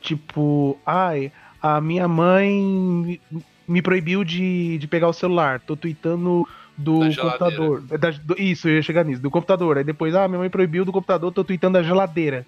tipo, 0.00 0.78
ai, 0.84 1.32
a 1.60 1.80
minha 1.80 2.06
mãe 2.06 3.20
me- 3.66 3.82
proibiu 3.82 4.22
de, 4.24 4.78
de 4.78 4.86
pegar 4.86 5.08
o 5.08 5.12
celular, 5.12 5.60
tô 5.60 5.76
tweetando 5.76 6.46
do 6.76 7.00
Da 7.00 7.16
computador. 7.16 7.80
Da- 7.82 8.10
do- 8.10 8.40
isso, 8.40 8.68
eu 8.68 8.76
ia 8.76 8.82
chegar 8.82 9.04
nisso, 9.04 9.22
do 9.22 9.30
computador. 9.30 9.78
Aí 9.78 9.84
depois, 9.84 10.14
ah, 10.14 10.28
minha 10.28 10.38
mãe 10.38 10.50
proibiu 10.50 10.84
do 10.84 10.92
computador, 10.92 11.32
tô 11.32 11.42
tweetando 11.42 11.78
da 11.78 11.82
geladeira, 11.82 12.46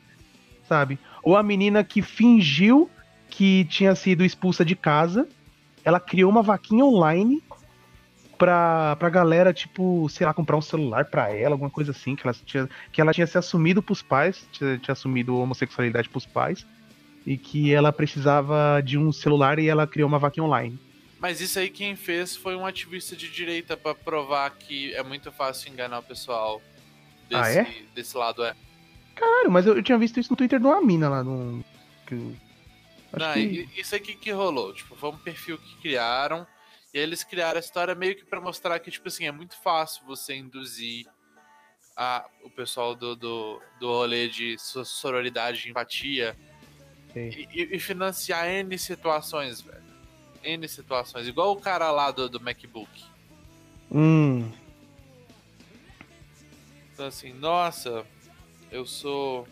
sabe? 0.68 0.98
Ou 1.22 1.36
a 1.36 1.42
menina 1.42 1.82
que 1.82 2.02
fingiu 2.02 2.88
que 3.30 3.64
tinha 3.66 3.94
sido 3.94 4.24
expulsa 4.24 4.64
de 4.64 4.76
casa, 4.76 5.28
ela 5.84 5.98
criou 5.98 6.30
uma 6.30 6.42
vaquinha 6.42 6.84
online 6.84 7.42
pra, 8.38 8.96
pra 8.96 9.10
galera, 9.10 9.52
tipo, 9.52 10.08
sei 10.08 10.26
lá, 10.26 10.32
comprar 10.32 10.56
um 10.56 10.62
celular 10.62 11.04
pra 11.06 11.34
ela, 11.34 11.54
alguma 11.54 11.70
coisa 11.70 11.90
assim, 11.90 12.14
que 12.14 12.26
ela 12.26 12.34
tinha, 12.46 12.68
que 12.92 13.00
ela 13.00 13.12
tinha 13.12 13.26
se 13.26 13.36
assumido 13.36 13.82
pros 13.82 14.00
pais, 14.00 14.46
tinha, 14.52 14.78
tinha 14.78 14.92
assumido 14.92 15.36
homossexualidade 15.36 16.08
pros 16.08 16.24
pais, 16.24 16.64
e 17.26 17.36
que 17.36 17.74
ela 17.74 17.92
precisava 17.92 18.80
de 18.82 18.96
um 18.96 19.12
celular 19.12 19.58
e 19.58 19.68
ela 19.68 19.86
criou 19.86 20.08
uma 20.08 20.18
vaquinha 20.18 20.44
online. 20.44 20.78
Mas 21.20 21.40
isso 21.40 21.58
aí 21.58 21.68
quem 21.68 21.96
fez 21.96 22.36
foi 22.36 22.54
um 22.54 22.64
ativista 22.64 23.16
de 23.16 23.28
direita 23.28 23.76
pra 23.76 23.92
provar 23.94 24.50
que 24.50 24.94
é 24.94 25.02
muito 25.02 25.32
fácil 25.32 25.72
enganar 25.72 25.98
o 25.98 26.02
pessoal 26.04 26.62
desse, 27.28 27.58
Ah, 27.58 27.62
é? 27.62 27.74
desse 27.94 28.16
lado. 28.16 28.44
É. 28.44 28.54
Claro, 29.16 29.50
mas 29.50 29.66
eu, 29.66 29.76
eu 29.76 29.82
tinha 29.82 29.98
visto 29.98 30.20
isso 30.20 30.30
no 30.30 30.36
Twitter 30.36 30.60
de 30.60 30.66
uma 30.66 30.80
mina 30.80 31.08
lá, 31.08 31.24
no, 31.24 31.64
que 32.06 32.14
Não, 32.14 33.32
que- 33.34 33.68
Isso 33.76 33.96
aqui 33.96 34.14
que 34.14 34.30
rolou. 34.30 34.72
Tipo, 34.72 34.94
foi 34.94 35.10
um 35.10 35.16
perfil 35.16 35.58
que 35.58 35.76
criaram. 35.82 36.46
E 36.98 37.02
eles 37.02 37.22
criaram 37.24 37.56
a 37.56 37.60
história 37.60 37.94
meio 37.94 38.16
que 38.16 38.24
pra 38.24 38.40
mostrar 38.40 38.78
que, 38.80 38.90
tipo 38.90 39.06
assim, 39.08 39.26
é 39.26 39.32
muito 39.32 39.56
fácil 39.62 40.04
você 40.04 40.34
induzir 40.34 41.06
a, 41.96 42.28
o 42.44 42.50
pessoal 42.50 42.94
do, 42.94 43.14
do, 43.16 43.62
do 43.80 43.86
rolê 43.88 44.28
de 44.28 44.58
so- 44.58 44.84
sororidade, 44.84 45.62
de 45.62 45.70
empatia 45.70 46.36
e, 47.36 47.48
e- 47.52 47.76
e 47.76 47.80
financiar 47.80 48.46
N 48.48 48.76
situações, 48.78 49.60
velho. 49.60 49.82
N 50.44 50.68
situações. 50.68 51.26
Igual 51.26 51.52
o 51.52 51.60
cara 51.60 51.90
lá 51.90 52.10
do, 52.10 52.28
do 52.28 52.40
MacBook. 52.40 53.04
Hum, 53.90 54.52
Então, 56.92 57.06
assim, 57.06 57.32
nossa, 57.32 58.04
eu 58.70 58.84
sou 58.84 59.46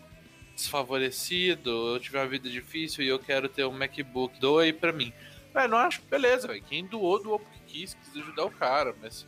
desfavorecido, 0.55 1.93
eu 1.93 1.99
tive 1.99 2.17
uma 2.17 2.27
vida 2.27 2.49
difícil 2.49 3.03
e 3.03 3.07
eu 3.07 3.19
quero 3.19 3.47
ter 3.47 3.65
um 3.65 3.71
MacBook. 3.71 4.39
Doe 4.39 4.73
pra 4.73 4.91
mim. 4.91 5.13
Velho, 5.57 5.69
não 5.69 5.77
acho, 5.79 6.03
beleza, 6.07 6.47
velho. 6.47 6.61
Quem 6.69 6.85
doou, 6.85 7.21
doou 7.21 7.39
porque 7.39 7.57
quis, 7.65 7.95
quis 7.95 8.21
ajudar 8.21 8.45
o 8.45 8.51
cara, 8.51 8.93
mas. 9.01 9.27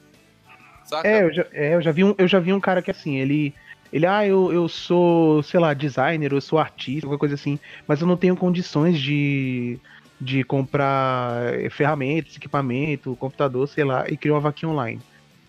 Saca? 0.85 1.07
É, 1.07 1.23
eu 1.23 1.33
já, 1.33 1.47
é, 1.51 1.73
eu 1.73 1.81
já 1.81 1.91
vi 1.91 2.03
um, 2.03 2.13
eu 2.19 2.27
já 2.27 2.39
vi 2.39 2.53
um 2.53 2.59
cara 2.59 2.83
que 2.83 2.91
assim, 2.91 3.17
ele. 3.17 3.51
Ele, 3.91 4.05
ah, 4.05 4.23
eu, 4.23 4.53
eu 4.53 4.69
sou, 4.69 5.41
sei 5.41 5.59
lá, 5.59 5.73
designer, 5.73 6.31
eu 6.31 6.39
sou 6.39 6.59
artista, 6.59 7.07
alguma 7.07 7.17
coisa 7.17 7.33
assim, 7.33 7.57
mas 7.87 7.99
eu 7.99 8.05
não 8.05 8.15
tenho 8.15 8.35
condições 8.35 9.01
de, 9.01 9.79
de 10.21 10.43
comprar 10.43 11.55
eh, 11.55 11.71
ferramentas, 11.71 12.35
equipamento, 12.35 13.15
computador, 13.15 13.67
sei 13.67 13.83
lá, 13.83 14.07
e 14.07 14.15
criou 14.15 14.35
uma 14.35 14.41
vaquinha 14.41 14.71
online. 14.71 15.01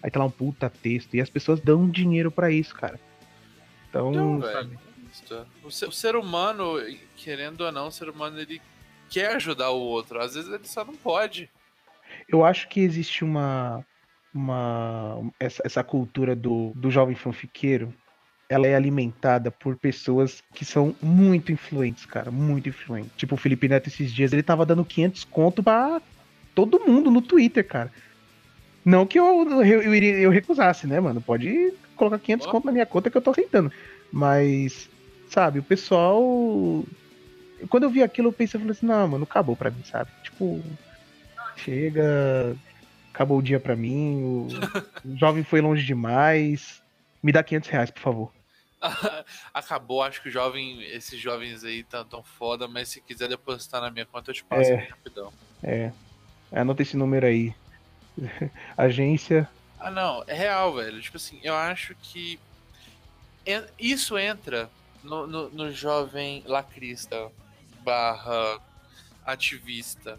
Aí 0.02 0.10
tá 0.10 0.18
lá 0.18 0.24
um 0.24 0.30
puta 0.30 0.70
texto, 0.70 1.14
e 1.14 1.20
as 1.20 1.28
pessoas 1.28 1.60
dão 1.60 1.86
dinheiro 1.86 2.30
pra 2.30 2.50
isso, 2.50 2.74
cara. 2.74 2.98
Então, 3.90 4.10
Então, 4.10 4.40
sabe? 4.40 4.68
velho. 4.68 4.80
isso. 5.12 5.46
O 5.62 5.70
ser, 5.70 5.88
o 5.88 5.92
ser 5.92 6.16
humano, 6.16 6.76
querendo 7.16 7.60
ou 7.60 7.70
não, 7.70 7.88
o 7.88 7.92
ser 7.92 8.08
humano 8.08 8.40
ele 8.40 8.62
quer 9.10 9.36
ajudar 9.36 9.70
o 9.70 9.80
outro. 9.80 10.20
Às 10.20 10.34
vezes 10.34 10.50
ele 10.50 10.66
só 10.66 10.84
não 10.84 10.94
pode. 10.94 11.50
eu 12.28 12.44
acho 12.44 12.68
que 12.68 12.80
existe 12.80 13.24
uma. 13.24 13.84
uma 14.32 15.20
essa, 15.38 15.62
essa 15.64 15.84
cultura 15.84 16.34
do, 16.34 16.72
do 16.74 16.90
jovem 16.90 17.16
fanfiqueiro. 17.16 17.92
Ela 18.48 18.66
é 18.66 18.74
alimentada 18.74 19.48
por 19.48 19.76
pessoas 19.76 20.42
que 20.52 20.64
são 20.64 20.94
muito 21.00 21.52
influentes, 21.52 22.04
cara. 22.04 22.32
Muito 22.32 22.68
influentes. 22.68 23.12
Tipo, 23.16 23.36
o 23.36 23.38
Felipe 23.38 23.68
Neto, 23.68 23.88
esses 23.88 24.12
dias, 24.12 24.32
ele 24.32 24.42
tava 24.42 24.66
dando 24.66 24.84
500 24.84 25.22
conto 25.24 25.62
pra 25.62 26.02
todo 26.52 26.80
mundo 26.80 27.12
no 27.12 27.22
Twitter, 27.22 27.64
cara. 27.64 27.92
Não 28.84 29.06
que 29.06 29.18
eu, 29.20 29.48
eu, 29.62 29.82
eu, 29.82 29.94
eu 29.94 30.30
recusasse, 30.30 30.86
né, 30.86 30.98
mano? 30.98 31.20
Pode 31.20 31.72
colocar 31.94 32.18
500 32.18 32.46
Ó. 32.46 32.50
conto 32.50 32.64
na 32.64 32.72
minha 32.72 32.86
conta 32.86 33.10
que 33.10 33.16
eu 33.16 33.22
tô 33.22 33.30
aceitando. 33.30 33.70
Mas, 34.12 34.88
sabe, 35.28 35.58
o 35.58 35.62
pessoal. 35.62 36.84
Quando 37.68 37.84
eu 37.84 37.90
vi 37.90 38.02
aquilo, 38.02 38.28
eu 38.28 38.32
pensei, 38.32 38.56
eu 38.58 38.60
falei 38.60 38.72
assim, 38.72 38.86
não, 38.86 39.08
mano, 39.08 39.24
acabou 39.24 39.56
pra 39.56 39.70
mim, 39.70 39.82
sabe? 39.84 40.10
Tipo, 40.22 40.62
chega, 41.56 42.56
acabou 43.12 43.38
o 43.38 43.42
dia 43.42 43.60
pra 43.60 43.76
mim, 43.76 44.22
o, 44.22 44.48
o 45.04 45.16
jovem 45.16 45.44
foi 45.44 45.60
longe 45.60 45.84
demais. 45.84 46.82
Me 47.22 47.32
dá 47.32 47.42
500 47.42 47.68
reais, 47.68 47.90
por 47.90 48.00
favor. 48.00 48.32
Acabou, 49.52 50.02
acho 50.02 50.22
que 50.22 50.28
o 50.28 50.32
jovem, 50.32 50.82
esses 50.84 51.20
jovens 51.20 51.62
aí 51.64 51.84
tão, 51.84 52.04
tão 52.04 52.22
foda, 52.22 52.66
mas 52.66 52.88
se 52.88 53.00
quiser 53.00 53.28
depositar 53.28 53.80
na 53.80 53.90
minha 53.90 54.06
conta, 54.06 54.30
eu 54.30 54.34
te 54.34 54.42
passo 54.42 54.70
É. 54.70 54.76
rapidão. 54.76 55.32
É, 55.62 55.92
anota 56.50 56.80
esse 56.80 56.96
número 56.96 57.26
aí. 57.26 57.54
Agência. 58.76 59.48
Ah, 59.78 59.90
não, 59.90 60.24
é 60.26 60.34
real, 60.34 60.74
velho. 60.74 61.00
Tipo 61.00 61.18
assim, 61.18 61.40
eu 61.42 61.54
acho 61.54 61.94
que 62.02 62.38
isso 63.78 64.18
entra 64.18 64.70
no, 65.02 65.26
no, 65.26 65.50
no 65.50 65.72
jovem 65.72 66.42
lacrista 66.46 67.30
barra 67.82 68.60
ativista. 69.24 70.18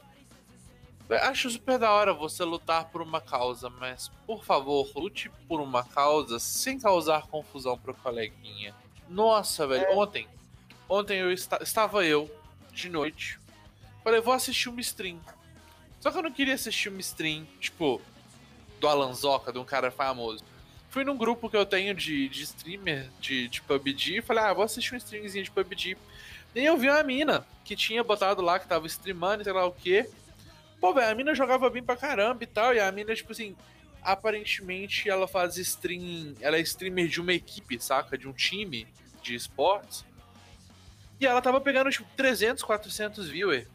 Eu 1.09 1.17
acho 1.17 1.49
super 1.49 1.77
da 1.77 1.91
hora 1.91 2.13
você 2.13 2.43
lutar 2.43 2.85
por 2.85 3.01
uma 3.01 3.19
causa, 3.19 3.69
mas 3.69 4.09
por 4.25 4.45
favor, 4.45 4.89
lute 4.95 5.29
por 5.47 5.59
uma 5.59 5.83
causa 5.83 6.39
sem 6.39 6.79
causar 6.79 7.27
confusão 7.27 7.77
pro 7.77 7.93
coleguinha. 7.93 8.73
Nossa, 9.09 9.67
velho, 9.67 9.97
ontem, 9.97 10.25
ontem 10.87 11.17
eu 11.19 11.29
esta- 11.31 11.61
estava 11.61 12.05
eu 12.05 12.29
de 12.71 12.89
noite 12.89 13.39
Falei, 14.03 14.19
vou 14.19 14.33
assistir 14.33 14.67
uma 14.67 14.81
stream. 14.81 15.19
Só 15.99 16.09
que 16.11 16.17
eu 16.17 16.23
não 16.23 16.31
queria 16.31 16.55
assistir 16.55 16.89
uma 16.89 16.99
stream, 17.01 17.45
tipo, 17.59 18.01
do 18.79 18.87
Alan 18.87 19.13
Zoca, 19.13 19.53
de 19.53 19.59
um 19.59 19.63
cara 19.63 19.91
famoso. 19.91 20.43
Fui 20.89 21.03
num 21.03 21.15
grupo 21.15 21.47
que 21.47 21.55
eu 21.55 21.67
tenho 21.67 21.93
de, 21.93 22.27
de 22.27 22.41
streamer 22.41 23.11
de, 23.19 23.47
de 23.47 23.61
PUBG 23.61 24.17
e 24.17 24.21
falei, 24.23 24.43
ah, 24.43 24.53
vou 24.53 24.63
assistir 24.63 24.93
uma 24.93 24.97
streamzinha 24.97 25.43
de 25.43 25.51
PUBG. 25.51 25.95
E 26.53 26.63
eu 26.65 26.77
vi 26.77 26.89
uma 26.89 27.03
mina 27.03 27.45
que 27.63 27.75
tinha 27.75 28.03
botado 28.03 28.41
lá, 28.41 28.59
que 28.59 28.67
tava 28.67 28.85
streamando, 28.87 29.43
sei 29.43 29.53
lá 29.53 29.65
o 29.65 29.71
quê. 29.71 30.09
Pô, 30.79 30.93
velho, 30.93 31.11
a 31.11 31.15
mina 31.15 31.33
jogava 31.33 31.69
bem 31.69 31.83
pra 31.83 31.95
caramba 31.95 32.43
e 32.43 32.47
tal. 32.47 32.73
E 32.73 32.79
a 32.79 32.91
mina, 32.91 33.15
tipo 33.15 33.31
assim, 33.31 33.55
aparentemente 34.01 35.09
ela 35.09 35.27
faz 35.27 35.57
stream. 35.57 36.35
Ela 36.41 36.57
é 36.57 36.61
streamer 36.61 37.07
de 37.07 37.21
uma 37.21 37.33
equipe, 37.33 37.79
saca? 37.79 38.17
De 38.17 38.27
um 38.27 38.33
time 38.33 38.87
de 39.21 39.35
esportes. 39.35 40.03
E 41.19 41.25
ela 41.25 41.41
tava 41.41 41.61
pegando, 41.61 41.91
tipo, 41.91 42.09
300, 42.17 42.63
400 42.63 43.29
viewers. 43.29 43.67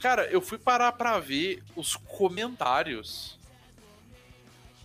Cara, 0.00 0.26
eu 0.26 0.40
fui 0.40 0.58
parar 0.58 0.92
pra 0.92 1.18
ver 1.18 1.62
os 1.74 1.96
comentários. 1.96 3.38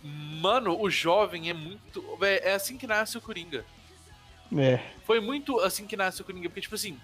Mano, 0.02 0.80
o 0.80 0.90
jovem 0.90 1.50
é 1.50 1.54
muito. 1.54 2.02
é 2.22 2.54
assim 2.54 2.76
que 2.76 2.86
nasce 2.86 3.16
o 3.16 3.20
Coringa. 3.20 3.64
É. 4.56 4.80
Foi 5.04 5.20
muito 5.20 5.58
assim 5.60 5.86
que 5.86 5.96
nasce 5.96 6.22
o 6.22 6.24
Coringa, 6.24 6.48
porque, 6.48 6.60
tipo 6.60 6.74
assim, 6.74 6.98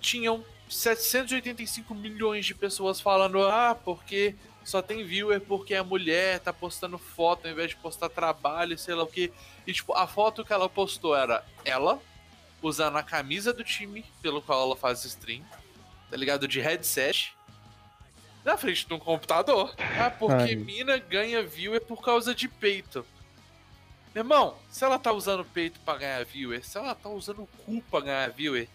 tinham 0.00 0.44
785 0.68 1.94
milhões 1.94 2.46
de 2.46 2.54
pessoas 2.54 3.00
falando, 3.00 3.42
ah, 3.42 3.74
porque 3.74 4.34
só 4.64 4.82
tem 4.82 5.04
viewer 5.04 5.40
porque 5.40 5.74
a 5.74 5.82
mulher 5.82 6.38
tá 6.40 6.52
postando 6.52 6.98
foto 6.98 7.46
ao 7.46 7.52
invés 7.52 7.70
de 7.70 7.76
postar 7.76 8.08
trabalho, 8.08 8.78
sei 8.78 8.94
lá 8.94 9.02
o 9.02 9.06
que. 9.06 9.32
E, 9.66 9.72
tipo, 9.72 9.94
a 9.94 10.06
foto 10.06 10.44
que 10.44 10.52
ela 10.52 10.68
postou 10.68 11.16
era 11.16 11.44
ela 11.64 12.00
usando 12.62 12.96
a 12.96 13.02
camisa 13.02 13.52
do 13.52 13.64
time 13.64 14.04
pelo 14.22 14.42
qual 14.42 14.62
ela 14.62 14.76
faz 14.76 15.04
stream, 15.04 15.42
tá 16.10 16.16
ligado? 16.16 16.46
De 16.46 16.60
headset. 16.60 17.34
Na 18.44 18.56
frente 18.56 18.86
de 18.86 18.94
um 18.94 18.98
computador. 18.98 19.74
Ah, 20.00 20.10
porque 20.10 20.34
Ai. 20.34 20.54
mina 20.54 20.96
ganha 20.96 21.42
viewer 21.42 21.80
por 21.80 22.02
causa 22.02 22.34
de 22.34 22.48
peito. 22.48 23.04
Meu 24.14 24.22
irmão, 24.22 24.56
se 24.70 24.84
ela 24.84 24.98
tá 24.98 25.12
usando 25.12 25.44
peito 25.44 25.78
pra 25.80 25.96
ganhar 25.96 26.24
viewer, 26.24 26.64
se 26.66 26.76
ela 26.76 26.94
tá 26.94 27.08
usando 27.08 27.42
o 27.42 27.46
cu 27.64 27.80
pra 27.90 28.00
ganhar 28.00 28.30
viewer, 28.30 28.68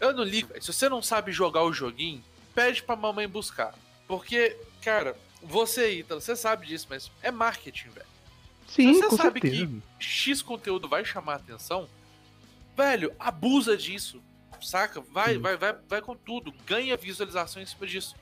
eu 0.00 0.12
não 0.12 0.22
ligo. 0.22 0.48
velho. 0.48 0.62
Se 0.62 0.72
você 0.72 0.88
não 0.88 1.02
sabe 1.02 1.32
jogar 1.32 1.64
o 1.64 1.72
joguinho, 1.72 2.22
pede 2.54 2.82
pra 2.82 2.94
mamãe 2.94 3.26
buscar. 3.28 3.74
Porque, 4.06 4.56
cara, 4.82 5.16
você, 5.42 5.92
Ítalo, 5.94 6.20
você 6.20 6.36
sabe 6.36 6.66
disso, 6.66 6.86
mas 6.88 7.10
é 7.22 7.30
marketing, 7.30 7.88
velho. 7.90 8.06
Sim, 8.68 8.94
Se 8.94 9.00
você 9.00 9.08
com 9.08 9.16
sabe 9.16 9.40
certeza. 9.40 9.66
que 9.66 10.04
X 10.04 10.42
conteúdo 10.42 10.88
vai 10.88 11.04
chamar 11.04 11.36
atenção, 11.36 11.88
velho, 12.76 13.12
abusa 13.18 13.76
disso. 13.76 14.22
Saca? 14.62 15.00
Vai, 15.00 15.34
Sim. 15.34 15.40
vai, 15.40 15.56
vai, 15.56 15.72
vai 15.88 16.02
com 16.02 16.14
tudo. 16.16 16.52
Ganha 16.66 16.96
visualização 16.96 17.62
em 17.62 17.66
cima 17.66 17.86
disso. 17.86 18.14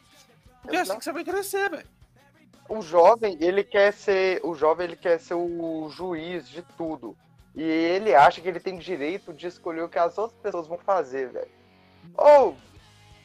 Porque 0.63 0.77
é 0.77 0.81
assim 0.81 0.99
que 0.99 1.05
você 1.05 1.13
vai 1.13 1.25
crescer, 1.25 1.71
velho. 1.71 1.89
O 2.69 2.83
jovem, 2.83 3.37
ele 3.41 3.63
quer 3.65 3.93
ser. 3.93 4.41
O 4.45 4.55
jovem 4.55 4.87
ele 4.87 4.97
quer 4.97 5.19
ser 5.19 5.35
o 5.35 5.89
juiz 5.91 6.49
de 6.49 6.63
tudo. 6.77 7.17
E 7.55 7.63
ele 7.63 8.15
acha 8.15 8.41
que 8.41 8.49
ele 8.49 8.61
tem 8.61 8.77
direito 8.77 9.33
de 9.33 9.47
escolher 9.47 9.83
o 9.83 9.89
que 9.89 9.99
as 9.99 10.19
outras 10.19 10.39
pessoas 10.41 10.67
vão 10.67 10.79
fazer, 10.79 11.29
velho. 11.31 11.51
Ou 12.17 12.57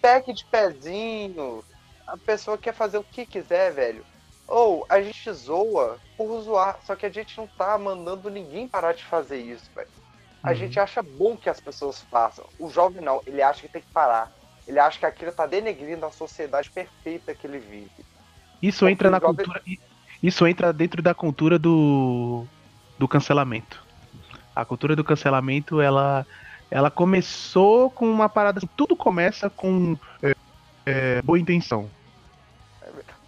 pack 0.01 0.31
de 0.33 0.45
pezinho. 0.45 1.63
A 2.07 2.17
pessoa 2.17 2.57
quer 2.57 2.73
fazer 2.73 2.97
o 2.97 3.03
que 3.03 3.25
quiser, 3.25 3.71
velho. 3.71 4.05
Ou 4.47 4.85
a 4.89 5.01
gente 5.01 5.31
zoa 5.33 5.99
por 6.17 6.41
zoar. 6.41 6.79
Só 6.85 6.95
que 6.95 7.05
a 7.05 7.09
gente 7.09 7.37
não 7.37 7.47
tá 7.47 7.77
mandando 7.77 8.29
ninguém 8.29 8.67
parar 8.67 8.93
de 8.93 9.03
fazer 9.03 9.37
isso, 9.37 9.69
velho. 9.75 9.89
A 10.43 10.49
Uhum. 10.49 10.55
gente 10.55 10.79
acha 10.79 11.01
bom 11.03 11.37
que 11.37 11.49
as 11.49 11.59
pessoas 11.59 12.01
façam. 12.01 12.45
O 12.57 12.69
jovem 12.69 13.01
não, 13.01 13.21
ele 13.27 13.41
acha 13.41 13.61
que 13.61 13.71
tem 13.71 13.81
que 13.81 13.91
parar. 13.91 14.31
Ele 14.67 14.79
acha 14.79 14.99
que 14.99 15.05
aquilo 15.05 15.31
tá 15.31 15.45
denegrindo 15.45 16.05
a 16.05 16.11
sociedade 16.11 16.69
perfeita 16.69 17.33
que 17.35 17.45
ele 17.45 17.59
vive. 17.59 17.91
Isso 18.61 18.87
entra 18.87 19.09
na 19.09 19.19
cultura. 19.19 19.61
Isso 20.21 20.45
entra 20.45 20.71
dentro 20.71 21.01
da 21.01 21.13
cultura 21.15 21.57
do, 21.57 22.45
do 22.99 23.07
cancelamento. 23.07 23.83
A 24.55 24.63
cultura 24.63 24.95
do 24.95 25.03
cancelamento, 25.03 25.81
ela, 25.81 26.25
ela 26.69 26.91
começou 26.91 27.89
com 27.89 28.09
uma 28.09 28.29
parada. 28.29 28.59
assim, 28.59 28.69
Tudo 28.75 28.95
começa 28.95 29.49
com 29.49 29.97
é, 30.21 30.35
é, 30.85 31.21
boa 31.21 31.39
intenção. 31.39 31.89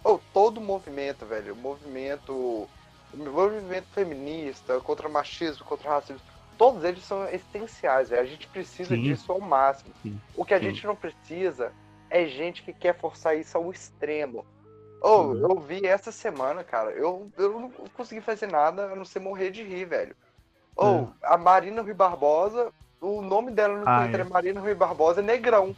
Ou 0.04 0.20
todo 0.32 0.60
movimento, 0.60 1.24
velho, 1.24 1.54
o 1.54 1.56
movimento, 1.56 2.32
o 2.32 3.16
movimento 3.16 3.86
feminista, 3.92 4.78
contra 4.80 5.08
machismo, 5.08 5.64
contra 5.64 5.88
racismo, 5.90 6.20
todos 6.58 6.84
eles 6.84 7.02
são 7.02 7.26
essenciais, 7.28 8.10
velho. 8.10 8.22
A 8.22 8.26
gente 8.26 8.46
precisa 8.48 8.94
Sim. 8.94 9.02
disso 9.02 9.32
ao 9.32 9.40
máximo. 9.40 9.92
Sim. 10.02 10.20
O 10.36 10.44
que 10.44 10.54
a 10.54 10.58
Sim. 10.58 10.66
gente 10.66 10.86
não 10.86 10.94
precisa 10.94 11.72
é 12.10 12.26
gente 12.26 12.62
que 12.62 12.72
quer 12.72 12.98
forçar 12.98 13.36
isso 13.36 13.56
ao 13.56 13.70
extremo. 13.70 14.44
Ou, 15.04 15.32
Uhum. 15.34 15.46
eu 15.50 15.60
vi 15.60 15.86
essa 15.86 16.10
semana, 16.10 16.64
cara, 16.64 16.90
eu, 16.92 17.30
eu 17.36 17.60
não 17.60 17.70
consegui 17.92 18.22
fazer 18.22 18.46
nada 18.50 18.86
a 18.86 18.96
não 18.96 19.04
ser 19.04 19.20
morrer 19.20 19.50
de 19.50 19.62
rir, 19.62 19.84
velho. 19.84 20.16
Ou, 20.74 21.12
a 21.22 21.36
Marina 21.36 21.82
Rui 21.82 21.92
Barbosa, 21.92 22.72
o 23.02 23.20
nome 23.20 23.50
dela 23.50 23.76
no 23.76 23.84
Ah, 23.86 24.00
Twitter 24.00 24.20
é. 24.20 24.22
é 24.22 24.24
Marina 24.24 24.60
Rui 24.62 24.74
Barbosa 24.74 25.20
Negrão. 25.20 25.76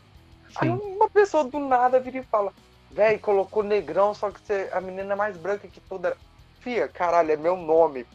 Aí 0.54 0.68
Sim. 0.68 0.76
uma 0.94 1.10
pessoa 1.10 1.42
do 1.42 1.58
nada 1.58 1.98
vira 1.98 2.18
e 2.18 2.22
fala, 2.22 2.52
véi, 2.88 3.18
colocou 3.18 3.64
negrão, 3.64 4.14
só 4.14 4.30
que 4.30 4.40
você, 4.40 4.70
a 4.72 4.80
menina 4.80 5.14
é 5.14 5.16
mais 5.16 5.36
branca 5.36 5.66
que 5.66 5.80
toda. 5.80 6.16
Fia, 6.60 6.86
caralho, 6.86 7.32
é 7.32 7.36
meu 7.36 7.56
nome. 7.56 8.06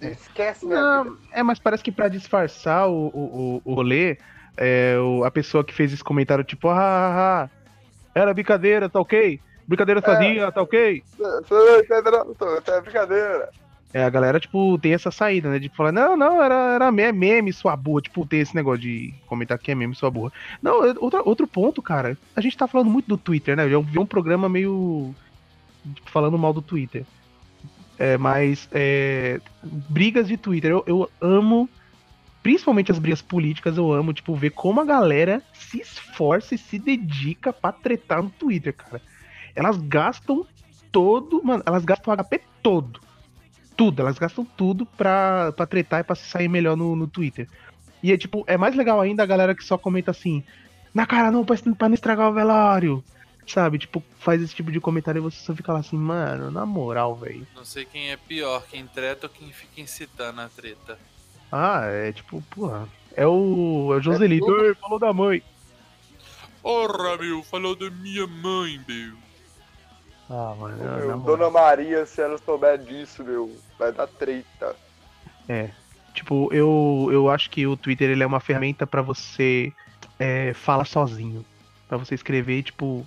Esquece 0.00 0.64
minha 0.64 0.78
vida. 0.80 1.04
Não, 1.10 1.18
é, 1.30 1.42
mas 1.42 1.58
parece 1.58 1.84
que 1.84 1.92
pra 1.92 2.08
disfarçar 2.08 2.88
o, 2.88 3.08
o, 3.08 3.56
o- 3.56 3.62
o 3.66 3.74
rolê, 3.74 4.16
é, 4.56 4.96
o- 4.98 5.24
a 5.24 5.30
pessoa 5.30 5.62
que 5.62 5.74
fez 5.74 5.92
esse 5.92 6.02
comentário, 6.02 6.42
tipo, 6.42 6.68
ah, 6.68 6.74
ah, 6.78 7.42
ah, 7.44 7.50
era 8.14 8.32
brincadeira, 8.32 8.88
tá 8.88 8.98
ok? 8.98 9.38
Brincadeira 9.68 10.00
sadia, 10.00 10.50
tá 10.50 10.62
ok? 10.62 11.02
Você 11.18 11.84
tá 11.86 11.98
entendendo? 11.98 12.36
É 12.66 12.80
brincadeira. 12.80 13.48
É, 13.92 14.04
a 14.04 14.10
galera, 14.10 14.38
tipo, 14.40 14.78
tem 14.78 14.92
essa 14.92 15.10
saída, 15.10 15.50
né? 15.50 15.58
De 15.58 15.68
falar, 15.70 15.92
não, 15.92 16.16
não, 16.16 16.42
era, 16.42 16.74
era 16.74 16.92
me- 16.92 17.12
meme, 17.12 17.52
sua 17.52 17.74
burra. 17.76 18.02
Tipo, 18.02 18.26
tem 18.26 18.40
esse 18.40 18.54
negócio 18.54 18.80
de 18.80 19.14
comentar 19.26 19.58
que 19.58 19.70
é 19.70 19.74
meme, 19.74 19.94
sua 19.94 20.10
burra. 20.10 20.32
Não, 20.62 20.84
é- 20.84 20.94
outra, 20.98 21.22
outro 21.22 21.46
ponto, 21.46 21.80
cara. 21.82 22.16
A 22.36 22.40
gente 22.40 22.56
tá 22.56 22.66
falando 22.66 22.90
muito 22.90 23.06
do 23.06 23.16
Twitter, 23.16 23.56
né? 23.56 23.66
Eu 23.72 23.82
vi 23.82 23.98
um 23.98 24.04
programa 24.06 24.48
meio. 24.48 25.14
tipo, 25.94 26.10
falando 26.10 26.36
mal 26.38 26.52
do 26.52 26.60
Twitter. 26.62 27.04
É, 27.98 28.16
mas. 28.18 28.68
é, 28.72 29.40
brigas 29.62 30.28
de 30.28 30.36
Twitter. 30.36 30.70
Eu, 30.70 30.84
eu 30.86 31.10
amo. 31.20 31.68
Principalmente 32.42 32.92
as 32.92 32.98
brigas 32.98 33.20
políticas, 33.20 33.76
eu 33.76 33.92
amo, 33.92 34.12
tipo, 34.12 34.34
ver 34.34 34.50
como 34.50 34.80
a 34.80 34.84
galera 34.84 35.42
se 35.52 35.80
esforça 35.80 36.54
e 36.54 36.58
se 36.58 36.78
dedica 36.78 37.52
pra 37.52 37.72
tretar 37.72 38.22
no 38.22 38.30
Twitter, 38.30 38.72
cara. 38.72 39.02
Elas 39.54 39.76
gastam 39.76 40.46
todo. 40.92 41.42
Mano, 41.44 41.62
elas 41.66 41.84
gastam 41.84 42.12
o 42.14 42.16
HP 42.16 42.40
todo 42.62 43.00
tudo, 43.78 44.02
elas 44.02 44.18
gastam 44.18 44.44
tudo 44.44 44.84
pra, 44.84 45.52
pra 45.52 45.64
tretar 45.64 46.00
e 46.00 46.04
pra 46.04 46.16
se 46.16 46.28
sair 46.28 46.48
melhor 46.48 46.76
no, 46.76 46.96
no 46.96 47.06
Twitter. 47.06 47.48
E 48.02 48.12
é 48.12 48.18
tipo, 48.18 48.42
é 48.48 48.56
mais 48.56 48.74
legal 48.74 49.00
ainda 49.00 49.22
a 49.22 49.26
galera 49.26 49.54
que 49.54 49.62
só 49.62 49.78
comenta 49.78 50.10
assim, 50.10 50.42
na 50.92 51.06
cara 51.06 51.30
não, 51.30 51.44
pra, 51.44 51.56
pra 51.78 51.88
não 51.88 51.94
estragar 51.94 52.28
o 52.28 52.34
velório. 52.34 53.04
Sabe, 53.46 53.78
tipo, 53.78 54.02
faz 54.18 54.42
esse 54.42 54.54
tipo 54.54 54.70
de 54.72 54.80
comentário 54.80 55.20
e 55.20 55.22
você 55.22 55.38
só 55.38 55.54
fica 55.54 55.72
lá 55.72 55.78
assim, 55.78 55.96
mano, 55.96 56.50
na 56.50 56.66
moral, 56.66 57.14
velho. 57.14 57.46
Não 57.54 57.64
sei 57.64 57.84
quem 57.84 58.10
é 58.10 58.16
pior, 58.16 58.62
quem 58.68 58.84
treta 58.86 59.26
ou 59.26 59.32
quem 59.32 59.50
fica 59.52 59.80
incitando 59.80 60.40
a 60.40 60.48
treta. 60.48 60.98
Ah, 61.50 61.82
é 61.84 62.12
tipo, 62.12 62.42
porra. 62.50 62.86
É 63.16 63.26
o, 63.26 63.90
é 63.94 63.96
o 63.96 64.00
Joselito, 64.00 64.54
"Ei, 64.60 64.74
falou 64.74 64.98
da 64.98 65.12
mãe. 65.12 65.42
Porra, 66.60 67.16
meu, 67.16 67.42
falou 67.44 67.74
da 67.74 67.88
minha 67.90 68.26
mãe, 68.26 68.78
meu. 68.86 69.16
Ah, 70.30 70.54
mano, 70.58 70.76
Meu. 70.76 71.18
Dona 71.20 71.50
Maria, 71.50 72.04
se 72.04 72.20
ela 72.20 72.36
souber 72.38 72.78
disso, 72.78 73.24
meu, 73.24 73.50
vai 73.78 73.92
dar 73.92 74.06
treta. 74.06 74.76
Tipo, 76.12 76.52
eu, 76.52 77.08
eu 77.12 77.30
acho 77.30 77.48
que 77.48 77.66
o 77.66 77.76
Twitter 77.76 78.10
ele 78.10 78.22
é 78.22 78.26
uma 78.26 78.40
ferramenta 78.40 78.86
pra 78.86 79.00
você 79.00 79.72
é, 80.18 80.52
falar 80.52 80.84
sozinho. 80.84 81.44
Pra 81.88 81.96
você 81.96 82.14
escrever, 82.14 82.62
tipo, 82.62 83.06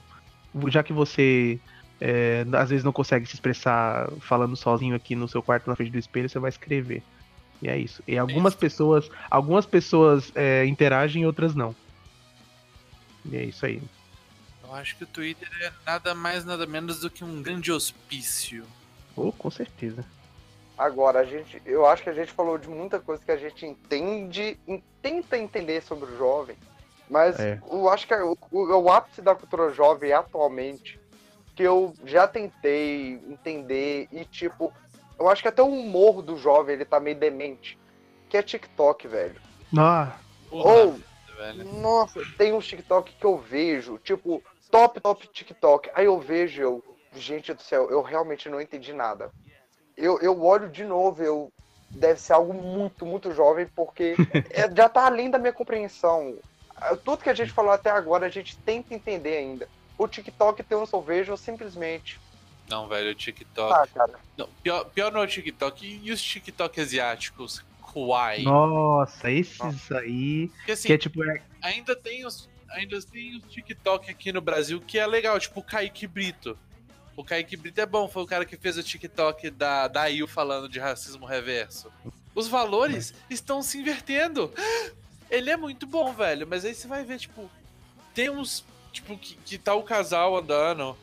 já 0.67 0.81
que 0.81 0.91
você 0.91 1.59
é, 1.99 2.43
às 2.53 2.71
vezes 2.71 2.83
não 2.83 2.91
consegue 2.91 3.27
se 3.27 3.35
expressar 3.35 4.09
falando 4.21 4.55
sozinho 4.55 4.95
aqui 4.95 5.15
no 5.15 5.27
seu 5.27 5.43
quarto 5.43 5.69
na 5.69 5.75
frente 5.75 5.91
do 5.91 5.99
espelho, 5.99 6.27
você 6.27 6.39
vai 6.39 6.49
escrever. 6.49 7.03
E 7.61 7.69
é 7.69 7.77
isso. 7.77 8.01
E 8.07 8.17
algumas 8.17 8.53
Isso. 8.53 8.59
pessoas, 8.59 9.09
algumas 9.29 9.67
pessoas 9.67 10.31
é, 10.33 10.65
interagem, 10.65 11.27
outras 11.27 11.53
não. 11.53 11.75
E 13.23 13.37
é 13.37 13.43
isso 13.43 13.63
aí. 13.65 13.79
Eu 14.71 14.77
acho 14.77 14.95
que 14.95 15.03
o 15.03 15.07
Twitter 15.07 15.49
é 15.61 15.71
nada 15.85 16.15
mais, 16.15 16.45
nada 16.45 16.65
menos 16.65 17.01
do 17.01 17.09
que 17.09 17.25
um 17.25 17.41
grande 17.43 17.73
hospício. 17.73 18.65
Oh, 19.17 19.29
com 19.33 19.51
certeza. 19.51 20.05
Agora, 20.77 21.19
a 21.19 21.23
gente, 21.25 21.61
eu 21.65 21.85
acho 21.85 22.01
que 22.01 22.09
a 22.09 22.13
gente 22.13 22.31
falou 22.31 22.57
de 22.57 22.69
muita 22.69 22.97
coisa 22.97 23.21
que 23.23 23.31
a 23.31 23.37
gente 23.37 23.65
entende, 23.65 24.57
em- 24.65 24.81
tenta 25.01 25.37
entender 25.37 25.83
sobre 25.83 26.05
o 26.09 26.17
jovem, 26.17 26.55
mas 27.09 27.37
É. 27.37 27.59
eu 27.69 27.89
acho 27.89 28.07
que 28.07 28.13
é 28.13 28.23
o, 28.23 28.37
o, 28.49 28.59
o 28.77 28.89
ápice 28.89 29.21
da 29.21 29.35
cultura 29.35 29.73
jovem 29.73 30.13
atualmente, 30.13 30.97
que 31.53 31.63
eu 31.63 31.93
já 32.05 32.25
tentei 32.25 33.15
entender 33.27 34.07
e, 34.09 34.23
tipo, 34.23 34.73
eu 35.19 35.27
acho 35.29 35.41
que 35.41 35.49
até 35.49 35.61
o 35.61 35.67
humor 35.67 36.21
do 36.21 36.37
jovem, 36.37 36.75
ele 36.75 36.85
tá 36.85 36.97
meio 36.97 37.17
demente, 37.19 37.77
que 38.29 38.37
é 38.37 38.41
TikTok, 38.41 39.05
velho. 39.05 39.35
Ah, 39.77 40.15
Porra, 40.49 40.69
Ou, 40.71 40.99
velho. 41.37 41.65
Nossa, 41.81 42.21
tem 42.37 42.53
uns 42.53 42.65
TikTok 42.65 43.13
que 43.13 43.25
eu 43.25 43.37
vejo, 43.37 43.97
tipo, 43.99 44.41
top, 44.71 44.99
top 44.99 45.27
TikTok. 45.27 45.89
Aí 45.93 46.05
eu 46.05 46.19
vejo, 46.19 46.61
eu, 46.61 46.83
gente 47.15 47.53
do 47.53 47.61
céu, 47.61 47.89
eu 47.91 48.01
realmente 48.01 48.49
não 48.49 48.61
entendi 48.61 48.93
nada. 48.93 49.31
Eu, 49.97 50.19
eu 50.21 50.41
olho 50.43 50.69
de 50.69 50.83
novo, 50.83 51.21
eu 51.21 51.51
deve 51.89 52.19
ser 52.19 52.33
algo 52.33 52.53
muito, 52.53 53.05
muito 53.05 53.31
jovem, 53.33 53.67
porque 53.75 54.15
é- 54.49 54.73
já 54.73 54.87
tá 54.87 55.05
além 55.05 55.29
da 55.29 55.37
minha 55.37 55.53
compreensão. 55.53 56.37
Tudo 57.03 57.21
que 57.21 57.29
a 57.29 57.33
gente 57.33 57.51
falou 57.51 57.71
até 57.71 57.91
agora, 57.91 58.25
a 58.25 58.29
gente 58.29 58.57
tenta 58.59 58.95
entender 58.95 59.37
ainda. 59.37 59.67
O 59.97 60.07
TikTok 60.07 60.63
tem 60.63 60.77
uns 60.77 60.89
que 60.89 60.95
eu 60.95 61.01
vejo, 61.01 61.31
eu 61.31 61.37
simplesmente. 61.37 62.19
Não, 62.67 62.87
velho, 62.87 63.11
o 63.11 63.15
TikTok. 63.15 63.73
Ah, 63.73 63.85
cara. 63.93 64.13
Não, 64.37 64.47
pior, 64.63 64.85
pior 64.85 65.11
não 65.11 65.21
é 65.21 65.25
o 65.25 65.27
TikTok. 65.27 65.85
E, 65.85 66.11
os 66.11 66.21
TikTok 66.23 66.79
asiáticos? 66.81 67.63
Kawaii. 67.93 68.43
Nossa, 68.43 69.29
esses 69.29 69.91
aí. 69.91 70.47
Porque 70.55 70.71
assim, 70.71 70.87
Que 70.87 70.93
é 70.93 70.97
tipo. 70.97 71.23
é- 71.23 71.43
ainda 71.61 71.95
tem 71.95 72.25
os. 72.25 72.49
Ainda 72.71 73.01
tem 73.01 73.35
os 73.37 73.43
TikTok 73.51 74.09
aqui 74.11 74.31
no 74.31 74.41
Brasil 74.41 74.79
que 74.81 74.97
é 74.97 75.05
legal, 75.05 75.39
tipo 75.39 75.59
o 75.59 75.63
Kaique 75.63 76.07
Brito. 76.07 76.57
O 77.15 77.23
Kaique 77.23 77.57
Brito 77.57 77.79
é 77.81 77.85
bom, 77.85 78.07
foi 78.07 78.23
o 78.23 78.27
cara 78.27 78.45
que 78.45 78.55
fez 78.57 78.77
o 78.77 78.83
TikTok 78.83 79.49
da, 79.51 79.87
da 79.87 80.07
IU 80.07 80.27
falando 80.27 80.69
de 80.69 80.79
racismo 80.79 81.25
reverso. 81.25 81.91
Os 82.33 82.47
valores 82.47 83.13
estão 83.29 83.61
se 83.61 83.77
invertendo. 83.77 84.51
Ele 85.29 85.49
é 85.49 85.57
muito 85.57 85.85
bom, 85.85 86.13
velho, 86.13 86.47
mas 86.47 86.63
aí 86.65 86.73
você 86.73 86.87
vai 86.87 87.03
ver, 87.03 87.19
tipo, 87.19 87.49
tem 88.13 88.29
uns, 88.29 88.63
tipo, 88.91 89.17
que, 89.17 89.35
que 89.35 89.57
tá 89.57 89.73
o 89.75 89.83
casal 89.83 90.37
andando, 90.37 90.97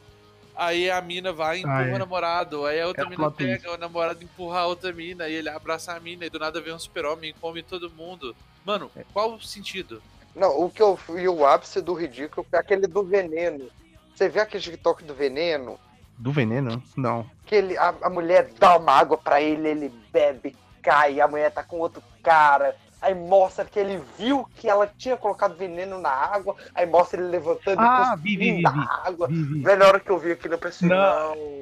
aí 0.56 0.90
a 0.90 1.00
mina 1.02 1.32
vai 1.32 1.58
e 1.58 1.60
empurra 1.60 1.78
Ah, 1.78 1.86
é. 1.88 1.94
o 1.94 1.98
namorado, 1.98 2.66
aí 2.66 2.80
a 2.80 2.86
outra 2.88 3.04
É 3.04 3.06
o 3.06 3.10
mina 3.10 3.30
pega, 3.30 3.72
o 3.72 3.76
namorado 3.76 4.24
empurra 4.24 4.60
a 4.60 4.66
outra 4.66 4.92
mina, 4.92 5.28
e 5.28 5.34
ele 5.34 5.48
abraça 5.50 5.92
a 5.92 6.00
mina, 6.00 6.24
e 6.26 6.30
do 6.30 6.38
nada 6.38 6.60
vem 6.60 6.72
um 6.74 6.78
super-homem 6.78 7.30
e 7.30 7.32
come 7.34 7.62
todo 7.62 7.90
mundo. 7.90 8.34
Mano, 8.64 8.90
É. 8.96 9.04
qual 9.12 9.34
o 9.34 9.40
sentido? 9.40 10.02
Não, 10.35 10.61
o 10.62 10.70
que 10.70 10.83
eu 10.83 10.97
fui 10.97 11.26
o 11.29 11.45
ápice 11.47 11.81
do 11.81 11.95
ridículo 11.95 12.47
foi 12.49 12.59
aquele 12.59 12.87
do 12.87 13.03
veneno. 13.03 13.68
Você 14.14 14.29
vê 14.29 14.41
aquele 14.41 14.62
TikTok 14.62 15.05
do 15.05 15.14
veneno? 15.14 15.79
Do 16.16 16.33
veneno? 16.33 16.83
Não. 16.97 17.24
Que 17.47 17.55
ele, 17.55 17.76
a, 17.79 17.95
a 18.03 18.11
mulher 18.11 18.51
dá 18.59 18.76
uma 18.76 18.93
água 18.93 19.16
pra 19.16 19.41
ele, 19.41 19.68
ele 19.68 19.93
bebe, 20.12 20.57
cai, 20.83 21.20
a 21.20 21.29
mulher 21.29 21.51
tá 21.53 21.62
com 21.62 21.79
outro 21.79 22.03
cara. 22.22 22.74
Aí 23.01 23.14
mostra 23.14 23.64
que 23.64 23.79
ele 23.79 24.03
viu 24.18 24.45
que 24.57 24.68
ela 24.68 24.91
tinha 24.99 25.16
colocado 25.16 25.57
veneno 25.57 26.01
na 26.01 26.11
água. 26.11 26.57
Aí 26.74 26.85
mostra 26.85 27.20
ele 27.20 27.31
levantando 27.31 27.81
Ah, 27.81 28.16
e 28.18 28.20
vi, 28.22 28.37
vi, 28.37 28.53
vi, 28.57 28.57
vi. 28.57 28.64
água. 29.05 29.29
Vi, 29.29 29.43
vi. 29.43 29.62
Velho, 29.62 29.79
na 29.79 29.87
hora 29.87 30.01
que 30.01 30.11
eu 30.11 30.18
vi 30.18 30.33
aquilo, 30.33 30.55
eu 30.55 30.59
pensei, 30.59 30.89
Não. 30.89 30.97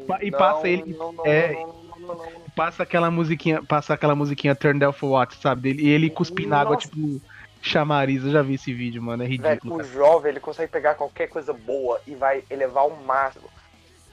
não. 0.09 0.23
E 0.23 0.31
não, 0.31 0.39
passa 0.39 0.67
ele- 0.69 0.97
Não, 0.97 1.13
não, 1.13 1.27
é. 1.27 1.53
não, 1.53 1.75
não. 2.15 2.47
Passa 2.57 2.85
aquela 2.85 3.11
musiquinha, 3.11 3.63
passa 3.63 3.93
aquela 3.93 4.15
musiquinha 4.15 4.55
Turn 4.55 4.79
Down 4.81 4.95
for 4.95 5.09
What, 5.11 5.37
sabe? 5.37 5.75
E 5.75 5.89
ele 5.91 6.09
cuspindo 6.09 6.49
na 6.49 6.61
água, 6.63 6.79
tipo, 6.79 7.21
chamariz. 7.67 8.25
Eu 8.25 8.31
já 8.31 8.43
vi 8.43 8.55
esse 8.55 8.73
vídeo, 8.73 9.03
mano. 9.03 9.23
É 9.23 9.27
ridículo. 9.27 9.75
o 9.75 9.79
cara. 9.79 9.89
jovem, 9.89 10.31
ele 10.31 10.41
consegue 10.41 10.71
pegar 10.71 10.95
qualquer 10.95 11.29
coisa 11.29 11.53
boa 11.53 12.01
e 12.07 12.15
vai 12.15 12.45
elevar 12.49 12.85
ao 12.85 12.91
máximo. 12.91 13.49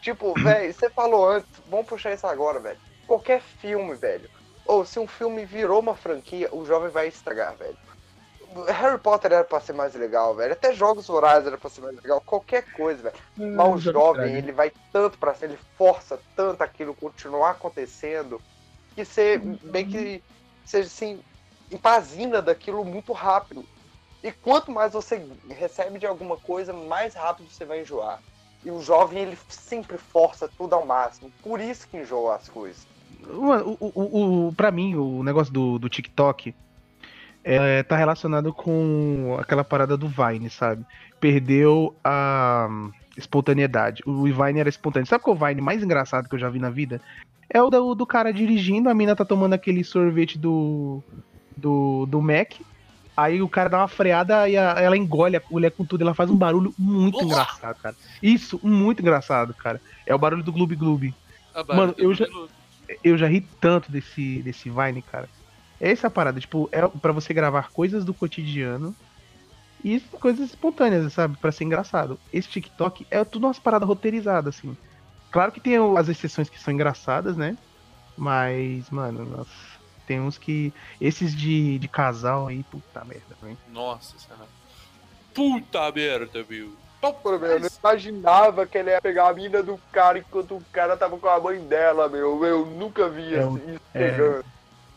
Tipo, 0.02 0.34
velho, 0.40 0.74
você 0.74 0.90
falou 0.90 1.30
antes, 1.30 1.50
vamos 1.70 1.88
puxar 1.88 2.14
isso 2.14 2.28
agora, 2.28 2.60
velho. 2.60 2.80
Qualquer 3.08 3.42
filme, 3.42 3.96
velho. 3.96 4.30
Ou 4.66 4.86
se 4.86 5.00
um 5.00 5.08
filme 5.08 5.46
virou 5.46 5.80
uma 5.80 5.96
franquia, 5.96 6.50
o 6.52 6.66
jovem 6.66 6.90
vai 6.90 7.08
estragar, 7.08 7.56
velho. 7.56 7.78
Harry 8.68 9.00
Potter 9.00 9.32
era 9.32 9.44
pra 9.44 9.60
ser 9.60 9.74
mais 9.74 9.96
legal, 9.96 10.36
velho. 10.36 10.54
Até 10.54 10.74
Jogos 10.74 11.08
Vorazes 11.08 11.48
era 11.48 11.58
pra 11.58 11.70
ser 11.70 11.82
mais 11.82 11.96
legal. 11.96 12.22
Qualquer 12.22 12.64
coisa, 12.74 13.02
velho. 13.02 13.16
Mas 13.56 13.74
o 13.74 13.92
jovem, 13.92 14.36
ele 14.36 14.52
vai 14.52 14.72
tanto 14.92 15.18
pra 15.18 15.34
cima, 15.34 15.54
ele 15.54 15.60
força 15.76 16.20
tanto 16.36 16.62
aquilo 16.62 16.94
continuar 16.94 17.52
acontecendo, 17.52 18.40
que 18.94 19.04
você 19.04 19.38
bem 19.38 19.90
que 19.90 20.24
você 20.64 20.78
assim, 20.80 21.20
empazina 21.74 22.42
daquilo 22.42 22.86
muito 22.86 23.12
rápido. 23.14 23.66
E 24.24 24.32
quanto 24.32 24.72
mais 24.72 24.94
você 24.94 25.26
recebe 25.50 26.00
de 26.00 26.06
alguma 26.06 26.38
coisa, 26.38 26.72
mais 26.72 27.14
rápido 27.14 27.50
você 27.50 27.66
vai 27.66 27.82
enjoar. 27.82 28.22
E 28.64 28.72
o 28.72 28.82
jovem, 28.82 29.22
ele 29.22 29.38
sempre 29.50 29.98
força 29.98 30.50
tudo 30.58 30.74
ao 30.74 30.86
máximo. 30.86 31.30
Por 31.42 31.60
isso 31.60 31.88
que 31.90 31.98
enjoa 31.98 32.36
as 32.36 32.48
coisas. 32.48 32.88
O, 33.28 33.78
o, 33.86 34.48
o, 34.48 34.54
pra 34.54 34.72
mim, 34.72 34.96
o 34.96 35.22
negócio 35.24 35.52
do, 35.52 35.78
do 35.78 35.90
TikTok 35.90 36.56
é, 37.44 37.84
tá 37.84 37.98
relacionado 37.98 38.54
com 38.54 39.36
aquela 39.40 39.64
parada 39.64 39.98
do 39.98 40.08
Vine, 40.08 40.50
sabe? 40.50 40.86
Perdeu 41.20 41.94
a 42.02 42.70
espontaneidade. 43.18 44.02
O 44.06 44.24
Vine 44.24 44.62
era 44.62 44.70
espontâneo. 44.70 45.08
Sabe 45.08 45.24
qual 45.24 45.36
é 45.36 45.40
o 45.40 45.48
Vine 45.48 45.62
mais 45.62 45.84
engraçado 45.84 46.30
que 46.30 46.36
eu 46.36 46.40
já 46.40 46.50
vi 46.50 46.60
na 46.60 46.70
vida? 46.70 47.02
É 47.50 47.62
o 47.62 47.70
do, 47.70 47.94
do 47.94 48.06
cara 48.06 48.32
dirigindo, 48.32 48.90
a 48.90 48.94
mina 48.94 49.16
tá 49.16 49.26
tomando 49.26 49.54
aquele 49.54 49.84
sorvete 49.84 50.40
do, 50.40 51.04
do, 51.58 52.06
do 52.06 52.22
Mac. 52.22 52.54
Aí 53.16 53.42
o 53.42 53.50
cara 53.50 53.70
dá 53.70 53.78
uma 53.80 53.88
freada 53.88 54.50
e 54.50 54.58
a- 54.58 54.76
ela 54.80 54.98
engole 54.98 55.36
a 55.36 55.42
colher 55.42 55.72
com 55.72 55.86
tudo. 55.86 56.02
Ela 56.02 56.16
faz 56.16 56.30
um 56.30 56.36
barulho 56.38 56.74
muito 56.78 57.24
engraçado, 57.24 57.76
cara. 57.82 57.96
Isso, 58.22 58.60
muito 58.64 59.02
engraçado, 59.02 59.54
cara. 59.54 59.80
É 60.06 60.16
o 60.16 60.20
barulho 60.20 60.44
do 60.44 60.52
Gloob 60.52 60.76
Gloob. 60.76 61.14
Ah, 61.54 61.64
Mano, 61.68 61.94
eu 61.98 62.14
já- 62.14 62.26
eu 63.04 63.18
já 63.18 63.28
ri 63.28 63.42
tanto 63.62 63.92
desse, 63.92 64.42
desse 64.42 64.70
Vine, 64.70 65.02
cara. 65.04 65.30
É 65.80 65.92
essa 65.92 66.10
parada, 66.10 66.40
tipo, 66.40 66.68
é 66.72 66.88
pra 66.88 67.12
você 67.12 67.34
gravar 67.34 67.70
coisas 67.72 68.04
do 68.04 68.14
cotidiano 68.14 68.96
e 69.84 70.00
coisas 70.00 70.50
espontâneas, 70.50 71.12
sabe? 71.14 71.38
Pra 71.38 71.52
ser 71.52 71.66
engraçado. 71.66 72.18
Esse 72.32 72.50
TikTok 72.50 73.06
é 73.12 73.24
tudo 73.24 73.46
umas 73.48 73.60
paradas 73.60 73.88
roteirizadas, 73.88 74.58
assim. 74.58 74.76
Claro 75.32 75.52
que 75.52 75.60
tem 75.60 75.76
as 75.98 76.10
exceções 76.10 76.50
que 76.50 76.60
são 76.60 76.74
engraçadas, 76.74 77.36
né? 77.38 77.56
Mas, 78.18 78.90
mano, 78.90 79.26
nossa, 79.26 79.52
tem 80.06 80.20
uns 80.20 80.38
que. 80.38 80.74
Esses 81.00 81.36
de, 81.36 81.80
de 81.80 81.88
casal 81.88 82.48
aí, 82.48 82.64
puta 82.64 83.04
merda, 83.04 83.36
hein? 83.44 83.58
Nossa 83.72 84.18
senhora. 84.18 84.48
Puta 85.34 85.92
merda, 85.92 86.46
meu. 86.48 86.74
Pô, 87.02 87.38
meu, 87.38 87.50
eu 87.50 87.60
não 87.60 87.70
imaginava 87.80 88.66
que 88.66 88.78
ele 88.78 88.92
ia 88.92 89.02
pegar 89.02 89.28
a 89.28 89.34
mina 89.34 89.62
do 89.62 89.78
cara 89.92 90.20
enquanto 90.20 90.56
o 90.56 90.64
cara 90.72 90.96
tava 90.96 91.18
com 91.18 91.28
a 91.28 91.40
mãe 91.40 91.60
dela, 91.60 92.08
meu. 92.08 92.44
Eu 92.46 92.66
nunca 92.66 93.10
vi 93.10 93.36
É 93.36 93.42
isso 93.42 93.82
é. 93.94 94.12
pegando. 94.12 94.46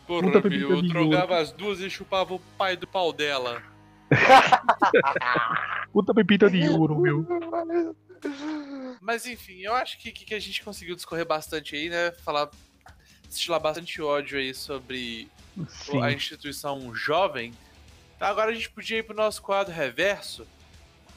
Porra, 0.07 0.21
Puta 0.21 0.39
meu, 0.39 0.41
pepita 0.43 0.71
eu 0.71 0.81
de 0.81 0.87
drogava 0.87 1.37
as 1.37 1.51
duas 1.51 1.81
e 1.81 1.89
chupava 1.89 2.33
o 2.33 2.39
pai 2.57 2.77
do 2.77 2.87
pau 2.87 3.11
dela. 3.11 3.61
Puta 5.91 6.13
pepita 6.13 6.49
de 6.49 6.69
ouro, 6.69 6.97
meu. 6.97 7.25
Mas 9.01 9.25
enfim, 9.25 9.59
eu 9.59 9.73
acho 9.73 9.99
que, 9.99 10.11
que 10.11 10.33
a 10.33 10.39
gente 10.39 10.63
conseguiu 10.63 10.95
discorrer 10.95 11.25
bastante 11.25 11.75
aí, 11.75 11.89
né? 11.89 12.11
Falar, 12.23 12.49
destilar 13.27 13.59
bastante 13.59 14.01
ódio 14.01 14.37
aí 14.37 14.53
sobre 14.53 15.27
Sim. 15.69 16.01
a 16.01 16.11
instituição 16.11 16.93
jovem. 16.95 17.53
Tá, 18.19 18.27
agora 18.29 18.51
a 18.51 18.53
gente 18.53 18.69
podia 18.69 18.97
ir 18.99 19.03
pro 19.03 19.15
nosso 19.15 19.41
quadro 19.41 19.73
reverso. 19.73 20.45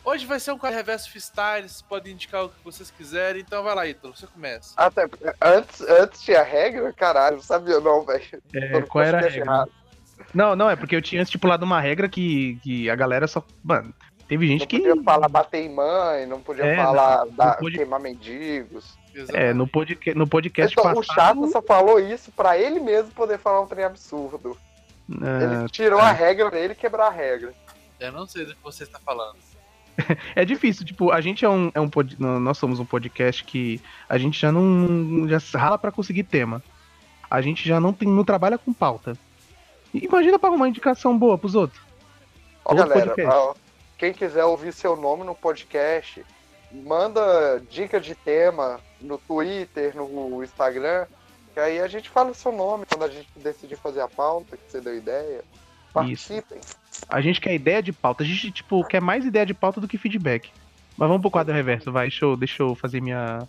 Hoje 0.05 0.25
vai 0.27 0.41
ser 0.41 0.53
um 0.53 0.59
quadro 0.59 0.77
reverso 0.79 1.11
freestyle, 1.11 1.69
vocês 1.69 1.83
podem 1.83 2.15
indicar 2.15 2.45
o 2.45 2.49
que 2.49 2.55
vocês 2.65 2.91
quiserem, 2.91 3.43
então 3.43 3.63
vai 3.63 3.75
lá, 3.75 3.87
Ítalo, 3.87 4.17
você 4.17 4.27
começa. 4.27 4.73
Até, 4.77 5.07
antes, 5.43 5.81
antes 5.83 6.23
tinha 6.23 6.43
regra? 6.43 6.91
Caralho, 6.93 7.37
não 7.37 7.43
sabia 7.43 7.79
não, 7.81 8.03
velho. 8.05 8.43
É, 8.55 8.81
qual 8.83 9.05
era 9.05 9.19
a 9.19 9.21
regra? 9.23 9.39
errado. 9.41 9.71
Não, 10.35 10.57
não, 10.57 10.71
é 10.71 10.77
porque 10.77 10.97
eu 10.97 11.03
tinha 11.03 11.21
estipulado 11.23 11.65
uma 11.67 11.81
regra 11.81 12.09
que, 12.09 12.59
que 12.63 12.89
a 12.89 12.95
galera 12.97 13.27
só. 13.27 13.45
Mano, 13.63 13.93
teve 14.27 14.47
gente 14.47 14.61
Não 14.61 14.67
que. 14.67 14.79
podia 14.79 15.03
falar 15.03 15.29
bater 15.29 15.59
em 15.65 15.75
mãe, 15.75 16.27
não 16.27 16.41
podia 16.41 16.65
É, 16.65 16.77
falar 16.77 17.27
não, 17.27 17.33
da- 17.35 17.47
não 17.47 17.55
podia- 17.57 17.79
queimar 17.79 18.01
mendigos. 18.01 18.99
É, 19.33 19.53
no, 19.53 19.67
podca 19.67 20.15
no 20.15 20.27
podcast 20.27 20.73
Então, 20.79 20.93
o 20.93 20.95
passado. 20.97 21.15
chato 21.15 21.51
só 21.53 21.61
falou 21.63 21.99
isso 21.99 22.31
pra 22.33 22.57
ele 22.59 22.79
mesmo 22.81 23.11
poder 23.13 23.39
falar 23.39 23.61
um 23.61 23.67
trem 23.67 23.85
absurdo. 23.85 24.57
ah, 25.21 25.43
Ele 25.63 25.69
tirou 25.71 25.99
tá. 25.99 26.09
a 26.09 26.13
regra 26.13 26.49
pra 26.51 26.59
ele 26.59 26.75
quebrar 26.75 27.07
a 27.09 27.11
regra. 27.11 27.53
Eu 27.99 28.13
não 28.13 28.27
sei 28.27 28.45
do 28.47 28.55
que 28.55 28.63
você 28.63 28.85
está 28.85 28.99
falando. 28.99 29.37
É 30.35 30.45
difícil, 30.47 30.87
tipo, 30.87 31.11
a 31.11 31.21
gente 31.21 31.45
é 31.45 31.49
um, 31.49 31.71
é 31.75 31.81
um 31.81 31.89
pod- 31.91 32.17
nós 32.19 32.57
somos 32.57 32.81
um 32.81 32.87
podcast 32.87 33.45
que 33.45 33.79
a 34.09 34.17
gente 34.17 34.41
já 34.41 34.51
não 34.51 35.29
já 35.29 35.39
rala 35.59 35.77
pra 35.77 35.93
conseguir 35.93 36.23
tema. 36.23 36.63
A 37.31 37.43
gente 37.43 37.69
já 37.69 37.79
não 37.79 37.93
tem, 37.93 38.09
não 38.09 38.25
trabalha 38.25 38.57
com 38.57 38.73
pauta. 38.73 39.15
Imagina 39.93 40.39
pra 40.39 40.49
arrumar 40.49 40.69
indicação 40.69 41.19
boa 41.19 41.37
pros 41.37 41.55
outros. 41.55 41.83
Ó, 42.65 42.73
Outro 42.75 42.89
galera, 42.89 43.15
ó, 43.29 43.55
quem 43.99 44.13
quiser 44.15 44.45
ouvir 44.45 44.73
seu 44.73 44.97
nome 44.97 45.23
no 45.25 45.35
podcast, 45.35 46.25
manda 46.73 47.61
dica 47.71 48.01
de 48.01 48.15
tema 48.15 48.81
no 49.01 49.19
Twitter, 49.19 49.95
no 49.97 50.43
Instagram, 50.43 51.07
que 51.53 51.61
aí 51.61 51.81
a 51.81 51.89
gente 51.89 52.09
fala 52.09 52.31
o 52.31 52.35
seu 52.35 52.53
nome 52.53 52.87
quando 52.87 53.05
a 53.05 53.09
gente 53.09 53.29
decidir 53.37 53.77
fazer 53.77 54.01
a 54.01 54.09
pauta, 54.09 54.57
que 54.57 54.71
você 54.71 54.81
deu 54.81 54.97
ideia. 54.97 55.43
Participem. 55.93 56.61
A 57.09 57.21
gente 57.21 57.41
quer 57.41 57.55
ideia 57.55 57.83
de 57.83 57.93
pauta, 57.93 58.23
a 58.23 58.27
gente 58.27 58.53
tipo 58.53 58.85
quer 58.85 59.01
mais 59.01 59.25
ideia 59.25 59.45
de 59.45 59.55
pauta 59.55 59.81
do 59.81 59.89
que 59.89 59.99
feedback. 59.99 60.51
Mas 60.97 61.09
vamos 61.09 61.23
pro 61.23 61.31
quadro 61.31 61.55
reverso, 61.55 61.91
vai, 61.91 62.09
deixa 62.09 62.25
eu, 62.25 62.37
deixa 62.37 62.63
eu 62.63 62.75
fazer 62.75 63.01
minha 63.01 63.47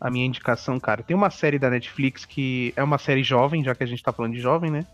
a 0.00 0.10
minha 0.10 0.24
indicação, 0.24 0.80
cara. 0.80 1.02
Tem 1.02 1.14
uma 1.14 1.28
série 1.28 1.58
da 1.58 1.68
Netflix 1.68 2.24
que 2.24 2.72
é 2.74 2.82
uma 2.82 2.96
série 2.96 3.22
jovem, 3.22 3.62
já 3.62 3.74
que 3.74 3.84
a 3.84 3.86
gente 3.86 4.02
tá 4.02 4.12
falando 4.12 4.32
de 4.32 4.40
jovem, 4.40 4.70
né? 4.70 4.86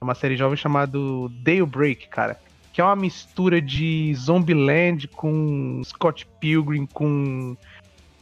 É 0.00 0.04
uma 0.04 0.14
série 0.14 0.36
jovem 0.36 0.56
chamada 0.56 0.98
Daybreak, 1.42 2.08
cara. 2.08 2.40
Que 2.72 2.80
é 2.80 2.84
uma 2.84 2.96
mistura 2.96 3.60
de 3.60 4.14
Zombieland 4.14 5.08
com 5.08 5.82
Scott 5.84 6.26
Pilgrim, 6.40 6.86
com, 6.86 7.56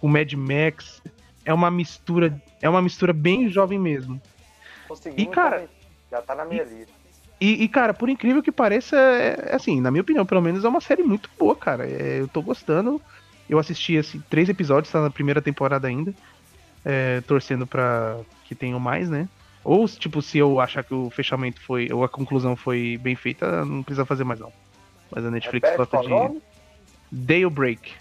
com 0.00 0.08
Mad 0.08 0.32
Max. 0.32 1.02
É 1.44 1.54
uma 1.54 1.70
mistura. 1.70 2.40
É 2.60 2.68
uma 2.68 2.82
mistura 2.82 3.12
bem 3.12 3.48
jovem 3.48 3.78
mesmo. 3.78 4.20
Conseguimos 4.88 5.22
E, 5.22 5.26
cara. 5.26 5.68
Já 6.10 6.20
tá 6.20 6.34
na 6.34 6.44
minha 6.44 6.64
lista. 6.64 7.00
E, 7.40 7.62
e, 7.62 7.68
cara, 7.68 7.94
por 7.94 8.10
incrível 8.10 8.42
que 8.42 8.52
pareça, 8.52 8.96
é, 8.96 9.50
é 9.52 9.54
assim, 9.54 9.80
na 9.80 9.90
minha 9.90 10.02
opinião, 10.02 10.26
pelo 10.26 10.42
menos, 10.42 10.62
é 10.62 10.68
uma 10.68 10.80
série 10.80 11.02
muito 11.02 11.30
boa, 11.38 11.56
cara. 11.56 11.88
É, 11.88 12.20
eu 12.20 12.28
tô 12.28 12.42
gostando. 12.42 13.00
Eu 13.48 13.58
assisti 13.58 13.96
assim, 13.96 14.22
três 14.28 14.48
episódios, 14.48 14.92
tá 14.92 15.00
na 15.00 15.10
primeira 15.10 15.40
temporada 15.40 15.88
ainda. 15.88 16.12
É, 16.84 17.20
torcendo 17.22 17.66
pra 17.66 18.18
que 18.44 18.54
tenham 18.54 18.78
mais, 18.78 19.08
né? 19.08 19.28
Ou, 19.62 19.86
tipo, 19.86 20.22
se 20.22 20.38
eu 20.38 20.60
achar 20.60 20.82
que 20.82 20.94
o 20.94 21.10
fechamento 21.10 21.60
foi. 21.60 21.88
ou 21.92 22.02
a 22.02 22.08
conclusão 22.08 22.56
foi 22.56 22.98
bem 22.98 23.14
feita, 23.14 23.64
não 23.64 23.82
precisa 23.82 24.06
fazer 24.06 24.24
mais 24.24 24.40
não. 24.40 24.52
Mas 25.10 25.24
a 25.24 25.30
Netflix 25.30 25.68
Repete 25.68 25.90
gosta 25.90 26.00
de. 26.00 26.08
nome? 26.08 26.42
Daybreak. 27.10 27.92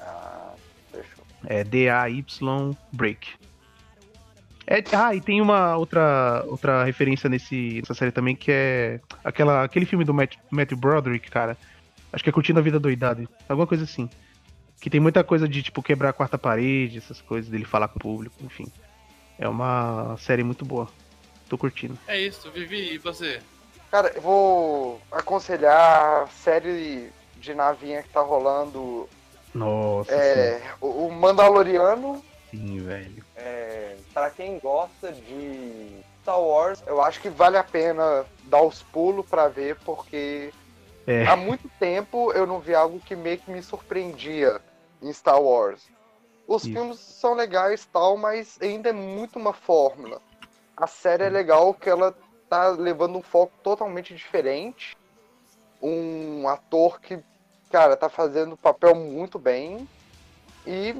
Ah, 0.00 0.52
fechou. 0.92 1.24
É 1.46 1.64
D-A-Y 1.64 2.76
Break. 2.92 3.28
É, 4.66 4.82
ah, 4.92 5.14
e 5.14 5.20
tem 5.20 5.40
uma 5.40 5.76
outra, 5.76 6.44
outra 6.48 6.82
referência 6.82 7.30
nesse, 7.30 7.78
nessa 7.80 7.94
série 7.94 8.10
também, 8.10 8.34
que 8.34 8.50
é 8.50 9.00
aquela, 9.22 9.62
aquele 9.62 9.86
filme 9.86 10.04
do 10.04 10.12
Matt, 10.12 10.34
Matthew 10.50 10.76
Broderick, 10.76 11.30
cara. 11.30 11.56
Acho 12.12 12.24
que 12.24 12.30
é 12.30 12.32
Curtindo 12.32 12.58
a 12.58 12.62
Vida 12.62 12.80
Doidado. 12.80 13.28
Alguma 13.48 13.66
coisa 13.66 13.84
assim. 13.84 14.10
Que 14.80 14.90
tem 14.90 14.98
muita 14.98 15.22
coisa 15.22 15.48
de, 15.48 15.62
tipo, 15.62 15.82
quebrar 15.82 16.10
a 16.10 16.12
quarta 16.12 16.36
parede, 16.36 16.98
essas 16.98 17.22
coisas, 17.22 17.48
dele 17.48 17.64
falar 17.64 17.88
com 17.88 17.98
o 17.98 18.02
público, 18.02 18.34
enfim. 18.44 18.66
É 19.38 19.48
uma 19.48 20.16
série 20.18 20.42
muito 20.42 20.64
boa. 20.64 20.88
Tô 21.48 21.56
curtindo. 21.56 21.98
É 22.06 22.18
isso, 22.18 22.50
Vivi, 22.50 22.94
e 22.94 22.98
você? 22.98 23.40
Cara, 23.90 24.12
eu 24.14 24.20
vou 24.20 25.00
aconselhar 25.12 26.22
a 26.24 26.26
série 26.28 27.10
de 27.36 27.54
navinha 27.54 28.02
que 28.02 28.08
tá 28.08 28.20
rolando. 28.20 29.08
Nossa, 29.54 30.12
É, 30.12 30.60
o 30.80 31.06
o 31.06 31.12
Mandaloriano. 31.12 32.22
sim, 32.50 32.80
velho. 32.80 33.24
É, 33.36 33.96
para 34.12 34.30
quem 34.30 34.58
gosta 34.58 35.12
de 35.12 36.00
Star 36.22 36.40
Wars, 36.40 36.82
eu 36.86 37.00
acho 37.02 37.20
que 37.20 37.28
vale 37.30 37.56
a 37.56 37.62
pena 37.64 38.24
dar 38.44 38.62
os 38.62 38.82
pulos 38.82 39.24
pra 39.26 39.48
ver, 39.48 39.76
porque 39.84 40.52
É. 41.06 41.24
há 41.26 41.36
muito 41.36 41.70
tempo 41.78 42.32
eu 42.32 42.46
não 42.46 42.58
vi 42.58 42.74
algo 42.74 42.98
que 43.00 43.14
meio 43.14 43.38
que 43.38 43.50
me 43.50 43.62
surpreendia 43.62 44.60
em 45.00 45.12
Star 45.12 45.40
Wars. 45.40 45.82
Os 46.46 46.62
Isso. 46.62 46.72
filmes 46.72 46.98
são 47.00 47.34
legais 47.34 47.82
e 47.82 47.88
tal, 47.88 48.16
mas 48.16 48.58
ainda 48.60 48.90
é 48.90 48.92
muito 48.92 49.38
uma 49.38 49.52
fórmula. 49.52 50.20
A 50.76 50.86
série 50.86 51.24
é 51.24 51.28
legal 51.30 51.74
que 51.74 51.88
ela 51.90 52.14
tá 52.48 52.68
levando 52.68 53.18
um 53.18 53.22
foco 53.22 53.52
totalmente 53.62 54.14
diferente. 54.14 54.96
Um 55.82 56.48
ator 56.48 57.00
que, 57.00 57.18
cara, 57.70 57.96
tá 57.96 58.08
fazendo 58.08 58.52
o 58.52 58.56
papel 58.58 58.94
muito 58.94 59.38
bem 59.38 59.88
e 60.66 60.94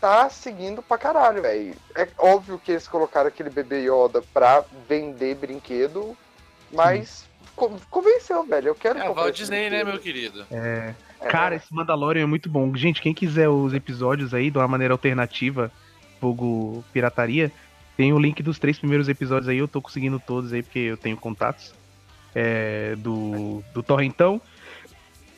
tá 0.00 0.28
seguindo 0.28 0.82
pra 0.82 0.98
caralho, 0.98 1.42
velho. 1.42 1.74
É 1.94 2.08
óbvio 2.18 2.58
que 2.58 2.72
eles 2.72 2.86
colocaram 2.86 3.28
aquele 3.28 3.50
bebê 3.50 3.80
Yoda 3.88 4.22
pra 4.32 4.64
vender 4.88 5.34
brinquedo, 5.34 6.16
mas 6.72 7.24
co- 7.54 7.72
convenceu, 7.90 8.44
velho. 8.44 8.68
Eu 8.68 8.74
quero 8.74 8.98
É 8.98 9.02
comprar 9.06 9.22
Walt 9.24 9.34
Disney, 9.36 9.68
né, 9.70 9.82
brinquedo. 9.82 9.86
meu 9.92 10.00
querido? 10.00 10.46
É, 10.50 10.94
Cara, 11.28 11.56
esse 11.56 11.72
Mandalorian 11.72 12.22
é 12.22 12.26
muito 12.26 12.48
bom. 12.48 12.74
Gente, 12.76 13.00
quem 13.00 13.14
quiser 13.14 13.48
os 13.48 13.72
episódios 13.72 14.34
aí 14.34 14.50
de 14.50 14.58
uma 14.58 14.68
maneira 14.68 14.94
alternativa, 14.94 15.70
fogo 16.20 16.84
pirataria, 16.92 17.50
tem 17.96 18.12
o 18.12 18.18
link 18.18 18.42
dos 18.42 18.58
três 18.58 18.78
primeiros 18.78 19.08
episódios 19.08 19.48
aí. 19.48 19.58
Eu 19.58 19.68
tô 19.68 19.80
conseguindo 19.80 20.20
todos 20.20 20.52
aí 20.52 20.62
porque 20.62 20.78
eu 20.78 20.96
tenho 20.96 21.16
contatos. 21.16 21.74
É, 22.34 22.94
do, 22.96 23.64
do 23.72 23.82
Torrentão. 23.82 24.38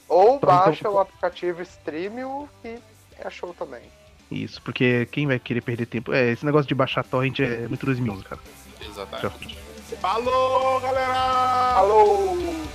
Ou 0.09 0.37
Então, 0.37 0.49
baixa 0.49 0.91
o 0.91 0.99
aplicativo 0.99 1.63
Streamio 1.63 2.49
que 2.61 2.77
é 3.21 3.31
show 3.31 3.55
também. 3.55 3.83
Isso, 4.31 4.61
porque 4.63 5.07
quem 5.07 5.27
vai 5.27 5.39
querer 5.39 5.61
perder 5.61 5.87
tempo? 5.87 6.13
É, 6.13 6.33
esse 6.33 6.45
negócio 6.45 6.69
de 6.69 6.75
baixar 6.75 7.05
torrent 7.05 7.41
é 7.41 7.69
muito 7.69 7.87
2011, 7.87 8.25
cara. 8.25 8.41
Exatamente. 8.81 9.57
Falou, 10.01 10.81
galera! 10.81 11.15
Alô! 11.77 12.68